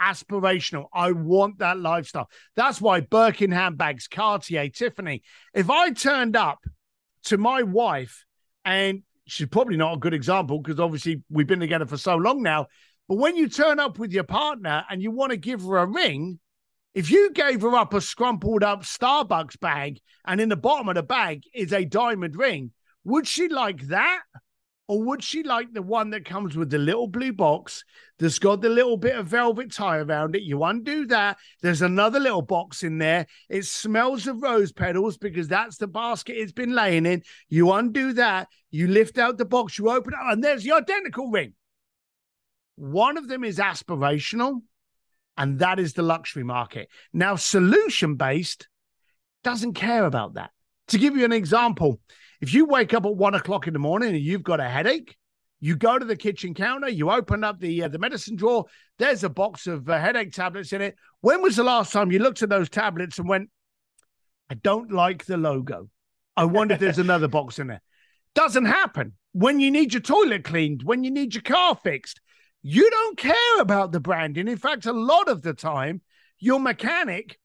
aspirational. 0.00 0.86
I 0.92 1.12
want 1.12 1.58
that 1.58 1.78
lifestyle. 1.78 2.28
That's 2.56 2.80
why 2.80 3.00
Birkin 3.00 3.50
handbags, 3.50 4.08
Cartier, 4.08 4.68
Tiffany. 4.68 5.22
If 5.54 5.70
I 5.70 5.90
turned 5.90 6.36
up 6.36 6.58
to 7.24 7.38
my 7.38 7.62
wife 7.62 8.24
and 8.64 9.02
she's 9.26 9.48
probably 9.48 9.76
not 9.76 9.94
a 9.94 9.98
good 9.98 10.14
example 10.14 10.60
because 10.60 10.80
obviously 10.80 11.22
we've 11.30 11.46
been 11.46 11.60
together 11.60 11.86
for 11.86 11.98
so 11.98 12.16
long 12.16 12.42
now. 12.42 12.66
But 13.08 13.18
when 13.18 13.36
you 13.36 13.48
turn 13.48 13.78
up 13.80 13.98
with 13.98 14.12
your 14.12 14.24
partner 14.24 14.84
and 14.90 15.02
you 15.02 15.10
want 15.10 15.30
to 15.30 15.36
give 15.36 15.62
her 15.62 15.78
a 15.78 15.86
ring, 15.86 16.38
if 16.94 17.10
you 17.10 17.30
gave 17.30 17.62
her 17.62 17.74
up 17.74 17.94
a 17.94 17.98
scrumpled 17.98 18.62
up 18.62 18.82
Starbucks 18.82 19.60
bag 19.60 20.00
and 20.26 20.40
in 20.40 20.48
the 20.48 20.56
bottom 20.56 20.88
of 20.88 20.94
the 20.94 21.02
bag 21.02 21.42
is 21.54 21.72
a 21.72 21.84
diamond 21.84 22.36
ring, 22.36 22.72
would 23.04 23.26
she 23.26 23.48
like 23.48 23.82
that? 23.88 24.22
Or 24.88 25.02
would 25.02 25.22
she 25.22 25.42
like 25.42 25.74
the 25.74 25.82
one 25.82 26.10
that 26.10 26.24
comes 26.24 26.56
with 26.56 26.70
the 26.70 26.78
little 26.78 27.06
blue 27.06 27.34
box 27.34 27.84
that's 28.18 28.38
got 28.38 28.62
the 28.62 28.70
little 28.70 28.96
bit 28.96 29.16
of 29.16 29.26
velvet 29.26 29.70
tie 29.70 29.98
around 29.98 30.34
it? 30.34 30.42
You 30.42 30.64
undo 30.64 31.06
that. 31.06 31.36
There's 31.60 31.82
another 31.82 32.18
little 32.18 32.40
box 32.40 32.82
in 32.82 32.96
there. 32.96 33.26
It 33.50 33.66
smells 33.66 34.26
of 34.26 34.42
rose 34.42 34.72
petals 34.72 35.18
because 35.18 35.46
that's 35.46 35.76
the 35.76 35.86
basket 35.86 36.36
it's 36.38 36.52
been 36.52 36.74
laying 36.74 37.04
in. 37.04 37.22
You 37.50 37.70
undo 37.72 38.14
that. 38.14 38.48
You 38.70 38.88
lift 38.88 39.18
out 39.18 39.36
the 39.36 39.44
box, 39.44 39.78
you 39.78 39.90
open 39.90 40.14
it, 40.14 40.32
and 40.32 40.42
there's 40.42 40.64
the 40.64 40.72
identical 40.72 41.30
ring. 41.30 41.52
One 42.76 43.18
of 43.18 43.28
them 43.28 43.44
is 43.44 43.58
aspirational, 43.58 44.62
and 45.36 45.58
that 45.58 45.78
is 45.78 45.92
the 45.92 46.02
luxury 46.02 46.44
market. 46.44 46.88
Now, 47.12 47.36
solution 47.36 48.16
based 48.16 48.68
doesn't 49.44 49.74
care 49.74 50.06
about 50.06 50.34
that. 50.34 50.50
To 50.88 50.98
give 50.98 51.16
you 51.16 51.24
an 51.24 51.32
example, 51.32 52.00
if 52.40 52.54
you 52.54 52.64
wake 52.64 52.94
up 52.94 53.04
at 53.04 53.16
one 53.16 53.34
o'clock 53.34 53.66
in 53.66 53.72
the 53.72 53.78
morning 53.78 54.10
and 54.10 54.20
you've 54.20 54.42
got 54.42 54.60
a 54.60 54.68
headache, 54.68 55.16
you 55.60 55.76
go 55.76 55.98
to 55.98 56.04
the 56.04 56.16
kitchen 56.16 56.54
counter, 56.54 56.88
you 56.88 57.10
open 57.10 57.42
up 57.42 57.58
the 57.58 57.84
uh, 57.84 57.88
the 57.88 57.98
medicine 57.98 58.36
drawer. 58.36 58.66
There's 58.98 59.24
a 59.24 59.28
box 59.28 59.66
of 59.66 59.88
uh, 59.88 59.98
headache 59.98 60.32
tablets 60.32 60.72
in 60.72 60.80
it. 60.80 60.96
When 61.20 61.42
was 61.42 61.56
the 61.56 61.64
last 61.64 61.92
time 61.92 62.12
you 62.12 62.20
looked 62.20 62.42
at 62.42 62.48
those 62.48 62.68
tablets 62.68 63.18
and 63.18 63.28
went, 63.28 63.50
"I 64.48 64.54
don't 64.54 64.92
like 64.92 65.24
the 65.24 65.36
logo. 65.36 65.88
I 66.36 66.44
wonder 66.44 66.74
if 66.74 66.80
there's 66.80 66.98
another 66.98 67.28
box 67.28 67.58
in 67.58 67.66
there." 67.66 67.82
Doesn't 68.34 68.66
happen 68.66 69.14
when 69.32 69.58
you 69.58 69.72
need 69.72 69.92
your 69.92 70.02
toilet 70.02 70.44
cleaned, 70.44 70.84
when 70.84 71.02
you 71.02 71.10
need 71.10 71.34
your 71.34 71.42
car 71.42 71.74
fixed. 71.74 72.20
You 72.62 72.88
don't 72.88 73.18
care 73.18 73.60
about 73.60 73.90
the 73.92 74.00
branding. 74.00 74.48
In 74.48 74.58
fact, 74.58 74.86
a 74.86 74.92
lot 74.92 75.28
of 75.28 75.42
the 75.42 75.54
time, 75.54 76.02
your 76.38 76.60
mechanic 76.60 77.38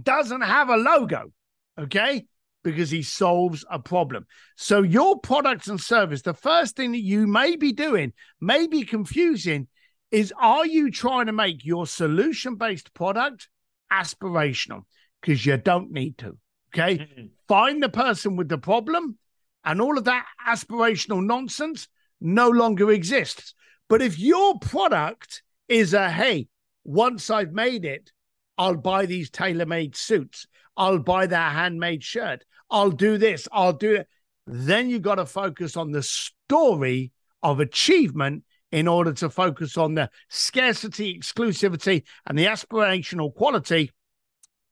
doesn't 0.00 0.42
have 0.42 0.70
a 0.70 0.76
logo. 0.76 1.32
Okay 1.78 2.26
because 2.64 2.90
he 2.90 3.02
solves 3.02 3.64
a 3.70 3.78
problem. 3.78 4.26
So, 4.56 4.82
your 4.82 5.20
product 5.20 5.68
and 5.68 5.80
service, 5.80 6.22
the 6.22 6.34
first 6.34 6.74
thing 6.74 6.92
that 6.92 7.02
you 7.02 7.28
may 7.28 7.54
be 7.54 7.72
doing, 7.72 8.12
may 8.40 8.66
be 8.66 8.82
confusing, 8.82 9.68
is 10.10 10.32
are 10.40 10.66
you 10.66 10.90
trying 10.90 11.26
to 11.26 11.32
make 11.32 11.64
your 11.64 11.86
solution 11.86 12.56
based 12.56 12.92
product 12.94 13.48
aspirational? 13.92 14.82
Because 15.20 15.46
you 15.46 15.56
don't 15.56 15.92
need 15.92 16.18
to. 16.18 16.36
Okay. 16.74 16.98
Mm-hmm. 16.98 17.26
Find 17.46 17.82
the 17.82 17.88
person 17.88 18.36
with 18.36 18.48
the 18.48 18.58
problem, 18.58 19.18
and 19.64 19.80
all 19.80 19.96
of 19.96 20.04
that 20.04 20.26
aspirational 20.48 21.24
nonsense 21.24 21.86
no 22.20 22.48
longer 22.48 22.90
exists. 22.90 23.54
But 23.88 24.02
if 24.02 24.18
your 24.18 24.58
product 24.58 25.42
is 25.68 25.94
a 25.94 26.10
hey, 26.10 26.48
once 26.84 27.30
I've 27.30 27.52
made 27.52 27.84
it, 27.84 28.10
I'll 28.56 28.76
buy 28.76 29.06
these 29.06 29.30
tailor 29.30 29.66
made 29.66 29.96
suits. 29.96 30.46
I'll 30.76 30.98
buy 30.98 31.26
that 31.26 31.52
handmade 31.52 32.02
shirt. 32.02 32.44
I'll 32.70 32.90
do 32.90 33.18
this. 33.18 33.48
I'll 33.52 33.72
do 33.72 33.96
it. 33.96 34.08
Then 34.46 34.90
you 34.90 34.98
got 34.98 35.16
to 35.16 35.26
focus 35.26 35.76
on 35.76 35.92
the 35.92 36.02
story 36.02 37.12
of 37.42 37.60
achievement 37.60 38.44
in 38.72 38.88
order 38.88 39.12
to 39.12 39.30
focus 39.30 39.76
on 39.76 39.94
the 39.94 40.10
scarcity, 40.28 41.18
exclusivity, 41.18 42.02
and 42.26 42.38
the 42.38 42.46
aspirational 42.46 43.32
quality 43.32 43.92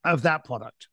of 0.05 0.23
that 0.23 0.45
product. 0.45 0.89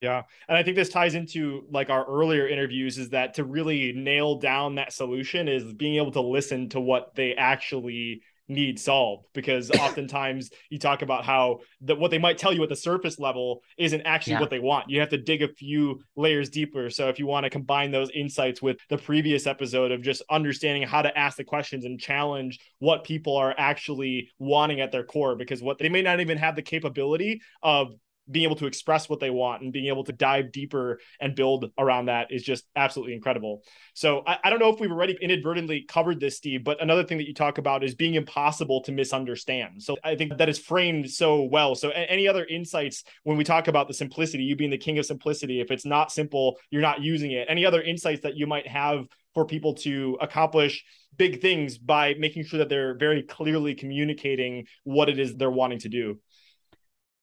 Yeah. 0.00 0.22
And 0.48 0.56
I 0.56 0.62
think 0.62 0.76
this 0.76 0.88
ties 0.88 1.14
into 1.14 1.66
like 1.70 1.90
our 1.90 2.06
earlier 2.06 2.46
interviews 2.46 2.98
is 2.98 3.10
that 3.10 3.34
to 3.34 3.44
really 3.44 3.92
nail 3.92 4.38
down 4.38 4.76
that 4.76 4.92
solution 4.92 5.48
is 5.48 5.72
being 5.72 5.96
able 5.96 6.12
to 6.12 6.20
listen 6.20 6.68
to 6.70 6.80
what 6.80 7.14
they 7.16 7.34
actually 7.34 8.22
need 8.48 8.78
solved 8.78 9.26
because 9.34 9.70
oftentimes 9.80 10.50
you 10.70 10.78
talk 10.78 11.02
about 11.02 11.24
how 11.24 11.60
that 11.82 11.98
what 11.98 12.10
they 12.10 12.18
might 12.18 12.38
tell 12.38 12.52
you 12.52 12.62
at 12.62 12.68
the 12.68 12.76
surface 12.76 13.18
level 13.18 13.62
isn't 13.76 14.02
actually 14.02 14.34
yeah. 14.34 14.40
what 14.40 14.50
they 14.50 14.58
want. 14.58 14.90
You 14.90 15.00
have 15.00 15.10
to 15.10 15.18
dig 15.18 15.42
a 15.42 15.48
few 15.48 16.00
layers 16.16 16.48
deeper. 16.48 16.90
So 16.90 17.08
if 17.08 17.18
you 17.18 17.26
want 17.26 17.44
to 17.44 17.50
combine 17.50 17.90
those 17.90 18.10
insights 18.10 18.60
with 18.62 18.78
the 18.88 18.98
previous 18.98 19.46
episode 19.46 19.92
of 19.92 20.02
just 20.02 20.22
understanding 20.30 20.82
how 20.82 21.02
to 21.02 21.16
ask 21.16 21.36
the 21.36 21.44
questions 21.44 21.84
and 21.84 22.00
challenge 22.00 22.58
what 22.78 23.04
people 23.04 23.36
are 23.36 23.54
actually 23.58 24.30
wanting 24.38 24.80
at 24.80 24.92
their 24.92 25.04
core 25.04 25.36
because 25.36 25.62
what 25.62 25.78
they 25.78 25.88
may 25.88 26.02
not 26.02 26.20
even 26.20 26.38
have 26.38 26.56
the 26.56 26.62
capability 26.62 27.40
of 27.62 27.94
being 28.30 28.44
able 28.44 28.56
to 28.56 28.66
express 28.66 29.08
what 29.08 29.20
they 29.20 29.30
want 29.30 29.62
and 29.62 29.72
being 29.72 29.86
able 29.86 30.04
to 30.04 30.12
dive 30.12 30.52
deeper 30.52 31.00
and 31.20 31.34
build 31.34 31.70
around 31.78 32.06
that 32.06 32.30
is 32.30 32.42
just 32.42 32.64
absolutely 32.76 33.14
incredible. 33.14 33.62
So 33.94 34.22
I, 34.26 34.38
I, 34.44 34.50
don't 34.50 34.58
know 34.58 34.72
if 34.72 34.80
we've 34.80 34.90
already 34.90 35.16
inadvertently 35.20 35.84
covered 35.88 36.20
this, 36.20 36.36
Steve, 36.36 36.64
but 36.64 36.82
another 36.82 37.04
thing 37.04 37.18
that 37.18 37.26
you 37.26 37.34
talk 37.34 37.58
about 37.58 37.82
is 37.82 37.94
being 37.94 38.14
impossible 38.14 38.82
to 38.82 38.92
misunderstand. 38.92 39.82
So 39.82 39.96
I 40.04 40.14
think 40.14 40.36
that 40.38 40.48
is 40.48 40.58
framed 40.58 41.10
so 41.10 41.42
well. 41.42 41.74
So 41.74 41.90
any 41.90 42.28
other 42.28 42.44
insights 42.44 43.04
when 43.24 43.36
we 43.36 43.44
talk 43.44 43.68
about 43.68 43.88
the 43.88 43.94
simplicity, 43.94 44.44
you 44.44 44.56
being 44.56 44.70
the 44.70 44.78
king 44.78 44.98
of 44.98 45.06
simplicity, 45.06 45.60
if 45.60 45.70
it's 45.70 45.86
not 45.86 46.12
simple, 46.12 46.58
you're 46.70 46.82
not 46.82 47.00
using 47.02 47.32
it. 47.32 47.46
Any 47.48 47.64
other 47.64 47.82
insights 47.82 48.22
that 48.22 48.36
you 48.36 48.46
might 48.46 48.66
have 48.66 49.06
for 49.34 49.44
people 49.44 49.74
to 49.74 50.18
accomplish 50.20 50.84
big 51.16 51.40
things 51.40 51.78
by 51.78 52.14
making 52.18 52.44
sure 52.44 52.58
that 52.58 52.68
they're 52.68 52.96
very 52.96 53.22
clearly 53.22 53.74
communicating 53.74 54.66
what 54.84 55.08
it 55.08 55.18
is 55.18 55.36
they're 55.36 55.50
wanting 55.50 55.78
to 55.80 55.88
do? 55.88 56.18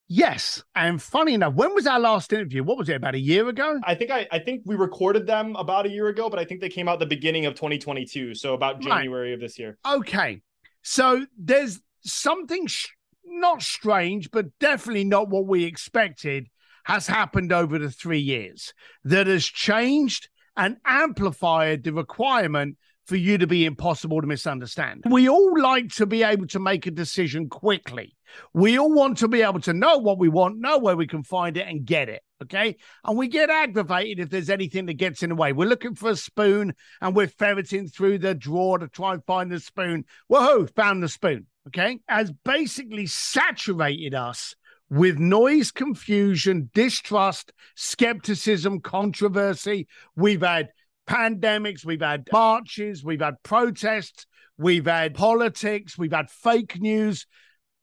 Yes, 0.08 0.62
and 0.76 1.02
funny 1.02 1.34
enough, 1.34 1.54
when 1.54 1.74
was 1.74 1.86
our 1.86 1.98
last 1.98 2.32
interview? 2.32 2.62
What 2.62 2.78
was 2.78 2.88
it? 2.88 2.96
About 2.96 3.16
a 3.16 3.20
year 3.20 3.48
ago? 3.48 3.80
I 3.82 3.96
think 3.96 4.12
I, 4.12 4.26
I 4.30 4.38
think 4.38 4.62
we 4.64 4.76
recorded 4.76 5.26
them 5.26 5.56
about 5.56 5.84
a 5.84 5.88
year 5.88 6.06
ago, 6.08 6.30
but 6.30 6.38
I 6.38 6.44
think 6.44 6.60
they 6.60 6.68
came 6.68 6.88
out 6.88 7.00
the 7.00 7.06
beginning 7.06 7.46
of 7.46 7.54
2022, 7.54 8.34
so 8.34 8.54
about 8.54 8.80
January 8.80 9.30
right. 9.30 9.34
of 9.34 9.40
this 9.40 9.58
year. 9.58 9.78
Okay, 9.84 10.42
so 10.82 11.26
there's 11.36 11.80
something 12.02 12.68
sh- 12.68 12.86
not 13.24 13.62
strange, 13.62 14.30
but 14.30 14.46
definitely 14.60 15.04
not 15.04 15.28
what 15.28 15.46
we 15.46 15.64
expected 15.64 16.46
has 16.84 17.08
happened 17.08 17.52
over 17.52 17.80
the 17.80 17.90
three 17.90 18.20
years 18.20 18.72
that 19.02 19.26
has 19.26 19.44
changed 19.44 20.28
and 20.56 20.76
amplified 20.84 21.82
the 21.82 21.92
requirement 21.92 22.76
for 23.06 23.16
you 23.16 23.38
to 23.38 23.46
be 23.46 23.64
impossible 23.64 24.20
to 24.20 24.26
misunderstand. 24.26 25.04
We 25.08 25.28
all 25.28 25.60
like 25.60 25.88
to 25.94 26.06
be 26.06 26.22
able 26.22 26.46
to 26.48 26.58
make 26.58 26.86
a 26.86 26.90
decision 26.90 27.48
quickly. 27.48 28.16
We 28.52 28.78
all 28.78 28.92
want 28.92 29.18
to 29.18 29.28
be 29.28 29.42
able 29.42 29.60
to 29.60 29.72
know 29.72 29.98
what 29.98 30.18
we 30.18 30.28
want, 30.28 30.58
know 30.58 30.78
where 30.78 30.96
we 30.96 31.06
can 31.06 31.22
find 31.22 31.56
it, 31.56 31.66
and 31.68 31.84
get 31.84 32.08
it. 32.08 32.22
Okay. 32.42 32.76
And 33.04 33.16
we 33.16 33.28
get 33.28 33.48
aggravated 33.48 34.18
if 34.20 34.30
there's 34.30 34.50
anything 34.50 34.86
that 34.86 34.94
gets 34.94 35.22
in 35.22 35.30
the 35.30 35.36
way. 35.36 35.52
We're 35.52 35.68
looking 35.68 35.94
for 35.94 36.10
a 36.10 36.16
spoon 36.16 36.74
and 37.00 37.14
we're 37.14 37.28
ferreting 37.28 37.88
through 37.88 38.18
the 38.18 38.34
drawer 38.34 38.78
to 38.78 38.88
try 38.88 39.14
and 39.14 39.24
find 39.24 39.50
the 39.50 39.60
spoon. 39.60 40.04
Whoa, 40.26 40.66
found 40.66 41.02
the 41.02 41.08
spoon. 41.08 41.46
Okay. 41.68 42.00
Has 42.08 42.32
basically 42.44 43.06
saturated 43.06 44.14
us 44.14 44.54
with 44.90 45.18
noise, 45.18 45.70
confusion, 45.70 46.70
distrust, 46.74 47.52
skepticism, 47.74 48.80
controversy. 48.80 49.88
We've 50.14 50.42
had 50.42 50.68
pandemics, 51.06 51.84
we've 51.84 52.00
had 52.00 52.28
marches, 52.32 53.04
we've 53.04 53.20
had 53.20 53.42
protests, 53.42 54.26
we've 54.58 54.86
had 54.86 55.14
politics, 55.14 55.96
we've 55.96 56.12
had 56.12 56.30
fake 56.30 56.80
news. 56.80 57.26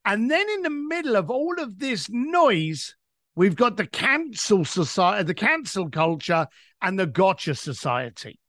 And 0.05 0.30
then 0.30 0.45
in 0.49 0.61
the 0.63 0.69
middle 0.69 1.15
of 1.15 1.30
all 1.30 1.59
of 1.59 1.80
this 1.80 2.09
noise, 2.09 2.95
we've 3.36 3.55
got 3.55 3.78
the 3.78 3.88
cancel 3.88 4.65
society, 4.65 5.24
the 5.24 5.34
cancel 5.34 5.89
culture, 5.89 6.47
and 6.82 6.99
the 6.99 7.07
gotcha 7.07 7.55
society. 7.55 8.39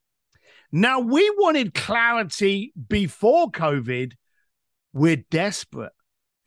Now, 0.73 0.99
we 0.99 1.31
wanted 1.39 1.75
clarity 1.75 2.73
before 2.89 3.51
COVID. 3.51 4.15
We're 4.93 5.25
desperate 5.31 5.93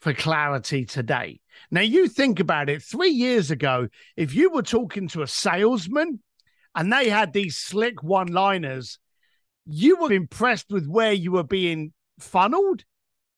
for 0.01 0.13
clarity 0.13 0.85
today. 0.85 1.39
Now, 1.71 1.81
you 1.81 2.07
think 2.07 2.39
about 2.39 2.69
it 2.69 2.83
three 2.83 3.11
years 3.11 3.51
ago, 3.51 3.87
if 4.15 4.35
you 4.35 4.51
were 4.51 4.63
talking 4.63 5.07
to 5.09 5.21
a 5.21 5.27
salesman 5.27 6.19
and 6.77 6.93
they 6.93 7.09
had 7.09 7.33
these 7.33 7.57
slick 7.57 8.03
one 8.03 8.27
liners, 8.27 8.99
you 9.65 9.97
were 9.97 10.13
impressed 10.13 10.67
with 10.69 10.87
where 10.87 11.11
you 11.11 11.31
were 11.31 11.43
being 11.43 11.91
funneled. 12.19 12.83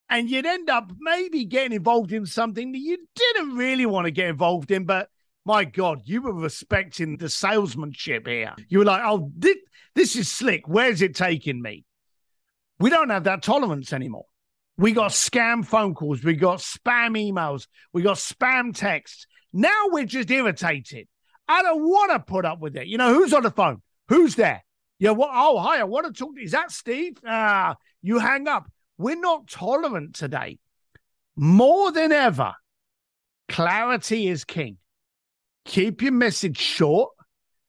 And 0.10 0.30
you'd 0.30 0.46
end 0.46 0.70
up 0.70 0.92
maybe 1.00 1.46
getting 1.46 1.72
involved 1.72 2.12
in 2.12 2.26
something 2.26 2.74
that 2.74 2.80
you 2.80 2.98
didn't 3.16 3.56
really 3.56 3.86
want 3.86 4.06
to 4.06 4.12
get 4.12 4.28
involved 4.28 4.72
in, 4.72 4.84
but 4.84 5.08
my 5.46 5.64
God, 5.64 6.02
you 6.04 6.22
were 6.22 6.34
respecting 6.34 7.16
the 7.16 7.30
salesmanship 7.30 8.28
here. 8.28 8.56
You 8.68 8.80
were 8.80 8.86
like, 8.86 9.04
oh, 9.06 9.32
this, 9.38 9.56
this 9.96 10.16
is 10.18 10.30
slick. 10.30 10.68
Where's 10.68 11.02
it 11.02 11.16
taking 11.16 11.62
me? 11.62 11.86
We 12.78 12.90
don't 12.90 13.10
have 13.10 13.24
that 13.24 13.42
tolerance 13.42 13.94
anymore. 13.94 14.26
We 14.78 14.92
got 14.92 15.12
scam 15.12 15.66
phone 15.66 15.94
calls, 15.94 16.26
we 16.26 16.36
got 16.36 16.60
spam 16.60 17.18
emails, 17.18 17.68
we 17.94 18.02
got 18.02 18.18
spam 18.18 18.76
texts. 18.76 19.28
Now 19.54 19.86
we're 19.92 20.06
just 20.06 20.30
irritated. 20.30 21.08
I 21.50 21.64
don't 21.64 21.84
want 21.84 22.12
to 22.12 22.20
put 22.20 22.45
up 22.45 22.60
with 22.60 22.78
it. 22.78 22.88
You 22.88 23.00
know, 23.00 23.14
who's 23.14 23.34
on 23.34 23.41
the 23.41 23.50
phone? 23.50 23.82
Who's 24.08 24.36
there? 24.36 24.64
Yeah, 25.00 25.12
what? 25.12 25.32
Oh, 25.34 25.58
hi, 25.60 25.80
I 25.80 25.84
want 25.84 26.06
to 26.06 26.14
talk. 26.14 26.36
To, 26.36 26.41
is 26.41 26.52
that 26.52 26.72
Steve? 26.72 27.18
Ah, 27.26 27.76
you 28.04 28.20
hang 28.20 28.47
up. 28.47 28.72
We're 28.97 29.20
not 29.20 29.47
tolerant 29.47 30.14
today. 30.14 30.60
More 31.36 31.91
than 31.91 32.12
ever, 32.12 32.54
clarity 33.47 34.28
is 34.28 34.43
king. 34.43 34.78
Keep 35.66 36.02
your 36.02 36.12
message 36.12 36.58
short, 36.58 37.12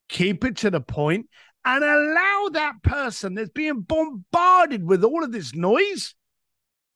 keep 0.09 0.45
it 0.45 0.59
to 0.59 0.71
the 0.71 0.81
point, 0.81 1.29
and 1.65 1.85
allow 1.85 2.51
that 2.53 2.83
person 2.83 3.35
that's 3.35 3.51
being 3.51 3.81
bombarded 3.81 4.85
with 4.85 5.05
all 5.05 5.25
of 5.25 5.33
this 5.33 5.55
noise 5.55 6.15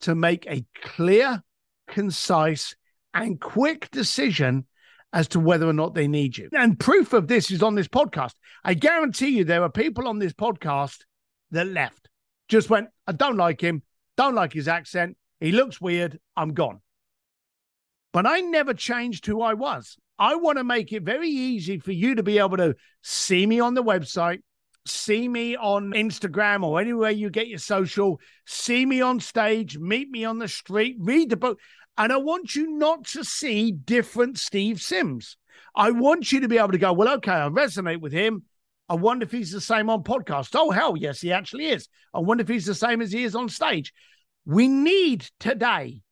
to 0.01 0.15
make 0.15 0.47
a 0.47 0.65
clear, 0.83 1.43
concise, 1.87 2.75
and 3.15 3.41
quick 3.41 3.91
decision 3.91 4.67
as 5.15 5.29
to 5.29 5.41
whether 5.41 5.67
or 5.67 5.73
not 5.73 5.95
they 5.95 6.09
need 6.09 6.37
you. 6.37 6.51
And 6.53 6.79
proof 6.79 7.13
of 7.13 7.29
this 7.29 7.51
is 7.53 7.63
on 7.63 7.77
this 7.77 7.87
podcast. 7.87 8.33
I 8.65 8.75
guarantee 8.75 9.29
you 9.29 9.45
there 9.45 9.63
are 9.63 9.71
people 9.71 10.09
on 10.09 10.19
this 10.19 10.33
podcast 10.33 10.99
that 11.53 11.69
left, 11.69 12.09
just 12.49 12.69
went, 12.69 12.89
I 13.07 13.13
don't 13.13 13.37
like 13.37 13.61
him, 13.61 13.83
don't 14.17 14.35
like 14.35 14.53
his 14.53 14.67
accent, 14.67 15.17
he 15.41 15.53
looks 15.53 15.81
weird, 15.81 16.19
I'm 16.37 16.53
gone. 16.53 16.81
But 18.13 18.27
I 18.27 18.41
never 18.41 18.75
changed 18.75 19.25
who 19.27 19.41
I 19.41 19.55
was. 19.55 19.97
I 20.19 20.35
want 20.35 20.59
to 20.59 20.65
make 20.65 20.93
it 20.93 21.05
very 21.05 21.29
easy 21.29 21.79
for 21.79 21.93
you 21.93 22.17
to 22.17 22.23
be 22.25 22.39
able 22.39 22.57
to 22.57 22.75
see 23.03 23.47
me 23.47 23.61
on 23.61 23.75
the 23.75 23.85
website, 23.85 24.41
see 24.85 25.29
me 25.29 25.57
on 25.57 25.93
Instagram 25.93 26.65
or 26.65 26.81
anywhere 26.81 27.11
you 27.11 27.31
get 27.31 27.49
your 27.49 27.59
social, 27.59 28.21
see 28.47 28.85
me 28.85 29.01
on 29.01 29.21
stage, 29.21 29.79
meet 29.79 30.11
me 30.11 30.25
on 30.25 30.41
the 30.41 30.49
street, 30.49 30.97
read 30.99 31.31
the 31.31 31.37
book. 31.37 31.61
And 31.97 32.13
I 32.13 32.17
want 32.17 32.57
you 32.57 32.77
not 32.77 33.05
to 33.09 33.25
see 33.25 33.71
different 33.71 34.39
Steve 34.39 34.81
Sims. 34.81 35.37
I 35.75 35.91
want 35.91 36.33
you 36.33 36.41
to 36.41 36.49
be 36.49 36.59
able 36.59 36.73
to 36.73 36.79
go, 36.79 36.93
well, 36.93 37.15
okay, 37.15 37.33
I 37.33 37.49
resonate 37.49 38.01
with 38.01 38.13
him. 38.13 38.45
I 38.89 38.95
wonder 38.95 39.25
if 39.25 39.33
he's 39.33 39.53
the 39.53 39.61
same 39.61 39.89
on 39.89 40.03
podcast. 40.03 40.51
Oh, 40.55 40.71
hell 40.71 40.97
yes, 40.97 41.21
he 41.21 41.33
actually 41.33 41.67
is. 41.67 41.89
I 42.13 42.19
wonder 42.19 42.43
if 42.43 42.49
he's 42.49 42.67
the 42.67 42.75
same 42.75 43.01
as 43.01 43.13
he 43.13 43.25
is 43.25 43.35
on 43.35 43.49
stage. 43.49 43.93
We 44.45 44.69
need 44.69 45.27
today 45.41 46.03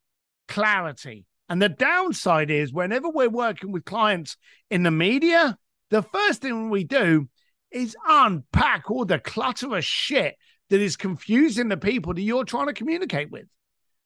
clarity. 0.48 1.26
And 1.48 1.60
the 1.60 1.68
downside 1.68 2.50
is 2.50 2.72
whenever 2.72 3.10
we're 3.10 3.28
working 3.28 3.72
with 3.72 3.84
clients 3.84 4.36
in 4.70 4.84
the 4.84 4.90
media, 4.90 5.58
the 5.90 6.02
first 6.02 6.40
thing 6.40 6.70
we 6.70 6.84
do 6.84 7.28
is 7.70 7.96
unpack 8.08 8.90
all 8.90 9.04
the 9.04 9.18
clutter 9.18 9.76
of 9.76 9.84
shit 9.84 10.36
that 10.70 10.80
is 10.80 10.96
confusing 10.96 11.68
the 11.68 11.76
people 11.76 12.14
that 12.14 12.22
you're 12.22 12.44
trying 12.44 12.68
to 12.68 12.72
communicate 12.72 13.30
with. 13.30 13.46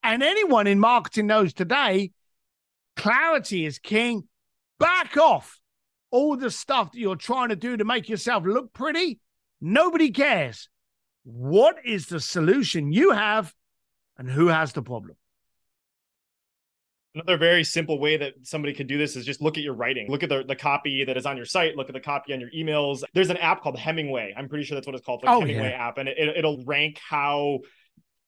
And 0.07 0.23
anyone 0.23 0.67
in 0.67 0.79
marketing 0.79 1.27
knows 1.27 1.51
today, 1.53 2.11
clarity 2.95 3.65
is 3.65 3.77
king. 3.77 4.23
Back 4.79 5.17
off 5.17 5.59
all 6.11 6.37
the 6.37 6.49
stuff 6.49 6.93
that 6.93 6.97
you're 6.97 7.17
trying 7.17 7.49
to 7.49 7.57
do 7.57 7.75
to 7.75 7.83
make 7.83 8.07
yourself 8.07 8.45
look 8.45 8.71
pretty. 8.71 9.19
Nobody 9.59 10.11
cares. 10.11 10.69
What 11.25 11.75
is 11.83 12.05
the 12.05 12.21
solution 12.21 12.93
you 12.93 13.11
have 13.11 13.53
and 14.17 14.29
who 14.29 14.47
has 14.47 14.71
the 14.71 14.81
problem? 14.81 15.17
Another 17.13 17.35
very 17.35 17.65
simple 17.65 17.99
way 17.99 18.15
that 18.15 18.35
somebody 18.43 18.73
could 18.73 18.87
do 18.87 18.97
this 18.97 19.17
is 19.17 19.25
just 19.25 19.41
look 19.41 19.57
at 19.57 19.63
your 19.63 19.73
writing. 19.73 20.09
Look 20.09 20.23
at 20.23 20.29
the, 20.29 20.45
the 20.47 20.55
copy 20.55 21.03
that 21.03 21.17
is 21.17 21.25
on 21.25 21.35
your 21.35 21.45
site. 21.45 21.75
Look 21.75 21.89
at 21.89 21.93
the 21.93 21.99
copy 21.99 22.33
on 22.33 22.39
your 22.39 22.51
emails. 22.51 23.03
There's 23.13 23.29
an 23.29 23.37
app 23.37 23.61
called 23.61 23.77
Hemingway. 23.77 24.33
I'm 24.37 24.47
pretty 24.47 24.63
sure 24.63 24.75
that's 24.75 24.87
what 24.87 24.95
it's 24.95 25.05
called. 25.05 25.23
Like 25.25 25.35
oh, 25.35 25.41
Hemingway 25.41 25.71
yeah. 25.71 25.85
app. 25.85 25.97
And 25.97 26.07
it, 26.07 26.37
it'll 26.37 26.63
rank 26.63 26.97
how 27.05 27.59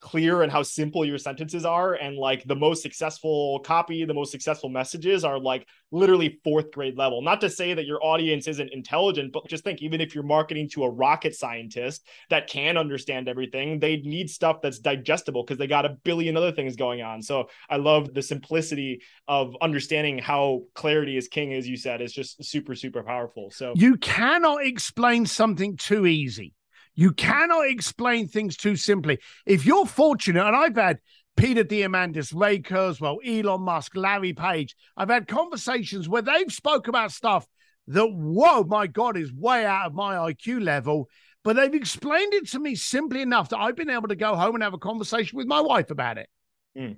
clear 0.00 0.42
and 0.42 0.50
how 0.50 0.62
simple 0.62 1.04
your 1.04 1.18
sentences 1.18 1.64
are. 1.64 1.94
And 1.94 2.16
like 2.16 2.44
the 2.44 2.56
most 2.56 2.82
successful 2.82 3.60
copy 3.60 4.04
the 4.04 4.14
most 4.14 4.32
successful 4.32 4.68
messages 4.68 5.24
are 5.24 5.38
like 5.38 5.66
literally 5.92 6.40
fourth 6.42 6.70
grade 6.72 6.96
level. 6.96 7.22
Not 7.22 7.40
to 7.42 7.50
say 7.50 7.74
that 7.74 7.86
your 7.86 8.02
audience 8.02 8.48
isn't 8.48 8.72
intelligent 8.72 9.32
but 9.32 9.46
just 9.46 9.64
think 9.64 9.82
even 9.82 10.00
if 10.00 10.14
you're 10.14 10.24
marketing 10.24 10.68
to 10.70 10.84
a 10.84 10.90
rocket 10.90 11.34
scientist 11.34 12.06
that 12.30 12.48
can 12.48 12.76
understand 12.76 13.28
everything 13.28 13.78
they 13.78 13.98
need 13.98 14.30
stuff 14.30 14.60
that's 14.62 14.78
digestible 14.78 15.44
because 15.44 15.58
they 15.58 15.66
got 15.66 15.84
a 15.84 15.96
billion 16.04 16.36
other 16.36 16.52
things 16.52 16.76
going 16.76 17.02
on. 17.02 17.22
So 17.22 17.48
i 17.68 17.76
love 17.76 18.14
the 18.14 18.22
simplicity 18.22 19.02
of 19.28 19.54
understanding 19.60 20.18
how 20.18 20.62
clarity 20.74 21.16
is 21.16 21.28
king 21.28 21.52
as 21.54 21.68
you 21.68 21.76
said 21.76 22.00
is 22.00 22.12
just 22.12 22.42
super 22.44 22.74
super 22.74 23.02
powerful. 23.02 23.50
So 23.50 23.74
you 23.76 23.96
cannot 23.96 24.64
explain 24.64 25.26
something 25.26 25.76
too 25.76 26.06
easy 26.06 26.54
you 26.94 27.12
cannot 27.12 27.68
explain 27.68 28.28
things 28.28 28.56
too 28.56 28.76
simply. 28.76 29.18
If 29.46 29.64
you're 29.64 29.86
fortunate, 29.86 30.46
and 30.46 30.56
I've 30.56 30.76
had 30.76 30.98
Peter 31.36 31.64
Diamandis, 31.64 32.34
Ray 32.34 32.60
Kurzweil, 32.60 33.18
Elon 33.24 33.62
Musk, 33.62 33.96
Larry 33.96 34.32
Page. 34.32 34.76
I've 34.96 35.08
had 35.08 35.26
conversations 35.26 36.08
where 36.08 36.22
they've 36.22 36.52
spoke 36.52 36.88
about 36.88 37.12
stuff 37.12 37.46
that, 37.86 38.06
whoa, 38.06 38.64
my 38.64 38.86
God, 38.86 39.16
is 39.16 39.32
way 39.32 39.64
out 39.64 39.86
of 39.86 39.94
my 39.94 40.16
IQ 40.16 40.62
level. 40.62 41.08
But 41.42 41.56
they've 41.56 41.72
explained 41.72 42.34
it 42.34 42.48
to 42.50 42.58
me 42.58 42.74
simply 42.74 43.22
enough 43.22 43.48
that 43.48 43.58
I've 43.58 43.76
been 43.76 43.88
able 43.88 44.08
to 44.08 44.16
go 44.16 44.34
home 44.36 44.54
and 44.54 44.62
have 44.62 44.74
a 44.74 44.78
conversation 44.78 45.38
with 45.38 45.46
my 45.46 45.60
wife 45.60 45.90
about 45.90 46.18
it. 46.18 46.28
Mm. 46.76 46.96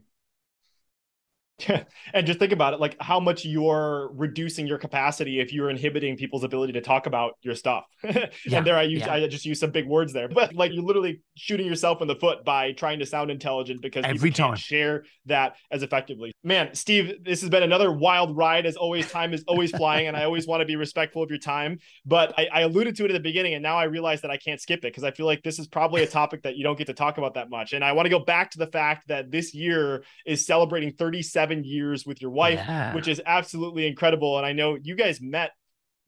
and 2.14 2.26
just 2.26 2.38
think 2.38 2.52
about 2.52 2.74
it 2.74 2.80
like 2.80 2.96
how 3.00 3.20
much 3.20 3.44
you're 3.44 4.10
reducing 4.14 4.66
your 4.66 4.78
capacity 4.78 5.40
if 5.40 5.52
you're 5.52 5.70
inhibiting 5.70 6.16
people's 6.16 6.44
ability 6.44 6.72
to 6.72 6.80
talk 6.80 7.06
about 7.06 7.34
your 7.42 7.54
stuff. 7.54 7.84
Yeah, 8.44 8.58
and 8.58 8.66
there 8.66 8.76
i 8.76 8.82
use 8.82 9.00
yeah. 9.00 9.14
i 9.14 9.26
just 9.26 9.44
use 9.44 9.60
some 9.60 9.70
big 9.70 9.86
words 9.86 10.12
there 10.12 10.28
but 10.28 10.54
like 10.54 10.72
you're 10.72 10.82
literally 10.82 11.20
shooting 11.36 11.66
yourself 11.66 12.02
in 12.02 12.08
the 12.08 12.16
foot 12.16 12.44
by 12.44 12.72
trying 12.72 12.98
to 12.98 13.06
sound 13.06 13.30
intelligent 13.30 13.80
because 13.80 14.04
every 14.04 14.30
time. 14.30 14.48
can't 14.50 14.58
share 14.58 15.04
that 15.26 15.56
as 15.70 15.82
effectively. 15.82 16.32
Man 16.42 16.74
steve 16.74 17.24
this 17.24 17.40
has 17.40 17.50
been 17.50 17.62
another 17.62 17.92
wild 17.92 18.36
ride 18.36 18.66
as 18.66 18.76
always. 18.76 19.10
Time 19.10 19.32
is 19.32 19.44
always 19.46 19.70
flying 19.70 20.08
and 20.08 20.16
i 20.16 20.24
always 20.24 20.46
want 20.46 20.60
to 20.60 20.66
be 20.66 20.76
respectful 20.76 21.22
of 21.22 21.30
your 21.30 21.38
time 21.38 21.78
but 22.04 22.34
I, 22.38 22.48
I 22.52 22.60
alluded 22.62 22.96
to 22.96 23.04
it 23.04 23.10
at 23.10 23.14
the 23.14 23.20
beginning 23.20 23.54
and 23.54 23.62
now 23.62 23.76
i 23.76 23.84
realize 23.84 24.20
that 24.22 24.30
i 24.30 24.36
can't 24.36 24.60
skip 24.60 24.80
it 24.80 24.92
because 24.92 25.04
i 25.04 25.10
feel 25.10 25.26
like 25.26 25.42
this 25.42 25.58
is 25.58 25.66
probably 25.66 26.02
a 26.02 26.06
topic 26.06 26.42
that 26.42 26.56
you 26.56 26.64
don't 26.64 26.78
get 26.78 26.86
to 26.88 26.94
talk 26.94 27.18
about 27.18 27.34
that 27.34 27.50
much. 27.50 27.72
And 27.72 27.84
i 27.84 27.92
want 27.92 28.06
to 28.06 28.10
go 28.10 28.18
back 28.18 28.50
to 28.52 28.58
the 28.58 28.66
fact 28.66 29.08
that 29.08 29.30
this 29.30 29.54
year 29.54 30.04
is 30.26 30.44
celebrating 30.46 30.92
37 30.92 31.51
seven 31.52 31.64
years 31.64 32.06
with 32.06 32.20
your 32.20 32.30
wife, 32.30 32.58
yeah. 32.66 32.94
which 32.94 33.08
is 33.08 33.20
absolutely 33.26 33.86
incredible. 33.86 34.36
And 34.36 34.46
I 34.46 34.52
know 34.52 34.76
you 34.80 34.94
guys 34.94 35.20
met 35.20 35.52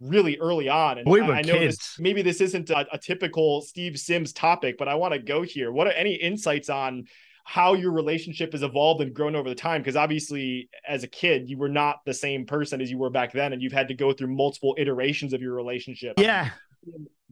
really 0.01 0.39
early 0.39 0.69
on. 0.69 0.99
And 0.99 1.11
we 1.11 1.21
were 1.21 1.35
I, 1.35 1.39
I 1.39 1.43
know 1.43 1.59
kids. 1.59 1.77
This, 1.77 1.97
maybe 1.99 2.23
this 2.23 2.41
isn't 2.41 2.71
a, 2.71 2.87
a 2.93 2.99
typical 2.99 3.63
Steve 3.63 3.99
Sims 3.99 4.33
topic, 4.33 4.77
but 4.79 4.89
I 4.89 4.95
want 4.95 5.15
to 5.15 5.21
go 5.21 5.43
here. 5.43 5.73
What 5.73 5.87
are 5.87 5.93
any 5.93 6.15
insights 6.15 6.69
on 6.69 7.05
how 7.47 7.75
your 7.75 7.93
relationship 7.93 8.53
has 8.53 8.63
evolved 8.63 9.03
and 9.03 9.13
grown 9.13 9.37
over 9.37 9.51
the 9.51 9.55
time 9.55 9.83
because 9.83 9.97
obviously 9.97 10.71
as 10.89 11.05
a 11.05 11.07
kid 11.07 11.47
you 11.47 11.59
were 11.59 11.69
not 11.69 11.97
the 12.07 12.15
same 12.15 12.47
person 12.47 12.81
as 12.81 12.91
you 12.91 12.97
were 12.97 13.11
back 13.11 13.35
then 13.35 13.53
and 13.53 13.61
you've 13.61 13.71
had 13.71 13.87
to 13.87 13.93
go 13.93 14.15
through 14.15 14.35
multiple 14.35 14.75
iterations 14.79 15.35
of 15.35 15.43
your 15.43 15.53
relationship 15.53 16.15
yeah 16.17 16.49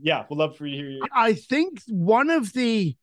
yeah 0.03 0.27
we'd 0.29 0.37
love 0.37 0.55
for 0.55 0.67
you 0.67 0.77
to 0.77 0.83
hear 0.83 0.91
you. 0.91 1.03
i 1.15 1.33
think 1.33 1.81
one 1.89 2.29
of 2.29 2.53
the 2.53 2.95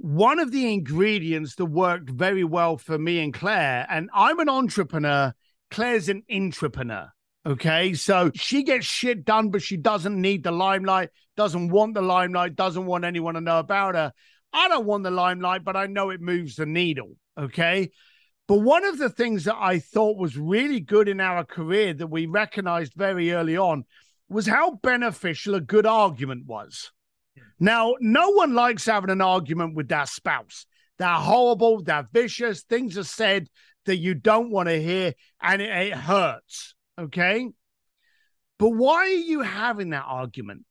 one 0.00 0.40
of 0.40 0.50
the 0.50 0.72
ingredients 0.72 1.56
that 1.56 1.66
worked 1.66 2.08
very 2.08 2.42
well 2.42 2.78
for 2.78 2.98
me 2.98 3.22
and 3.22 3.34
Claire, 3.34 3.86
and 3.90 4.08
I'm 4.14 4.38
an 4.40 4.48
entrepreneur, 4.48 5.34
Claire's 5.70 6.08
an 6.08 6.22
entrepreneur. 6.30 7.08
Okay. 7.44 7.94
So 7.94 8.30
she 8.34 8.62
gets 8.62 8.86
shit 8.86 9.24
done, 9.24 9.50
but 9.50 9.62
she 9.62 9.76
doesn't 9.76 10.18
need 10.18 10.42
the 10.42 10.52
limelight, 10.52 11.10
doesn't 11.36 11.68
want 11.68 11.94
the 11.94 12.02
limelight, 12.02 12.56
doesn't 12.56 12.86
want 12.86 13.04
anyone 13.04 13.34
to 13.34 13.40
know 13.40 13.58
about 13.58 13.94
her. 13.94 14.12
I 14.52 14.68
don't 14.68 14.86
want 14.86 15.04
the 15.04 15.10
limelight, 15.10 15.64
but 15.64 15.76
I 15.76 15.86
know 15.86 16.10
it 16.10 16.20
moves 16.20 16.56
the 16.56 16.66
needle. 16.66 17.16
Okay. 17.38 17.90
But 18.48 18.60
one 18.60 18.84
of 18.84 18.98
the 18.98 19.10
things 19.10 19.44
that 19.44 19.56
I 19.56 19.78
thought 19.78 20.18
was 20.18 20.36
really 20.36 20.80
good 20.80 21.08
in 21.08 21.20
our 21.20 21.44
career 21.44 21.92
that 21.94 22.08
we 22.08 22.26
recognized 22.26 22.94
very 22.96 23.32
early 23.32 23.56
on 23.56 23.84
was 24.28 24.46
how 24.46 24.72
beneficial 24.82 25.54
a 25.54 25.60
good 25.60 25.86
argument 25.86 26.46
was. 26.46 26.90
Now, 27.58 27.94
no 28.00 28.30
one 28.30 28.54
likes 28.54 28.86
having 28.86 29.10
an 29.10 29.20
argument 29.20 29.74
with 29.74 29.88
their 29.88 30.06
spouse. 30.06 30.66
They're 30.98 31.08
horrible, 31.08 31.82
they're 31.82 32.08
vicious, 32.12 32.62
things 32.62 32.98
are 32.98 33.04
said 33.04 33.48
that 33.86 33.96
you 33.96 34.14
don't 34.14 34.50
want 34.50 34.68
to 34.68 34.82
hear, 34.82 35.14
and 35.40 35.62
it, 35.62 35.70
it 35.70 35.94
hurts. 35.94 36.74
Okay. 36.98 37.48
But 38.58 38.70
why 38.70 38.96
are 38.96 39.08
you 39.08 39.40
having 39.40 39.90
that 39.90 40.04
argument? 40.06 40.64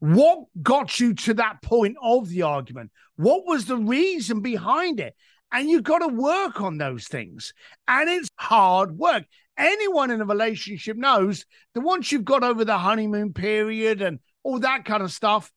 What 0.00 0.40
got 0.60 0.98
you 0.98 1.14
to 1.14 1.34
that 1.34 1.62
point 1.62 1.96
of 2.02 2.28
the 2.28 2.42
argument? 2.42 2.90
What 3.16 3.46
was 3.46 3.66
the 3.66 3.76
reason 3.76 4.40
behind 4.40 5.00
it? 5.00 5.14
And 5.52 5.70
you've 5.70 5.84
got 5.84 5.98
to 5.98 6.08
work 6.08 6.60
on 6.60 6.78
those 6.78 7.06
things. 7.06 7.54
And 7.86 8.10
it's 8.10 8.28
hard 8.36 8.98
work. 8.98 9.24
Anyone 9.56 10.10
in 10.10 10.20
a 10.20 10.26
relationship 10.26 10.96
knows 10.96 11.46
that 11.74 11.80
once 11.80 12.12
you've 12.12 12.24
got 12.24 12.42
over 12.42 12.64
the 12.64 12.76
honeymoon 12.76 13.32
period 13.32 14.02
and 14.02 14.18
all 14.42 14.58
that 14.58 14.84
kind 14.84 15.02
of 15.02 15.12
stuff, 15.12 15.50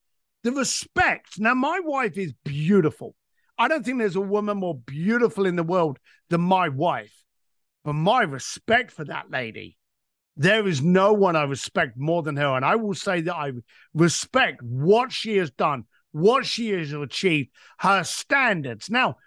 the 0.44 0.52
respect. 0.52 1.40
Now, 1.40 1.54
my 1.54 1.80
wife 1.84 2.18
is 2.18 2.34
beautiful. 2.44 3.16
I 3.58 3.68
don't 3.68 3.84
think 3.84 4.00
there's 4.00 4.16
a 4.16 4.22
woman 4.22 4.58
more 4.58 4.80
beautiful 4.86 5.46
in 5.46 5.56
the 5.56 5.64
world 5.64 6.00
than 6.30 6.42
my 6.42 6.70
wife. 6.70 7.14
But 7.84 7.94
my 7.94 8.24
respect 8.24 8.92
for 8.92 9.04
that 9.06 9.30
lady, 9.30 9.78
there 10.38 10.68
is 10.68 10.82
no 10.82 11.14
one 11.14 11.36
I 11.36 11.44
respect 11.44 11.98
more 11.98 12.24
than 12.24 12.38
her. 12.38 12.56
And 12.56 12.64
I 12.64 12.76
will 12.76 12.94
say 12.94 13.22
that 13.22 13.36
I 13.36 13.52
respect 13.94 14.62
what 14.62 15.12
she 15.12 15.38
has 15.38 15.52
done, 15.52 15.84
what 16.12 16.46
she 16.46 16.70
has 16.70 16.94
achieved, 16.94 17.50
her 17.80 18.04
standards. 18.04 18.90
Now, 18.90 19.18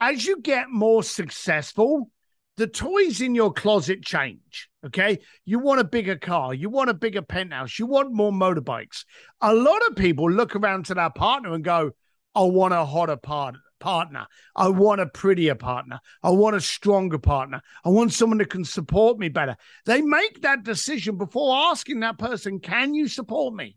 as 0.00 0.26
you 0.26 0.40
get 0.40 0.68
more 0.68 1.02
successful, 1.02 2.10
the 2.56 2.66
toys 2.66 3.20
in 3.20 3.34
your 3.34 3.52
closet 3.52 4.02
change. 4.02 4.68
Okay. 4.84 5.18
You 5.44 5.58
want 5.58 5.80
a 5.80 5.84
bigger 5.84 6.16
car. 6.16 6.54
You 6.54 6.70
want 6.70 6.90
a 6.90 6.94
bigger 6.94 7.22
penthouse. 7.22 7.78
You 7.78 7.86
want 7.86 8.12
more 8.12 8.32
motorbikes. 8.32 9.04
A 9.40 9.52
lot 9.54 9.86
of 9.88 9.96
people 9.96 10.30
look 10.30 10.56
around 10.56 10.86
to 10.86 10.94
their 10.94 11.10
partner 11.10 11.54
and 11.54 11.64
go, 11.64 11.90
I 12.34 12.42
want 12.42 12.74
a 12.74 12.84
hotter 12.84 13.16
part- 13.16 13.56
partner. 13.80 14.26
I 14.54 14.68
want 14.68 15.00
a 15.00 15.06
prettier 15.06 15.54
partner. 15.54 16.00
I 16.22 16.30
want 16.30 16.56
a 16.56 16.60
stronger 16.60 17.18
partner. 17.18 17.62
I 17.84 17.90
want 17.90 18.12
someone 18.12 18.38
that 18.38 18.50
can 18.50 18.64
support 18.64 19.18
me 19.18 19.28
better. 19.28 19.56
They 19.84 20.00
make 20.02 20.42
that 20.42 20.62
decision 20.62 21.18
before 21.18 21.54
asking 21.54 22.00
that 22.00 22.18
person, 22.18 22.60
Can 22.60 22.94
you 22.94 23.08
support 23.08 23.54
me? 23.54 23.76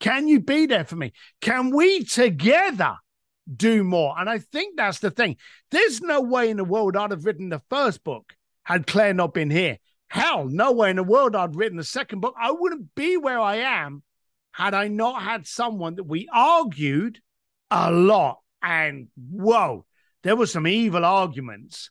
Can 0.00 0.28
you 0.28 0.40
be 0.40 0.66
there 0.66 0.84
for 0.84 0.96
me? 0.96 1.12
Can 1.40 1.74
we 1.74 2.04
together 2.04 2.96
do 3.54 3.84
more. 3.84 4.14
And 4.18 4.28
I 4.28 4.38
think 4.38 4.76
that's 4.76 4.98
the 4.98 5.10
thing. 5.10 5.36
There's 5.70 6.00
no 6.00 6.20
way 6.20 6.50
in 6.50 6.56
the 6.56 6.64
world 6.64 6.96
I'd 6.96 7.10
have 7.10 7.24
written 7.24 7.48
the 7.48 7.62
first 7.70 8.02
book 8.04 8.34
had 8.64 8.86
Claire 8.86 9.14
not 9.14 9.34
been 9.34 9.50
here. 9.50 9.78
Hell, 10.08 10.46
no 10.48 10.72
way 10.72 10.90
in 10.90 10.96
the 10.96 11.02
world 11.02 11.36
I'd 11.36 11.56
written 11.56 11.76
the 11.76 11.84
second 11.84 12.20
book. 12.20 12.34
I 12.40 12.50
wouldn't 12.50 12.94
be 12.94 13.16
where 13.16 13.38
I 13.38 13.56
am 13.56 14.02
had 14.52 14.74
I 14.74 14.88
not 14.88 15.22
had 15.22 15.46
someone 15.46 15.96
that 15.96 16.04
we 16.04 16.28
argued 16.32 17.20
a 17.70 17.92
lot. 17.92 18.40
And 18.62 19.08
whoa, 19.16 19.84
there 20.22 20.36
were 20.36 20.46
some 20.46 20.66
evil 20.66 21.04
arguments. 21.04 21.90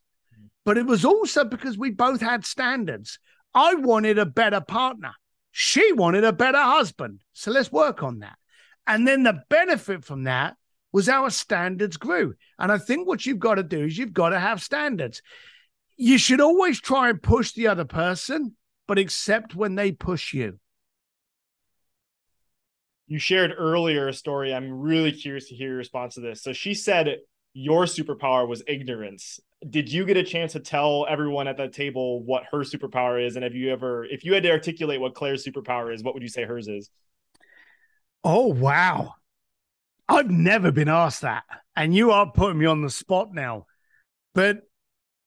But 0.65 0.77
it 0.77 0.85
was 0.85 1.05
also 1.05 1.45
because 1.45 1.77
we 1.77 1.91
both 1.91 2.21
had 2.21 2.45
standards. 2.45 3.19
I 3.53 3.75
wanted 3.75 4.17
a 4.17 4.25
better 4.25 4.61
partner. 4.61 5.13
She 5.51 5.93
wanted 5.93 6.23
a 6.23 6.33
better 6.33 6.61
husband. 6.61 7.21
So 7.33 7.51
let's 7.51 7.71
work 7.71 8.03
on 8.03 8.19
that. 8.19 8.37
And 8.87 9.07
then 9.07 9.23
the 9.23 9.43
benefit 9.49 10.03
from 10.03 10.23
that 10.23 10.57
was 10.95 11.09
our 11.09 11.29
standards 11.29 11.97
grew. 11.97 12.33
And 12.57 12.71
I 12.71 12.77
think 12.77 13.05
what 13.05 13.25
you've 13.25 13.37
got 13.37 13.55
to 13.55 13.63
do 13.63 13.83
is 13.83 13.97
you've 13.97 14.13
got 14.13 14.29
to 14.29 14.39
have 14.39 14.63
standards. 14.63 15.21
You 15.97 16.17
should 16.17 16.39
always 16.39 16.79
try 16.79 17.09
and 17.09 17.21
push 17.21 17.51
the 17.51 17.67
other 17.67 17.83
person, 17.83 18.55
but 18.87 18.97
accept 18.97 19.53
when 19.53 19.75
they 19.75 19.91
push 19.91 20.33
you. 20.33 20.57
You 23.07 23.19
shared 23.19 23.51
earlier 23.57 24.07
a 24.07 24.13
story. 24.13 24.53
I'm 24.53 24.71
really 24.71 25.11
curious 25.11 25.49
to 25.49 25.55
hear 25.55 25.67
your 25.67 25.77
response 25.79 26.15
to 26.15 26.21
this. 26.21 26.41
So 26.41 26.53
she 26.53 26.73
said 26.73 27.17
your 27.51 27.83
superpower 27.83 28.47
was 28.47 28.63
ignorance. 28.65 29.41
Did 29.69 29.91
you 29.91 30.05
get 30.05 30.15
a 30.15 30.23
chance 30.23 30.53
to 30.53 30.61
tell 30.61 31.05
everyone 31.09 31.49
at 31.49 31.57
that 31.57 31.73
table 31.73 32.23
what 32.23 32.43
her 32.53 32.59
superpower 32.59 33.21
is? 33.21 33.35
And 33.35 33.43
have 33.43 33.53
you 33.53 33.69
ever, 33.69 34.05
if 34.05 34.23
you 34.23 34.33
had 34.33 34.43
to 34.43 34.51
articulate 34.51 35.01
what 35.01 35.13
Claire's 35.13 35.45
superpower 35.45 35.93
is, 35.93 36.03
what 36.03 36.13
would 36.13 36.23
you 36.23 36.29
say 36.29 36.45
hers 36.45 36.69
is? 36.69 36.89
Oh, 38.23 38.47
wow. 38.47 39.15
I've 40.07 40.29
never 40.29 40.71
been 40.71 40.89
asked 40.89 41.21
that. 41.21 41.43
And 41.75 41.93
you 41.93 42.11
are 42.11 42.31
putting 42.31 42.59
me 42.59 42.65
on 42.65 42.81
the 42.81 42.89
spot 42.89 43.33
now. 43.33 43.65
But 44.33 44.61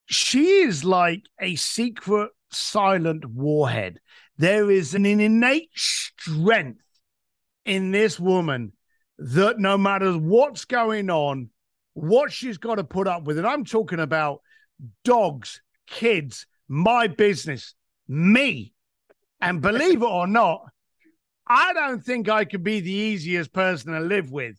she 0.07 0.47
is 0.47 0.85
like 0.85 1.24
a 1.41 1.57
secret, 1.57 2.31
silent 2.51 3.24
warhead. 3.24 4.01
There 4.37 4.70
is 4.70 4.95
an 4.95 5.05
innate 5.05 5.70
strength 5.74 6.81
in 7.64 7.91
this 7.91 8.18
woman 8.18 8.72
that 9.18 9.59
no 9.59 9.76
matter 9.76 10.12
what's 10.12 10.64
going 10.64 11.11
on, 11.11 11.51
what 11.95 12.33
she's 12.33 12.59
got 12.59 12.76
to 12.76 12.85
put 12.85 13.09
up 13.09 13.24
with, 13.24 13.39
and 13.39 13.47
I'm 13.47 13.64
talking 13.64 13.99
about 13.99 14.41
dogs, 15.05 15.61
kids, 15.89 16.47
my 16.68 17.09
business, 17.09 17.74
me. 18.07 18.72
And 19.41 19.61
believe 19.61 20.03
it 20.03 20.09
or 20.09 20.26
not, 20.26 20.62
I 21.47 21.72
don't 21.72 22.05
think 22.05 22.29
I 22.29 22.45
could 22.45 22.62
be 22.62 22.81
the 22.81 22.93
easiest 22.93 23.53
person 23.53 23.93
to 23.93 24.01
live 24.01 24.31
with 24.31 24.57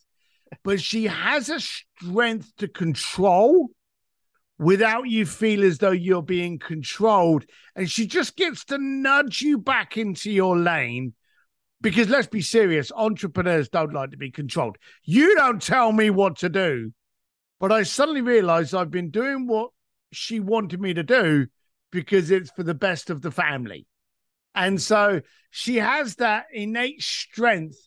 but 0.64 0.82
she 0.82 1.06
has 1.06 1.50
a 1.50 1.60
strength 1.60 2.52
to 2.58 2.68
control 2.68 3.70
without 4.58 5.10
you 5.10 5.26
feel 5.26 5.64
as 5.64 5.78
though 5.78 5.92
you're 5.92 6.22
being 6.22 6.60
controlled. 6.60 7.46
And 7.76 7.90
she 7.90 8.06
just 8.06 8.36
gets 8.36 8.66
to 8.66 8.78
nudge 8.78 9.42
you 9.42 9.58
back 9.58 9.98
into 9.98 10.32
your 10.32 10.58
lane. 10.58 11.14
Because 11.82 12.10
let's 12.10 12.28
be 12.28 12.42
serious, 12.42 12.92
entrepreneurs 12.94 13.70
don't 13.70 13.94
like 13.94 14.12
to 14.12 14.18
be 14.18 14.32
controlled. 14.32 14.78
You 15.06 15.34
don't 15.36 15.62
tell 15.62 15.94
me 15.94 16.10
what 16.10 16.38
to 16.40 16.50
do. 16.50 16.92
But 17.60 17.72
I 17.72 17.84
suddenly 17.84 18.22
realized 18.22 18.76
I've 18.76 18.92
been 18.92 19.12
doing 19.12 19.48
what 19.48 19.70
she 20.12 20.42
wanted 20.42 20.82
me 20.82 20.94
to 20.94 21.04
do 21.04 21.48
because 21.92 22.32
it's 22.32 22.52
for 22.52 22.64
the 22.64 22.74
best 22.74 23.10
of 23.10 23.22
the 23.22 23.32
family. 23.32 23.86
And 24.56 24.82
so 24.82 25.22
she 25.52 25.78
has 25.78 26.16
that 26.16 26.46
innate 26.52 27.02
strength 27.02 27.78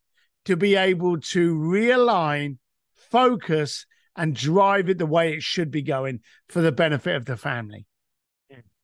to 0.45 0.57
be 0.57 0.77
able 0.77 1.21
to 1.21 1.57
realign, 1.57 2.59
focus, 3.11 3.87
and 4.17 4.35
drive 4.35 4.89
it 4.89 4.99
the 4.99 5.07
way 5.07 5.33
it 5.33 5.43
should 5.43 5.71
be 5.71 5.83
going 5.83 6.21
for 6.49 6.61
the 6.61 6.73
benefit 6.73 7.17
of 7.17 7.25
the 7.25 7.37
family. 7.37 7.87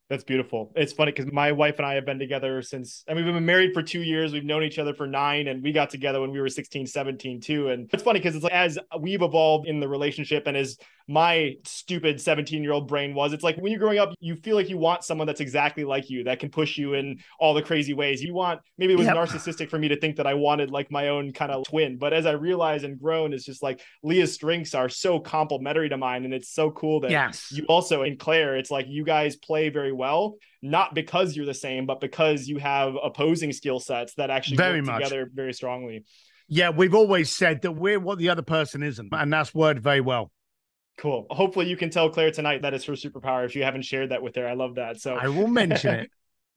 That's 0.08 0.24
beautiful. 0.24 0.72
It's 0.74 0.94
funny 0.94 1.12
because 1.12 1.30
my 1.30 1.52
wife 1.52 1.76
and 1.76 1.86
I 1.86 1.94
have 1.94 2.06
been 2.06 2.18
together 2.18 2.62
since, 2.62 3.04
and 3.06 3.14
we've 3.14 3.26
been 3.26 3.44
married 3.44 3.74
for 3.74 3.82
two 3.82 4.02
years. 4.02 4.32
We've 4.32 4.44
known 4.44 4.62
each 4.62 4.78
other 4.78 4.94
for 4.94 5.06
nine, 5.06 5.48
and 5.48 5.62
we 5.62 5.70
got 5.70 5.90
together 5.90 6.22
when 6.22 6.30
we 6.30 6.40
were 6.40 6.48
16, 6.48 6.86
17 6.86 7.42
too. 7.42 7.68
And 7.68 7.90
it's 7.92 8.02
funny 8.02 8.18
because 8.18 8.34
it's 8.34 8.42
like 8.42 8.54
as 8.54 8.78
we've 8.98 9.20
evolved 9.20 9.68
in 9.68 9.80
the 9.80 9.88
relationship 9.88 10.46
and 10.46 10.56
as 10.56 10.78
my 11.08 11.54
stupid 11.64 12.20
17 12.20 12.62
year 12.62 12.72
old 12.72 12.86
brain 12.86 13.14
was. 13.14 13.32
It's 13.32 13.42
like 13.42 13.56
when 13.56 13.72
you're 13.72 13.80
growing 13.80 13.98
up, 13.98 14.14
you 14.20 14.36
feel 14.36 14.54
like 14.54 14.68
you 14.68 14.76
want 14.76 15.02
someone 15.02 15.26
that's 15.26 15.40
exactly 15.40 15.84
like 15.84 16.10
you 16.10 16.24
that 16.24 16.38
can 16.38 16.50
push 16.50 16.76
you 16.76 16.94
in 16.94 17.18
all 17.40 17.54
the 17.54 17.62
crazy 17.62 17.94
ways. 17.94 18.22
You 18.22 18.34
want, 18.34 18.60
maybe 18.76 18.92
it 18.92 18.98
was 18.98 19.06
yep. 19.06 19.16
narcissistic 19.16 19.70
for 19.70 19.78
me 19.78 19.88
to 19.88 19.98
think 19.98 20.16
that 20.16 20.26
I 20.26 20.34
wanted 20.34 20.70
like 20.70 20.90
my 20.90 21.08
own 21.08 21.32
kind 21.32 21.50
of 21.50 21.66
twin. 21.66 21.96
But 21.96 22.12
as 22.12 22.26
I 22.26 22.32
realized 22.32 22.84
and 22.84 23.00
grown, 23.00 23.32
it's 23.32 23.46
just 23.46 23.62
like 23.62 23.80
Leah's 24.02 24.34
strengths 24.34 24.74
are 24.74 24.90
so 24.90 25.18
complementary 25.18 25.88
to 25.88 25.96
mine. 25.96 26.26
And 26.26 26.34
it's 26.34 26.50
so 26.50 26.70
cool 26.70 27.00
that 27.00 27.10
yes. 27.10 27.50
you 27.50 27.64
also, 27.68 28.02
in 28.02 28.18
Claire, 28.18 28.56
it's 28.56 28.70
like 28.70 28.86
you 28.86 29.02
guys 29.02 29.36
play 29.36 29.70
very 29.70 29.92
well, 29.92 30.36
not 30.60 30.94
because 30.94 31.34
you're 31.34 31.46
the 31.46 31.54
same, 31.54 31.86
but 31.86 32.00
because 32.00 32.46
you 32.46 32.58
have 32.58 32.94
opposing 33.02 33.52
skill 33.52 33.80
sets 33.80 34.12
that 34.16 34.28
actually 34.28 34.58
very 34.58 34.80
work 34.80 34.86
much. 34.88 35.04
together 35.04 35.30
very 35.32 35.54
strongly. 35.54 36.04
Yeah, 36.48 36.70
we've 36.70 36.94
always 36.94 37.34
said 37.34 37.62
that 37.62 37.72
we're 37.72 38.00
what 38.00 38.18
the 38.18 38.30
other 38.30 38.42
person 38.42 38.82
isn't, 38.82 39.08
and 39.12 39.32
that's 39.32 39.54
worded 39.54 39.82
very 39.82 40.00
well. 40.00 40.32
Cool. 40.98 41.26
Hopefully, 41.30 41.68
you 41.68 41.76
can 41.76 41.90
tell 41.90 42.10
Claire 42.10 42.32
tonight 42.32 42.62
that 42.62 42.74
is 42.74 42.84
her 42.84 42.94
superpower 42.94 43.44
if 43.46 43.54
you 43.54 43.62
haven't 43.62 43.82
shared 43.82 44.10
that 44.10 44.20
with 44.20 44.34
her. 44.34 44.46
I 44.46 44.54
love 44.54 44.74
that. 44.74 45.00
So 45.00 45.14
I 45.14 45.28
will 45.28 45.46
mention 45.46 45.94
it. 45.94 46.10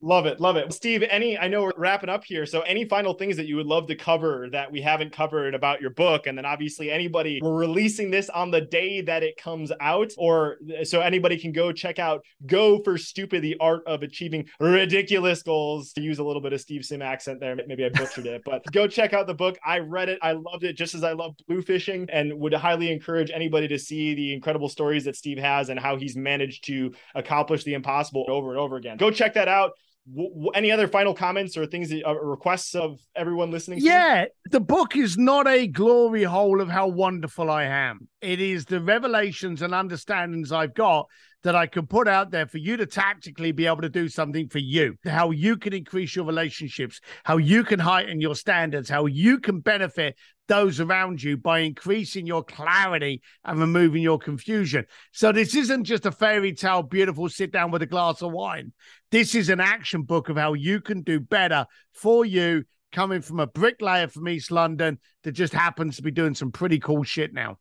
Love 0.04 0.26
it. 0.26 0.40
Love 0.40 0.56
it. 0.56 0.72
Steve, 0.72 1.04
any, 1.08 1.38
I 1.38 1.46
know 1.46 1.62
we're 1.62 1.70
wrapping 1.76 2.10
up 2.10 2.24
here. 2.24 2.44
So, 2.44 2.62
any 2.62 2.84
final 2.84 3.14
things 3.14 3.36
that 3.36 3.46
you 3.46 3.54
would 3.54 3.66
love 3.66 3.86
to 3.86 3.94
cover 3.94 4.48
that 4.50 4.70
we 4.70 4.80
haven't 4.80 5.12
covered 5.12 5.54
about 5.54 5.80
your 5.80 5.90
book? 5.90 6.26
And 6.26 6.36
then, 6.36 6.44
obviously, 6.44 6.90
anybody, 6.90 7.38
we're 7.40 7.54
releasing 7.54 8.10
this 8.10 8.28
on 8.28 8.50
the 8.50 8.62
day 8.62 9.00
that 9.02 9.22
it 9.22 9.36
comes 9.36 9.70
out. 9.80 10.12
Or 10.18 10.56
so 10.82 11.00
anybody 11.00 11.38
can 11.38 11.52
go 11.52 11.70
check 11.70 12.00
out 12.00 12.24
Go 12.46 12.82
for 12.82 12.98
Stupid, 12.98 13.42
the 13.42 13.56
art 13.60 13.84
of 13.86 14.02
achieving 14.02 14.48
ridiculous 14.58 15.44
goals. 15.44 15.92
To 15.92 16.00
use 16.00 16.18
a 16.18 16.24
little 16.24 16.42
bit 16.42 16.52
of 16.52 16.60
Steve 16.60 16.84
Sim 16.84 17.00
accent 17.00 17.38
there. 17.38 17.54
Maybe 17.68 17.84
I 17.84 17.90
butchered 17.90 18.26
it, 18.26 18.42
but 18.44 18.64
go 18.72 18.88
check 18.88 19.12
out 19.12 19.28
the 19.28 19.34
book. 19.34 19.56
I 19.64 19.78
read 19.78 20.08
it. 20.08 20.18
I 20.20 20.32
loved 20.32 20.64
it 20.64 20.76
just 20.76 20.96
as 20.96 21.04
I 21.04 21.12
love 21.12 21.36
blue 21.46 21.62
fishing 21.62 22.08
and 22.12 22.32
would 22.40 22.54
highly 22.54 22.90
encourage 22.90 23.30
anybody 23.30 23.68
to 23.68 23.78
see 23.78 24.14
the 24.14 24.34
incredible 24.34 24.68
stories 24.68 25.04
that 25.04 25.14
Steve 25.14 25.38
has 25.38 25.68
and 25.68 25.78
how 25.78 25.96
he's 25.96 26.16
managed 26.16 26.64
to 26.64 26.92
accomplish 27.14 27.62
the 27.62 27.74
impossible 27.74 28.24
over 28.28 28.50
and 28.50 28.58
over 28.58 28.74
again. 28.74 28.96
Go 28.96 29.12
check 29.12 29.34
that 29.34 29.46
out 29.46 29.72
w- 30.10 30.50
any 30.54 30.70
other 30.70 30.88
final 30.88 31.14
comments 31.14 31.56
or 31.56 31.66
things 31.66 31.92
uh, 31.92 32.14
requests 32.14 32.74
of 32.74 32.98
everyone 33.14 33.50
listening 33.50 33.78
yeah 33.80 34.24
the 34.50 34.60
book 34.60 34.96
is 34.96 35.16
not 35.16 35.46
a 35.46 35.66
glory 35.66 36.24
hole 36.24 36.60
of 36.60 36.68
how 36.68 36.88
wonderful 36.88 37.50
i 37.50 37.64
am. 37.64 38.08
It 38.20 38.40
is 38.40 38.64
the 38.64 38.80
revelations 38.80 39.62
and 39.62 39.74
understandings 39.74 40.52
i've 40.52 40.74
got 40.74 41.08
that 41.42 41.54
I 41.54 41.66
can 41.66 41.86
put 41.86 42.08
out 42.08 42.30
there 42.30 42.46
for 42.46 42.58
you 42.58 42.76
to 42.76 42.86
tactically 42.86 43.52
be 43.52 43.66
able 43.66 43.82
to 43.82 43.88
do 43.88 44.08
something 44.08 44.48
for 44.48 44.58
you, 44.58 44.96
how 45.04 45.30
you 45.30 45.56
can 45.56 45.72
increase 45.72 46.14
your 46.14 46.24
relationships, 46.24 47.00
how 47.24 47.36
you 47.36 47.64
can 47.64 47.78
heighten 47.78 48.20
your 48.20 48.34
standards, 48.34 48.88
how 48.88 49.06
you 49.06 49.38
can 49.38 49.60
benefit 49.60 50.16
those 50.48 50.80
around 50.80 51.22
you 51.22 51.36
by 51.36 51.60
increasing 51.60 52.26
your 52.26 52.44
clarity 52.44 53.22
and 53.44 53.58
removing 53.58 54.02
your 54.02 54.18
confusion. 54.18 54.84
So, 55.12 55.32
this 55.32 55.54
isn't 55.54 55.84
just 55.84 56.06
a 56.06 56.12
fairy 56.12 56.52
tale, 56.52 56.82
beautiful 56.82 57.28
sit 57.28 57.52
down 57.52 57.70
with 57.70 57.82
a 57.82 57.86
glass 57.86 58.22
of 58.22 58.32
wine. 58.32 58.72
This 59.10 59.34
is 59.34 59.48
an 59.48 59.60
action 59.60 60.02
book 60.02 60.28
of 60.28 60.36
how 60.36 60.54
you 60.54 60.80
can 60.80 61.02
do 61.02 61.20
better 61.20 61.66
for 61.92 62.24
you, 62.24 62.64
coming 62.92 63.22
from 63.22 63.40
a 63.40 63.46
bricklayer 63.46 64.08
from 64.08 64.28
East 64.28 64.50
London 64.50 64.98
that 65.24 65.32
just 65.32 65.52
happens 65.52 65.96
to 65.96 66.02
be 66.02 66.10
doing 66.10 66.34
some 66.34 66.52
pretty 66.52 66.78
cool 66.78 67.02
shit 67.02 67.32
now. 67.32 67.58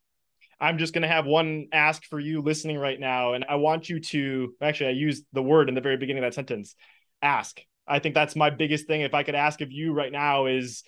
I'm 0.61 0.77
just 0.77 0.93
going 0.93 1.01
to 1.01 1.07
have 1.07 1.25
one 1.25 1.67
ask 1.73 2.05
for 2.05 2.19
you 2.19 2.41
listening 2.41 2.77
right 2.77 2.99
now. 2.99 3.33
And 3.33 3.43
I 3.49 3.55
want 3.55 3.89
you 3.89 3.99
to 3.99 4.53
actually, 4.61 4.89
I 4.89 4.93
used 4.93 5.25
the 5.33 5.41
word 5.41 5.69
in 5.69 5.75
the 5.75 5.81
very 5.81 5.97
beginning 5.97 6.23
of 6.23 6.27
that 6.27 6.35
sentence 6.35 6.75
ask. 7.21 7.59
I 7.87 7.97
think 7.97 8.13
that's 8.13 8.35
my 8.35 8.51
biggest 8.51 8.85
thing. 8.85 9.01
If 9.01 9.15
I 9.15 9.23
could 9.23 9.33
ask 9.33 9.59
of 9.61 9.71
you 9.71 9.91
right 9.91 10.11
now, 10.11 10.45
is 10.45 10.83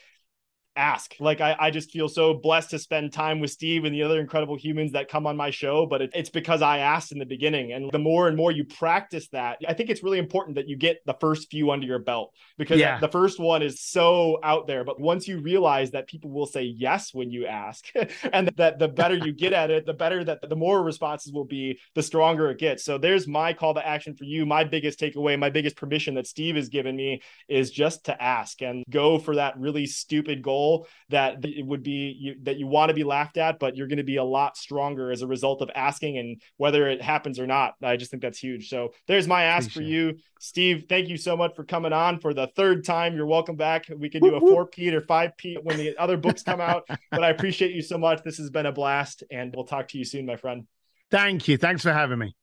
ask. 0.75 1.15
Like 1.19 1.41
I, 1.41 1.55
I 1.59 1.71
just 1.71 1.91
feel 1.91 2.09
so 2.09 2.33
blessed 2.33 2.71
to 2.71 2.79
spend 2.79 3.13
time 3.13 3.39
with 3.39 3.51
Steve 3.51 3.85
and 3.85 3.93
the 3.93 4.03
other 4.03 4.19
incredible 4.19 4.55
humans 4.55 4.93
that 4.93 5.07
come 5.07 5.27
on 5.27 5.37
my 5.37 5.49
show, 5.49 5.85
but 5.85 6.01
it, 6.01 6.11
it's 6.13 6.29
because 6.29 6.61
I 6.61 6.79
asked 6.79 7.11
in 7.11 7.19
the 7.19 7.25
beginning. 7.25 7.73
And 7.73 7.91
the 7.91 7.99
more 7.99 8.27
and 8.27 8.35
more 8.35 8.51
you 8.51 8.65
practice 8.65 9.27
that, 9.29 9.59
I 9.67 9.73
think 9.73 9.89
it's 9.89 10.03
really 10.03 10.17
important 10.17 10.55
that 10.55 10.67
you 10.67 10.75
get 10.75 11.05
the 11.05 11.13
first 11.19 11.49
few 11.51 11.71
under 11.71 11.85
your 11.85 11.99
belt 11.99 12.33
because 12.57 12.79
yeah. 12.79 12.99
the 12.99 13.07
first 13.07 13.39
one 13.39 13.61
is 13.61 13.81
so 13.81 14.39
out 14.43 14.67
there. 14.67 14.83
But 14.83 14.99
once 14.99 15.27
you 15.27 15.39
realize 15.39 15.91
that 15.91 16.07
people 16.07 16.31
will 16.31 16.47
say 16.47 16.63
yes 16.63 17.13
when 17.13 17.29
you 17.29 17.45
ask, 17.45 17.85
and 18.33 18.49
that 18.55 18.79
the 18.79 18.87
better 18.87 19.15
you 19.15 19.33
get 19.33 19.53
at 19.53 19.69
it, 19.69 19.85
the 19.85 19.93
better 19.93 20.23
that 20.23 20.47
the 20.47 20.55
more 20.55 20.83
responses 20.83 21.31
will 21.31 21.45
be, 21.45 21.79
the 21.93 22.03
stronger 22.03 22.49
it 22.49 22.57
gets. 22.57 22.83
So 22.83 22.97
there's 22.97 23.27
my 23.27 23.53
call 23.53 23.73
to 23.75 23.85
action 23.85 24.15
for 24.15 24.23
you. 24.23 24.45
My 24.45 24.63
biggest 24.63 24.99
takeaway, 24.99 25.37
my 25.37 25.49
biggest 25.49 25.75
permission 25.75 26.15
that 26.15 26.27
Steve 26.27 26.55
has 26.55 26.69
given 26.69 26.95
me 26.95 27.21
is 27.47 27.71
just 27.71 28.05
to 28.05 28.21
ask 28.21 28.61
and 28.61 28.83
go 28.89 29.19
for 29.19 29.35
that 29.35 29.59
really 29.59 29.85
stupid 29.85 30.41
goal 30.41 30.62
that 31.09 31.43
it 31.43 31.65
would 31.65 31.83
be 31.83 32.15
you, 32.19 32.35
that 32.43 32.57
you 32.57 32.67
want 32.67 32.89
to 32.89 32.93
be 32.93 33.03
laughed 33.03 33.37
at, 33.37 33.59
but 33.59 33.75
you're 33.75 33.87
going 33.87 33.97
to 33.97 34.03
be 34.03 34.17
a 34.17 34.23
lot 34.23 34.57
stronger 34.57 35.11
as 35.11 35.21
a 35.21 35.27
result 35.27 35.61
of 35.61 35.69
asking 35.75 36.17
and 36.17 36.41
whether 36.57 36.87
it 36.87 37.01
happens 37.01 37.39
or 37.39 37.47
not. 37.47 37.75
I 37.83 37.97
just 37.97 38.11
think 38.11 38.21
that's 38.21 38.39
huge. 38.39 38.69
So 38.69 38.93
there's 39.07 39.27
my 39.27 39.43
ask 39.43 39.69
Appreciate 39.69 39.83
for 39.83 39.91
you, 39.91 40.19
Steve. 40.39 40.85
Thank 40.89 41.09
you 41.09 41.17
so 41.17 41.37
much 41.37 41.55
for 41.55 41.63
coming 41.63 41.93
on 41.93 42.19
for 42.19 42.33
the 42.33 42.47
third 42.55 42.83
time. 42.85 43.15
You're 43.15 43.25
welcome 43.25 43.55
back. 43.55 43.85
We 43.95 44.09
can 44.09 44.21
do 44.21 44.35
a 44.35 44.39
four 44.39 44.65
P 44.67 44.93
or 44.93 45.01
five 45.01 45.37
P 45.37 45.57
when 45.61 45.77
the 45.77 45.97
other 45.97 46.17
books 46.17 46.43
come 46.43 46.61
out. 46.61 46.83
but 47.11 47.23
I 47.23 47.29
appreciate 47.29 47.73
you 47.73 47.81
so 47.81 47.97
much. 47.97 48.23
This 48.23 48.37
has 48.37 48.49
been 48.49 48.65
a 48.65 48.71
blast, 48.71 49.23
and 49.31 49.53
we'll 49.55 49.65
talk 49.65 49.89
to 49.89 49.97
you 49.97 50.05
soon, 50.05 50.25
my 50.25 50.35
friend. 50.35 50.67
Thank 51.11 51.47
you. 51.47 51.57
Thanks 51.57 51.83
for 51.83 51.93
having 51.93 52.19
me. 52.19 52.35